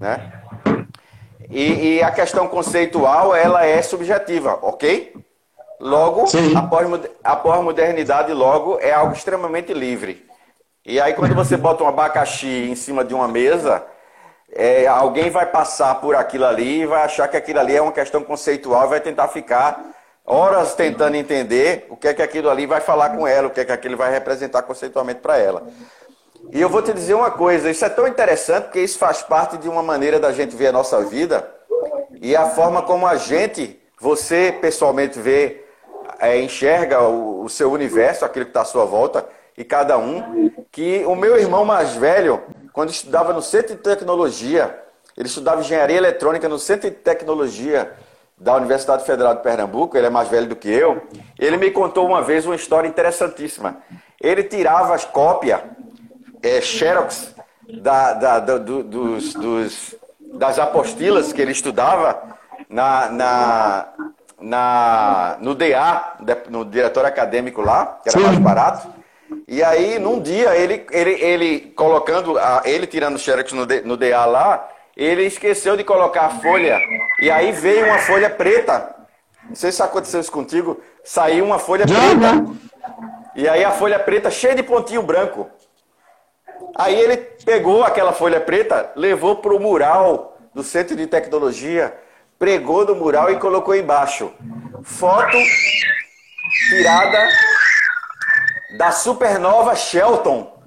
Né? 0.00 0.32
E, 1.50 1.96
e 1.96 2.02
a 2.02 2.10
questão 2.10 2.48
conceitual, 2.48 3.34
ela 3.34 3.66
é 3.66 3.82
subjetiva, 3.82 4.58
ok? 4.62 5.14
Logo, 5.78 6.24
a 7.24 7.36
pós-modernidade, 7.36 8.32
logo, 8.32 8.78
é 8.80 8.92
algo 8.92 9.12
extremamente 9.12 9.72
livre. 9.72 10.26
E 10.84 11.00
aí, 11.00 11.12
quando 11.14 11.34
você 11.34 11.56
bota 11.56 11.84
um 11.84 11.88
abacaxi 11.88 12.68
em 12.70 12.74
cima 12.74 13.04
de 13.04 13.14
uma 13.14 13.28
mesa, 13.28 13.84
é, 14.52 14.86
alguém 14.86 15.30
vai 15.30 15.46
passar 15.46 15.94
por 15.96 16.16
aquilo 16.16 16.46
ali 16.46 16.82
e 16.82 16.86
vai 16.86 17.02
achar 17.02 17.28
que 17.28 17.36
aquilo 17.36 17.60
ali 17.60 17.76
é 17.76 17.82
uma 17.82 17.92
questão 17.92 18.22
conceitual 18.22 18.86
e 18.86 18.90
vai 18.90 19.00
tentar 19.00 19.28
ficar 19.28 19.80
horas 20.24 20.74
tentando 20.74 21.16
entender 21.16 21.86
o 21.88 21.96
que 21.96 22.08
é 22.08 22.14
que 22.14 22.22
aquilo 22.22 22.50
ali 22.50 22.66
vai 22.66 22.80
falar 22.80 23.10
com 23.10 23.26
ela, 23.26 23.48
o 23.48 23.50
que 23.50 23.60
é 23.60 23.64
que 23.64 23.72
aquilo 23.72 23.96
vai 23.96 24.10
representar 24.10 24.62
conceitualmente 24.62 25.20
para 25.20 25.38
ela. 25.38 25.66
E 26.52 26.60
eu 26.60 26.68
vou 26.68 26.82
te 26.82 26.92
dizer 26.92 27.14
uma 27.14 27.30
coisa, 27.30 27.70
isso 27.70 27.84
é 27.84 27.88
tão 27.88 28.08
interessante 28.08 28.64
porque 28.64 28.80
isso 28.80 28.98
faz 28.98 29.22
parte 29.22 29.56
de 29.56 29.68
uma 29.68 29.82
maneira 29.82 30.18
da 30.18 30.32
gente 30.32 30.56
ver 30.56 30.68
a 30.68 30.72
nossa 30.72 31.00
vida 31.04 31.48
e 32.20 32.34
a 32.36 32.46
forma 32.50 32.82
como 32.82 33.06
a 33.06 33.16
gente, 33.16 33.80
você 33.98 34.52
pessoalmente 34.60 35.18
vê, 35.18 35.64
é, 36.18 36.40
enxerga 36.40 37.02
o, 37.02 37.44
o 37.44 37.48
seu 37.48 37.70
universo, 37.72 38.24
aquilo 38.24 38.44
que 38.44 38.50
está 38.50 38.62
à 38.62 38.64
sua 38.64 38.84
volta, 38.84 39.24
e 39.56 39.64
cada 39.64 39.96
um, 39.96 40.50
que 40.70 41.04
o 41.06 41.14
meu 41.14 41.38
irmão 41.38 41.64
mais 41.64 41.94
velho, 41.94 42.42
quando 42.72 42.90
estudava 42.90 43.32
no 43.32 43.40
Centro 43.40 43.76
de 43.76 43.82
Tecnologia, 43.82 44.78
ele 45.16 45.28
estudava 45.28 45.60
Engenharia 45.60 45.96
Eletrônica 45.96 46.48
no 46.48 46.58
Centro 46.58 46.90
de 46.90 46.96
Tecnologia 46.96 47.92
da 48.36 48.56
Universidade 48.56 49.04
Federal 49.04 49.34
de 49.34 49.42
Pernambuco, 49.42 49.96
ele 49.96 50.06
é 50.06 50.10
mais 50.10 50.28
velho 50.28 50.46
do 50.46 50.56
que 50.56 50.70
eu, 50.70 51.02
ele 51.38 51.56
me 51.56 51.70
contou 51.70 52.06
uma 52.06 52.22
vez 52.22 52.44
uma 52.44 52.54
história 52.56 52.88
interessantíssima. 52.88 53.76
Ele 54.20 54.42
tirava 54.42 54.94
as 54.94 55.04
cópias, 55.04 55.60
é, 56.42 56.60
xerox, 56.60 57.34
da, 57.80 58.14
da, 58.14 58.38
da 58.40 58.58
do, 58.58 58.82
dos, 58.82 59.34
dos, 59.34 59.94
das 60.34 60.58
apostilas 60.58 61.32
que 61.32 61.40
ele 61.40 61.52
estudava 61.52 62.36
na, 62.68 63.08
na, 63.10 63.88
na, 64.40 65.36
no 65.40 65.54
DA, 65.54 66.14
no 66.48 66.64
diretor 66.64 67.04
acadêmico 67.04 67.60
lá, 67.60 67.98
que 68.02 68.08
era 68.08 68.18
Sim. 68.18 68.24
mais 68.24 68.38
barato. 68.38 68.88
E 69.46 69.62
aí, 69.62 69.98
num 69.98 70.20
dia, 70.20 70.56
ele, 70.56 70.86
ele, 70.90 71.10
ele 71.12 71.60
colocando, 71.76 72.38
a, 72.38 72.62
ele 72.64 72.86
tirando 72.86 73.16
o 73.16 73.18
xerox 73.18 73.52
no, 73.52 73.66
no 73.84 73.96
DA 73.96 74.24
lá, 74.24 74.68
ele 74.96 75.24
esqueceu 75.24 75.76
de 75.76 75.84
colocar 75.84 76.26
a 76.26 76.30
folha 76.30 76.78
e 77.20 77.30
aí 77.30 77.52
veio 77.52 77.86
uma 77.86 77.98
folha 77.98 78.28
preta. 78.28 78.94
Não 79.48 79.54
sei 79.54 79.72
se 79.72 79.82
aconteceu 79.82 80.20
isso 80.20 80.30
contigo. 80.30 80.80
Saiu 81.04 81.44
uma 81.44 81.58
folha 81.58 81.84
preta. 81.86 82.44
E 83.34 83.48
aí 83.48 83.64
a 83.64 83.70
folha 83.70 83.98
preta 83.98 84.30
cheia 84.30 84.54
de 84.54 84.62
pontinho 84.62 85.02
branco. 85.02 85.48
Aí 86.80 86.98
ele 86.98 87.18
pegou 87.44 87.84
aquela 87.84 88.10
folha 88.10 88.40
preta, 88.40 88.90
levou 88.96 89.36
para 89.36 89.54
o 89.54 89.60
mural 89.60 90.38
do 90.54 90.62
Centro 90.62 90.96
de 90.96 91.06
Tecnologia, 91.06 91.94
pregou 92.38 92.86
no 92.86 92.94
mural 92.94 93.30
e 93.30 93.38
colocou 93.38 93.76
embaixo. 93.76 94.32
Foto 94.82 95.36
tirada 96.70 97.28
da 98.78 98.90
supernova 98.92 99.76
Shelton 99.76 100.58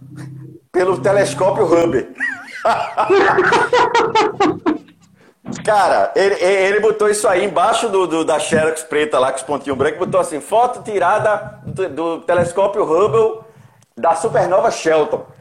pelo 0.72 1.02
telescópio 1.02 1.66
Hubble. 1.66 2.16
Cara, 5.66 6.12
ele, 6.16 6.36
ele 6.36 6.80
botou 6.80 7.10
isso 7.10 7.28
aí 7.28 7.44
embaixo 7.44 7.90
do, 7.90 8.06
do, 8.06 8.24
da 8.24 8.38
Xerox 8.38 8.84
preta 8.84 9.18
lá 9.18 9.32
com 9.32 9.38
os 9.38 9.44
pontinhos 9.44 9.78
brancos, 9.78 9.98
botou 9.98 10.22
assim, 10.22 10.40
foto 10.40 10.84
tirada 10.84 11.60
do, 11.66 11.90
do 11.90 12.22
telescópio 12.22 12.84
Hubble 12.84 13.42
da 13.98 14.16
supernova 14.16 14.70
Shelton. 14.70 15.33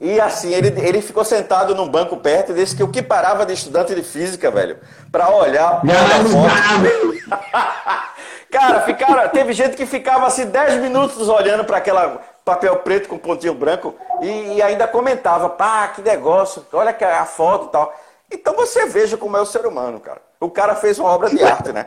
E 0.00 0.18
assim, 0.18 0.54
ele, 0.54 0.68
ele 0.80 1.02
ficou 1.02 1.24
sentado 1.24 1.74
num 1.74 1.86
banco 1.86 2.16
perto 2.16 2.52
e 2.52 2.54
disse 2.54 2.74
que 2.74 2.82
o 2.82 2.88
que 2.88 3.02
parava 3.02 3.44
de 3.44 3.52
estudante 3.52 3.94
de 3.94 4.02
física, 4.02 4.50
velho, 4.50 4.78
pra 5.12 5.28
olhar 5.28 5.82
a 5.82 6.24
foto. 6.24 7.30
Cara, 8.50 8.80
ficaram, 8.80 9.28
teve 9.28 9.52
gente 9.52 9.76
que 9.76 9.86
ficava 9.86 10.26
assim 10.26 10.46
10 10.46 10.80
minutos 10.82 11.28
olhando 11.28 11.64
para 11.64 11.76
aquela 11.76 12.18
papel 12.44 12.76
preto 12.78 13.08
com 13.08 13.18
pontinho 13.18 13.54
branco 13.54 13.94
e, 14.20 14.54
e, 14.54 14.62
ainda 14.62 14.88
comentava, 14.88 15.50
pá, 15.50 15.86
que 15.88 16.02
negócio, 16.02 16.66
olha 16.72 16.92
que 16.92 17.04
a 17.04 17.24
foto 17.26 17.66
e 17.66 17.68
tal. 17.70 17.94
Então 18.30 18.54
você 18.54 18.86
veja 18.86 19.16
como 19.16 19.36
é 19.36 19.40
o 19.40 19.46
ser 19.46 19.66
humano, 19.66 20.00
cara. 20.00 20.20
O 20.40 20.50
cara 20.50 20.74
fez 20.74 20.98
uma 20.98 21.10
obra 21.10 21.28
de 21.28 21.44
arte, 21.44 21.72
né? 21.72 21.84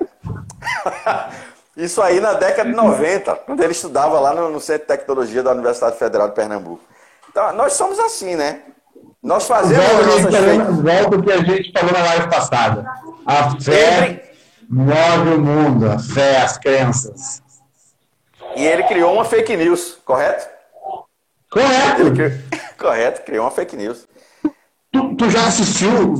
Isso 1.75 2.01
aí 2.01 2.19
na 2.19 2.33
década 2.33 2.69
de 2.69 2.75
90, 2.75 3.35
quando 3.37 3.63
ele 3.63 3.71
estudava 3.71 4.19
lá 4.19 4.33
no, 4.33 4.49
no 4.49 4.59
Centro 4.59 4.83
de 4.83 4.87
Tecnologia 4.87 5.41
da 5.41 5.51
Universidade 5.51 5.97
Federal 5.97 6.29
de 6.29 6.35
Pernambuco. 6.35 6.92
Então, 7.33 7.51
nós 7.53 7.73
somos 7.73 7.97
assim, 7.97 8.35
né? 8.35 8.61
Nós 9.23 9.47
fazemos 9.47 9.81
volta, 10.83 11.17
o 11.17 11.23
que 11.23 11.31
a 11.31 11.37
gente 11.37 11.71
falou 11.71 11.91
na 11.91 12.03
live 12.03 12.29
passada. 12.29 12.85
A 13.25 13.59
fé 13.59 14.05
Entre... 14.05 14.23
move 14.69 15.29
o 15.33 15.39
mundo, 15.39 15.89
a 15.89 15.97
fé, 15.97 16.43
as 16.43 16.59
crenças. 16.59 17.41
E 18.55 18.63
ele 18.63 18.83
criou 18.83 19.15
uma 19.15 19.25
fake 19.25 19.57
news, 19.57 19.97
correto? 20.05 20.47
Correto. 21.49 22.11
Criou... 22.11 22.31
Correto, 22.77 23.21
criou 23.21 23.45
uma 23.45 23.51
fake 23.51 23.75
news. 23.77 24.05
Tu, 24.91 25.15
tu 25.15 25.29
já 25.29 25.47
assistiu, 25.47 26.13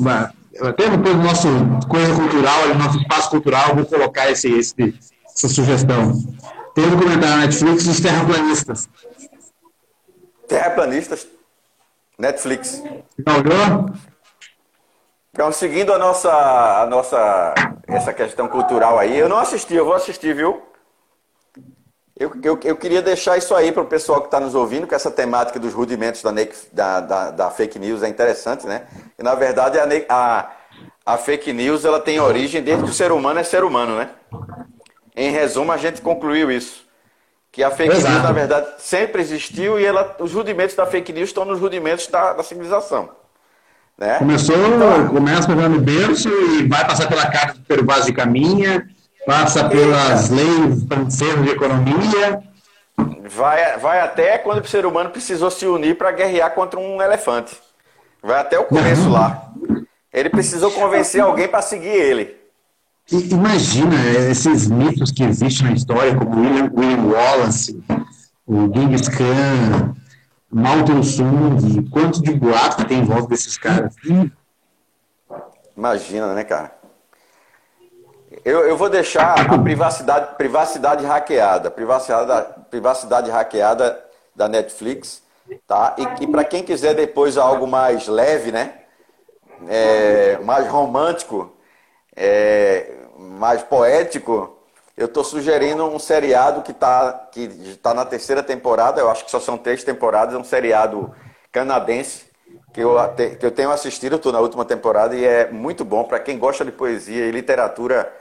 até 0.62 0.90
depois 0.90 1.16
do 1.16 1.22
nosso 1.22 1.48
Coisa 1.88 2.16
Cultural, 2.16 2.70
no 2.70 2.76
nosso 2.76 2.98
espaço 2.98 3.30
cultural, 3.30 3.76
vou 3.76 3.86
colocar 3.86 4.32
esse, 4.32 4.50
esse, 4.50 4.96
essa 5.36 5.50
sugestão. 5.50 6.14
Tem 6.74 6.86
um 6.86 6.92
documentário 6.92 7.36
na 7.36 7.38
Netflix 7.42 7.86
dos 7.86 8.00
terraplanistas. 8.00 8.90
Terraplanistas? 10.48 11.28
Netflix. 12.18 12.82
Não? 13.18 13.86
Então, 15.32 15.52
seguindo 15.52 15.92
a 15.92 15.98
nossa, 15.98 16.32
a 16.32 16.86
nossa 16.86 17.54
essa 17.88 18.14
questão 18.14 18.48
cultural 18.48 19.00
aí, 19.00 19.18
eu 19.18 19.28
não 19.28 19.40
assisti, 19.40 19.74
eu 19.74 19.86
vou 19.86 19.96
assistir, 19.96 20.36
viu? 20.36 20.62
Eu, 22.18 22.32
eu, 22.44 22.60
eu 22.64 22.78
queria 22.78 23.02
deixar 23.02 23.38
isso 23.38 23.56
aí 23.56 23.72
para 23.72 23.82
o 23.82 23.88
pessoal 23.88 24.22
que 24.22 24.28
está 24.28 24.40
nos 24.40 24.54
ouvindo, 24.54 24.86
que 24.86 24.94
essa 24.94 25.10
temática 25.10 25.60
dos 25.60 25.74
rudimentos 25.74 26.22
da, 26.22 26.32
da, 26.72 27.00
da, 27.00 27.32
da, 27.32 27.50
fake 27.50 27.80
news 27.80 28.04
é 28.04 28.08
interessante, 28.08 28.68
né? 28.68 28.86
E, 29.18 29.24
na 29.24 29.34
verdade, 29.34 29.80
a, 29.80 29.88
a, 30.08 30.52
a 31.04 31.18
fake 31.18 31.52
news 31.52 31.84
ela 31.84 32.00
tem 32.00 32.20
origem 32.20 32.62
desde 32.62 32.84
que 32.84 32.92
o 32.92 32.94
ser 32.94 33.12
humano 33.12 33.40
é 33.40 33.44
ser 33.44 33.64
humano, 33.64 33.98
né? 33.98 34.12
Em 35.16 35.32
resumo, 35.32 35.72
a 35.72 35.78
gente 35.78 36.02
concluiu 36.02 36.52
isso. 36.52 36.83
Que 37.54 37.64
a 37.64 37.70
fake 37.70 37.94
Exato. 37.94 38.12
news, 38.12 38.24
na 38.24 38.32
verdade, 38.32 38.68
sempre 38.80 39.22
existiu 39.22 39.80
e 39.80 39.86
ela, 39.86 40.16
os 40.20 40.34
rudimentos 40.34 40.76
da 40.76 40.88
fake 40.88 41.14
news 41.14 41.30
estão 41.30 41.46
nos 41.46 41.60
rudimentos 41.60 42.08
da, 42.08 42.34
da 42.34 42.42
civilização. 42.42 43.12
Né? 43.96 44.18
Começou, 44.18 44.56
então, 44.56 45.08
começa 45.10 45.48
pegando 45.48 45.80
berço 45.80 46.30
e 46.30 46.68
vai 46.68 46.84
passar 46.84 47.08
pela 47.08 47.28
carta 47.28 47.60
pelo 47.68 47.86
vaso 47.86 48.08
de 48.08 48.14
caminha, 48.14 48.90
passa 49.24 49.70
pelas 49.70 50.32
leis 50.32 50.84
francesas 50.88 51.44
de 51.44 51.52
economia. 51.52 52.42
Vai, 53.30 53.78
vai 53.78 54.00
até 54.00 54.40
quando 54.40 54.64
o 54.64 54.68
ser 54.68 54.84
humano 54.84 55.12
precisou 55.12 55.52
se 55.52 55.68
unir 55.68 55.96
para 55.96 56.12
guerrear 56.12 56.56
contra 56.56 56.80
um 56.80 57.00
elefante. 57.04 57.56
Vai 58.20 58.40
até 58.40 58.58
o 58.58 58.64
começo 58.64 59.08
lá. 59.12 59.52
Ele 60.12 60.32
precisou 60.32 60.72
convencer 60.72 61.22
alguém 61.22 61.48
para 61.48 61.62
seguir 61.62 61.90
ele. 61.90 62.43
Imagina 63.14 63.96
esses 64.32 64.68
mitos 64.68 65.12
que 65.12 65.24
existem 65.24 65.68
na 65.68 65.74
história, 65.74 66.16
como 66.16 66.42
William, 66.42 66.72
William 66.76 67.06
Wallace, 67.06 67.84
o 68.48 68.74
Genghis 68.74 69.08
Khan, 69.08 69.96
Mao 70.50 70.84
Tse-Tung, 70.84 71.90
quanto 71.92 72.24
de 72.24 72.34
boato 72.34 72.86
tem 72.86 73.00
em 73.00 73.06
volta 73.06 73.28
desses 73.28 73.56
caras. 73.58 73.94
Imagina, 75.78 76.34
né, 76.34 76.44
cara? 76.44 76.76
Eu, 78.44 78.62
eu 78.62 78.76
vou 78.76 78.90
deixar 78.90 79.40
a 79.40 79.58
privacidade, 79.60 80.36
privacidade 80.36 81.06
hackeada, 81.06 81.70
privacidade, 81.70 82.48
privacidade 82.72 83.30
hackeada 83.30 84.04
da 84.36 84.48
Netflix, 84.48 85.22
tá? 85.68 85.96
E, 86.00 86.24
e 86.24 86.28
para 86.28 86.44
quem 86.44 86.64
quiser 86.64 86.96
depois 86.96 87.38
algo 87.38 87.68
mais 87.68 88.08
leve, 88.08 88.52
né? 88.52 88.74
É, 89.68 90.40
mais 90.40 90.68
romântico, 90.68 91.56
é, 92.16 93.03
mais 93.34 93.64
poético, 93.64 94.58
eu 94.96 95.06
estou 95.08 95.24
sugerindo 95.24 95.86
um 95.86 95.98
seriado 95.98 96.62
que 96.62 96.72
está 96.72 97.28
que 97.32 97.78
tá 97.82 97.94
na 97.94 98.06
terceira 98.06 98.44
temporada, 98.44 99.02
eu 99.02 99.10
acho 99.10 99.26
que 99.26 99.32
só 99.32 99.40
são 99.40 99.58
três 99.58 99.84
temporadas, 99.84 100.36
é 100.36 100.38
um 100.38 100.44
seriado 100.44 101.14
canadense 101.52 102.26
que 102.74 102.82
eu, 102.82 102.96
que 103.40 103.46
eu 103.46 103.52
tenho 103.52 103.72
assistido, 103.72 104.16
estou 104.16 104.32
na 104.32 104.40
última 104.40 104.66
temporada 104.66 105.16
e 105.16 105.24
é 105.24 105.50
muito 105.52 105.84
bom 105.86 106.04
para 106.04 106.20
quem 106.20 106.38
gosta 106.38 106.64
de 106.66 106.72
poesia 106.72 107.26
e 107.26 107.32
literatura 107.32 108.12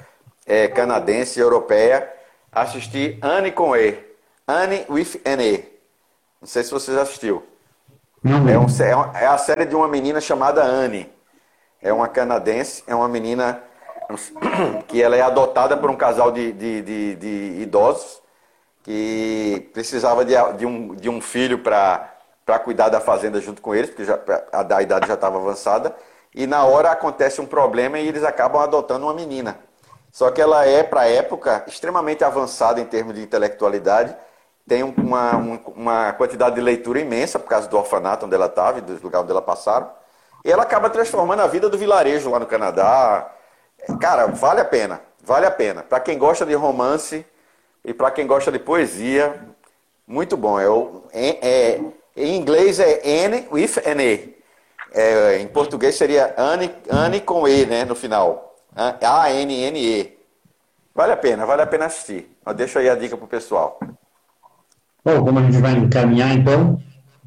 é, 0.46 0.68
canadense 0.68 1.38
e 1.38 1.42
europeia. 1.42 2.10
Assisti 2.50 3.18
Anne 3.22 3.50
com 3.50 3.74
E, 3.74 3.98
Anne 4.46 4.84
with 4.90 5.20
an 5.24 5.42
E. 5.42 5.64
Não 6.40 6.46
sei 6.46 6.62
se 6.62 6.70
você 6.70 6.92
já 6.92 7.02
assistiu. 7.02 7.42
É, 8.24 8.58
um, 8.58 8.66
é, 9.18 9.22
é 9.24 9.26
a 9.26 9.38
série 9.38 9.64
de 9.64 9.74
uma 9.74 9.88
menina 9.88 10.20
chamada 10.20 10.62
Anne. 10.62 11.10
É 11.80 11.92
uma 11.92 12.08
canadense, 12.08 12.84
é 12.86 12.94
uma 12.94 13.08
menina 13.08 13.62
que 14.88 15.02
ela 15.02 15.16
é 15.16 15.22
adotada 15.22 15.76
por 15.76 15.90
um 15.90 15.96
casal 15.96 16.30
de, 16.32 16.52
de, 16.52 16.82
de, 16.82 17.14
de 17.16 17.62
idosos 17.62 18.22
que 18.82 19.70
precisava 19.72 20.24
de, 20.24 20.34
de, 20.56 20.66
um, 20.66 20.94
de 20.94 21.08
um 21.08 21.20
filho 21.20 21.58
para 21.58 22.58
cuidar 22.64 22.88
da 22.88 23.00
fazenda 23.00 23.40
junto 23.40 23.62
com 23.62 23.74
eles, 23.74 23.90
porque 23.90 24.04
já, 24.04 24.18
a, 24.52 24.76
a 24.76 24.82
idade 24.82 25.06
já 25.06 25.14
estava 25.14 25.38
avançada. 25.38 25.94
E 26.34 26.46
na 26.46 26.64
hora 26.64 26.90
acontece 26.90 27.40
um 27.40 27.46
problema 27.46 27.98
e 27.98 28.08
eles 28.08 28.24
acabam 28.24 28.60
adotando 28.60 29.06
uma 29.06 29.14
menina. 29.14 29.58
Só 30.10 30.30
que 30.30 30.40
ela 30.40 30.66
é, 30.66 30.82
para 30.82 31.02
a 31.02 31.08
época, 31.08 31.64
extremamente 31.66 32.24
avançada 32.24 32.80
em 32.80 32.84
termos 32.84 33.14
de 33.14 33.22
intelectualidade, 33.22 34.14
tem 34.66 34.82
uma, 34.82 35.36
uma 35.74 36.12
quantidade 36.12 36.54
de 36.54 36.60
leitura 36.60 37.00
imensa 37.00 37.38
por 37.38 37.48
causa 37.48 37.68
do 37.68 37.76
orfanato 37.76 38.26
onde 38.26 38.34
ela 38.34 38.46
estava 38.46 38.78
e 38.78 38.82
do 38.82 39.02
lugar 39.02 39.22
onde 39.22 39.30
ela 39.30 39.42
passaram. 39.42 39.90
E 40.44 40.50
ela 40.50 40.62
acaba 40.62 40.90
transformando 40.90 41.40
a 41.40 41.46
vida 41.46 41.68
do 41.68 41.78
vilarejo 41.78 42.30
lá 42.30 42.38
no 42.38 42.46
Canadá, 42.46 43.30
Cara, 44.00 44.26
vale 44.26 44.60
a 44.60 44.64
pena, 44.64 45.00
vale 45.24 45.46
a 45.46 45.50
pena. 45.50 45.82
Para 45.82 46.00
quem 46.00 46.18
gosta 46.18 46.46
de 46.46 46.54
romance 46.54 47.24
e 47.84 47.92
para 47.92 48.10
quem 48.10 48.26
gosta 48.26 48.52
de 48.52 48.58
poesia, 48.58 49.40
muito 50.06 50.36
bom. 50.36 50.58
É, 50.60 50.68
é, 51.12 51.40
é, 51.42 51.80
em 52.16 52.36
inglês 52.36 52.78
é 52.78 53.00
N 53.26 53.48
with 53.50 53.78
an 53.86 54.00
E. 54.00 54.36
É, 54.94 55.38
em 55.38 55.48
português 55.48 55.96
seria 55.96 56.34
Anne, 56.36 56.70
Anne 56.90 57.20
com 57.20 57.48
E, 57.48 57.64
né, 57.66 57.84
no 57.84 57.94
final. 57.94 58.54
A-N-N-E. 58.76 60.18
Vale 60.94 61.12
a 61.12 61.16
pena, 61.16 61.46
vale 61.46 61.62
a 61.62 61.66
pena 61.66 61.86
assistir. 61.86 62.30
Eu 62.44 62.54
deixo 62.54 62.78
aí 62.78 62.88
a 62.88 62.94
dica 62.94 63.16
pro 63.16 63.26
pessoal. 63.26 63.80
Bom, 65.04 65.24
como 65.24 65.38
a 65.38 65.42
gente 65.42 65.58
vai 65.58 65.72
encaminhar, 65.72 66.32
então, 66.32 66.80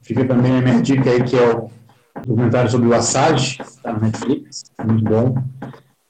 fica 0.04 0.26
também 0.26 0.58
a 0.58 0.62
minha 0.62 0.82
dica 0.82 1.10
aí, 1.10 1.24
que 1.24 1.38
é 1.38 1.50
o 1.50 1.70
documentário 2.26 2.70
sobre 2.70 2.88
o 2.88 2.94
Assad, 2.94 3.60
está 3.60 3.92
na 3.92 4.00
Netflix, 4.00 4.64
muito 4.80 5.04
bom 5.04 5.36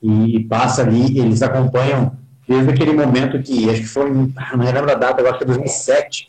e 0.02 0.44
passa 0.46 0.82
ali, 0.82 1.20
eles 1.20 1.42
acompanham 1.42 2.16
desde 2.48 2.70
aquele 2.70 2.94
momento 2.94 3.42
que, 3.42 3.70
acho 3.70 3.82
que 3.82 3.88
foi, 3.88 4.12
não 4.12 4.58
me 4.58 4.72
lembro 4.72 4.92
a 4.92 4.96
data, 4.96 5.20
agora 5.20 5.38
que 5.38 5.44
é 5.44 5.48
2007, 5.48 6.28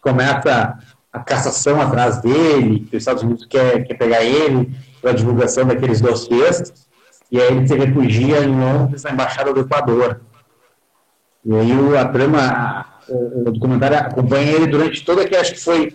começa 0.00 0.78
a 1.12 1.18
cassação 1.20 1.80
atrás 1.80 2.20
dele, 2.20 2.80
que 2.80 2.96
os 2.96 3.02
Estados 3.02 3.22
Unidos 3.22 3.46
quer, 3.46 3.84
quer 3.84 3.94
pegar 3.94 4.24
ele 4.24 4.74
pela 5.00 5.14
divulgação 5.14 5.66
daqueles 5.66 6.00
dossiês, 6.00 6.72
e 7.30 7.40
aí 7.40 7.48
ele 7.48 7.68
se 7.68 7.76
refugia 7.76 8.42
em 8.42 8.58
Londres, 8.58 9.02
na 9.04 9.12
Embaixada 9.12 9.52
do 9.52 9.60
Equador. 9.60 10.20
E 11.44 11.54
aí 11.54 11.96
a 11.96 12.08
trama, 12.08 12.86
o 13.08 13.50
documentário 13.50 13.98
acompanha 13.98 14.52
ele 14.52 14.66
durante 14.66 15.04
todo 15.04 15.20
aquele, 15.20 15.40
acho 15.40 15.52
que 15.52 15.60
foi 15.60 15.94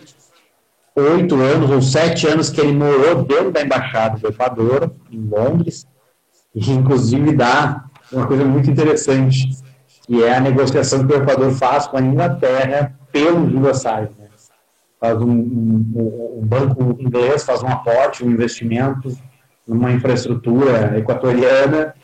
oito 0.96 1.34
anos 1.36 1.70
ou 1.70 1.80
sete 1.80 2.26
anos 2.26 2.50
que 2.50 2.60
ele 2.60 2.72
morou 2.72 3.22
dentro 3.24 3.50
da 3.50 3.62
Embaixada 3.62 4.18
do 4.18 4.28
Equador, 4.28 4.92
em 5.10 5.20
Londres, 5.20 5.86
e 6.58 6.72
inclusive 6.72 7.32
dá 7.32 7.84
uma 8.12 8.26
coisa 8.26 8.44
muito 8.44 8.68
interessante, 8.70 9.48
que 10.06 10.24
é 10.24 10.36
a 10.36 10.40
negociação 10.40 11.06
que 11.06 11.12
o 11.12 11.22
Equador 11.22 11.52
faz 11.52 11.86
com 11.86 11.96
a 11.96 12.02
Inglaterra 12.02 12.94
pelo 13.12 13.48
Júlio. 13.48 13.72
Né? 14.18 14.28
Faz 15.00 15.22
um, 15.22 15.30
um, 15.30 16.38
um, 16.38 16.46
banco 16.46 16.96
inglês 16.98 17.44
faz 17.44 17.62
um 17.62 17.68
aporte, 17.68 18.24
um 18.24 18.30
investimento 18.30 19.16
numa 19.66 19.92
infraestrutura 19.92 20.98
equatoriana, 20.98 21.94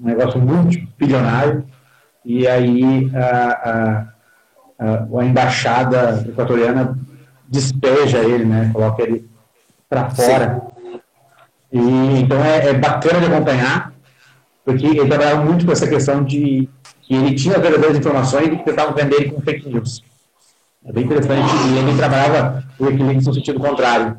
um 0.00 0.06
negócio 0.06 0.40
muito 0.40 0.88
bilionário, 0.98 1.64
e 2.24 2.48
aí 2.48 3.12
a, 3.14 4.08
a, 4.80 4.86
a, 4.86 5.20
a 5.20 5.24
embaixada 5.24 6.24
equatoriana 6.26 6.98
despeja 7.46 8.18
ele, 8.18 8.46
né? 8.46 8.70
Coloca 8.72 9.02
ele 9.02 9.28
para 9.88 10.10
fora. 10.10 10.62
Sim. 10.66 10.73
E 11.74 12.20
então 12.20 12.42
é, 12.44 12.68
é, 12.68 12.72
bacana 12.72 13.18
de 13.18 13.26
acompanhar, 13.26 13.92
porque 14.64 14.86
ele 14.86 15.08
trabalhava 15.08 15.44
muito 15.44 15.66
com 15.66 15.72
essa 15.72 15.88
questão 15.88 16.22
de 16.22 16.68
que 17.02 17.14
ele 17.14 17.34
tinha 17.34 17.58
verdadeiras 17.58 17.98
informações 17.98 18.46
e 18.46 18.56
que 18.56 18.64
tentavam 18.64 18.94
vender 18.94 19.16
ele 19.16 19.32
com 19.32 19.42
fake 19.42 19.68
news. 19.68 20.04
É 20.86 20.92
bem 20.92 21.04
interessante. 21.04 21.50
E 21.68 21.78
ele 21.78 21.96
trabalhava 21.96 22.64
o 22.78 22.86
equilíbrio 22.86 23.22
no 23.22 23.34
sentido 23.34 23.58
contrário. 23.58 24.16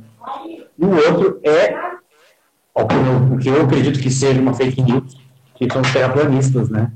E 0.77 0.83
o 0.83 0.95
outro 1.07 1.39
é 1.45 1.73
o 2.73 3.37
que 3.37 3.47
eu 3.47 3.61
acredito 3.61 4.01
que 4.01 4.11
seja 4.11 4.41
uma 4.41 4.53
fake 4.53 4.81
news, 4.81 5.15
que 5.55 5.71
são 5.71 5.81
os 5.81 5.93
terraplanistas, 5.93 6.69
né? 6.69 6.91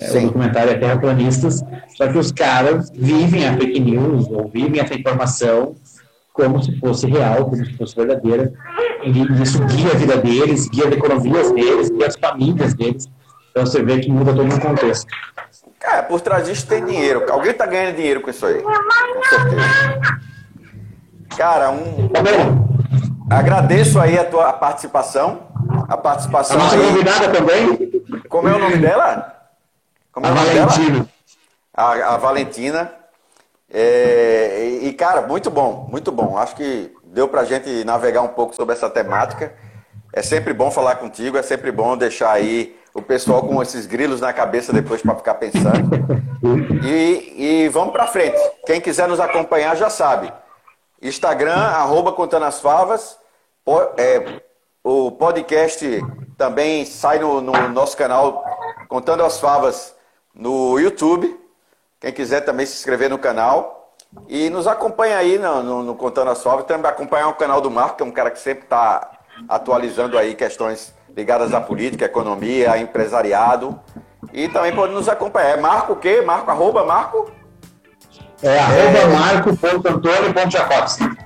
É, 0.00 0.16
o 0.16 0.22
documentário 0.22 0.70
é 0.70 0.78
terraplanistas, 0.78 1.62
só 1.94 2.06
que 2.08 2.16
os 2.16 2.32
caras 2.32 2.90
vivem 2.90 3.46
a 3.46 3.54
fake 3.54 3.80
news 3.80 4.28
ou 4.30 4.48
vivem 4.48 4.80
essa 4.80 4.94
informação 4.94 5.74
como 6.32 6.62
se 6.62 6.78
fosse 6.78 7.06
real, 7.06 7.50
como 7.50 7.64
se 7.64 7.76
fosse 7.76 7.96
verdadeira. 7.96 8.52
Isso 9.42 9.64
guia 9.64 9.92
a 9.92 9.94
vida 9.94 10.16
deles, 10.16 10.68
guia 10.68 10.88
as 10.88 10.92
economias 10.92 11.52
deles, 11.52 11.90
guia 11.90 12.06
as 12.06 12.16
famílias 12.16 12.74
deles. 12.74 13.08
Então 13.50 13.64
você 13.64 13.82
vê 13.82 13.98
que 14.00 14.10
muda 14.10 14.34
todo 14.34 14.54
o 14.54 14.60
contexto. 14.60 15.06
Cara, 15.78 16.02
por 16.02 16.20
trás 16.20 16.46
disso 16.46 16.66
tem 16.66 16.84
dinheiro. 16.84 17.24
Alguém 17.30 17.52
está 17.52 17.66
ganhando 17.66 17.96
dinheiro 17.96 18.20
com 18.20 18.30
isso 18.30 18.44
aí. 18.44 18.62
Com 18.62 19.22
certeza. 19.24 20.18
Cara, 21.36 21.70
um. 21.70 22.08
Tá. 22.08 23.38
Agradeço 23.38 24.00
aí 24.00 24.18
a 24.18 24.24
tua 24.24 24.52
participação. 24.52 25.48
A 25.88 25.96
participação. 25.96 26.56
A 26.56 26.64
nossa 26.64 26.76
aí. 26.76 26.86
convidada 26.86 27.28
também. 27.30 27.90
Como 28.28 28.48
é 28.48 28.54
o 28.54 28.58
nome 28.58 28.76
dela? 28.78 29.34
Como 30.12 30.26
é 30.26 30.30
a 30.30 30.32
Valentina. 30.32 31.08
A, 31.74 31.92
a, 32.14 32.16
Valentina. 32.16 32.92
É, 33.70 34.78
e, 34.82 34.92
cara, 34.94 35.22
muito 35.22 35.50
bom, 35.50 35.86
muito 35.90 36.10
bom. 36.10 36.36
Acho 36.36 36.56
que 36.56 36.92
deu 37.12 37.28
pra 37.28 37.44
gente 37.44 37.84
navegar 37.84 38.22
um 38.22 38.28
pouco 38.28 38.54
sobre 38.54 38.74
essa 38.74 38.88
temática. 38.88 39.54
É 40.12 40.22
sempre 40.22 40.52
bom 40.52 40.70
falar 40.70 40.96
contigo, 40.96 41.36
é 41.36 41.42
sempre 41.42 41.70
bom 41.70 41.96
deixar 41.96 42.32
aí 42.32 42.76
o 42.94 43.02
pessoal 43.02 43.42
com 43.42 43.62
esses 43.62 43.86
grilos 43.86 44.20
na 44.20 44.32
cabeça 44.32 44.72
depois 44.72 45.02
para 45.02 45.14
ficar 45.14 45.34
pensando. 45.34 45.90
E, 46.84 47.64
e 47.64 47.68
vamos 47.68 47.92
para 47.92 48.06
frente. 48.06 48.38
Quem 48.66 48.80
quiser 48.80 49.08
nos 49.08 49.20
acompanhar 49.20 49.76
já 49.76 49.90
sabe. 49.90 50.32
Instagram, 51.00 51.54
arroba 51.54 52.12
Contando 52.12 52.44
as 52.44 52.60
Favas. 52.60 53.18
É, 53.96 54.40
o 54.82 55.12
podcast 55.12 56.00
também 56.36 56.84
sai 56.84 57.18
no, 57.18 57.40
no 57.40 57.68
nosso 57.68 57.96
canal 57.96 58.44
Contando 58.88 59.22
as 59.22 59.38
Favas 59.38 59.94
no 60.34 60.78
YouTube. 60.78 61.38
Quem 62.00 62.12
quiser 62.12 62.40
também 62.40 62.64
se 62.64 62.74
inscrever 62.74 63.10
no 63.10 63.18
canal. 63.18 63.77
E 64.28 64.50
nos 64.50 64.66
acompanha 64.66 65.18
aí 65.18 65.38
no, 65.38 65.62
no, 65.62 65.82
no 65.82 65.94
Contando 65.94 66.30
as 66.30 66.42
Favas. 66.42 66.64
Também 66.64 66.90
acompanhar 66.90 67.28
o 67.28 67.34
canal 67.34 67.60
do 67.60 67.70
Marco, 67.70 67.96
que 67.96 68.02
é 68.02 68.06
um 68.06 68.10
cara 68.10 68.30
que 68.30 68.38
sempre 68.38 68.64
está 68.64 69.10
atualizando 69.48 70.18
aí 70.18 70.34
questões 70.34 70.92
ligadas 71.14 71.54
à 71.54 71.60
política, 71.60 72.04
economia, 72.04 72.76
empresariado. 72.78 73.78
E 74.32 74.48
também 74.48 74.74
pode 74.74 74.92
nos 74.92 75.08
acompanhar. 75.08 75.58
É 75.58 75.60
Marco 75.60 75.92
o 75.92 75.96
quê? 75.96 76.22
Marco, 76.22 76.50
arroba 76.50 76.84
Marco? 76.84 77.30
É 78.42 78.58
arroba 78.58 78.98
é... 78.98 79.06
marco.antônio.jacobsen. 79.06 81.16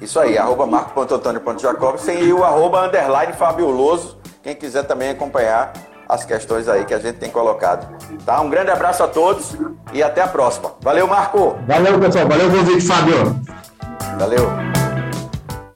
Isso 0.00 0.18
aí, 0.18 0.38
arroba 0.38 0.66
marco.antônio.jacobsen 0.66 2.20
e 2.20 2.32
o 2.32 2.42
arroba 2.42 2.86
underline 2.86 3.34
fabuloso. 3.34 4.18
Quem 4.42 4.56
quiser 4.56 4.84
também 4.84 5.10
acompanhar 5.10 5.72
as 6.10 6.24
questões 6.24 6.68
aí 6.68 6.84
que 6.84 6.92
a 6.92 6.98
gente 6.98 7.18
tem 7.18 7.30
colocado. 7.30 7.88
Tá? 8.26 8.40
Um 8.40 8.50
grande 8.50 8.70
abraço 8.70 9.02
a 9.02 9.08
todos 9.08 9.56
e 9.92 10.02
até 10.02 10.20
a 10.20 10.26
próxima. 10.26 10.72
Valeu, 10.80 11.06
Marco! 11.06 11.56
Valeu, 11.66 11.98
pessoal. 11.98 12.26
Valeu 12.26 12.48
o 12.48 12.50
convite, 12.50 12.86
Fábio. 12.86 13.40
Valeu. 14.18 14.79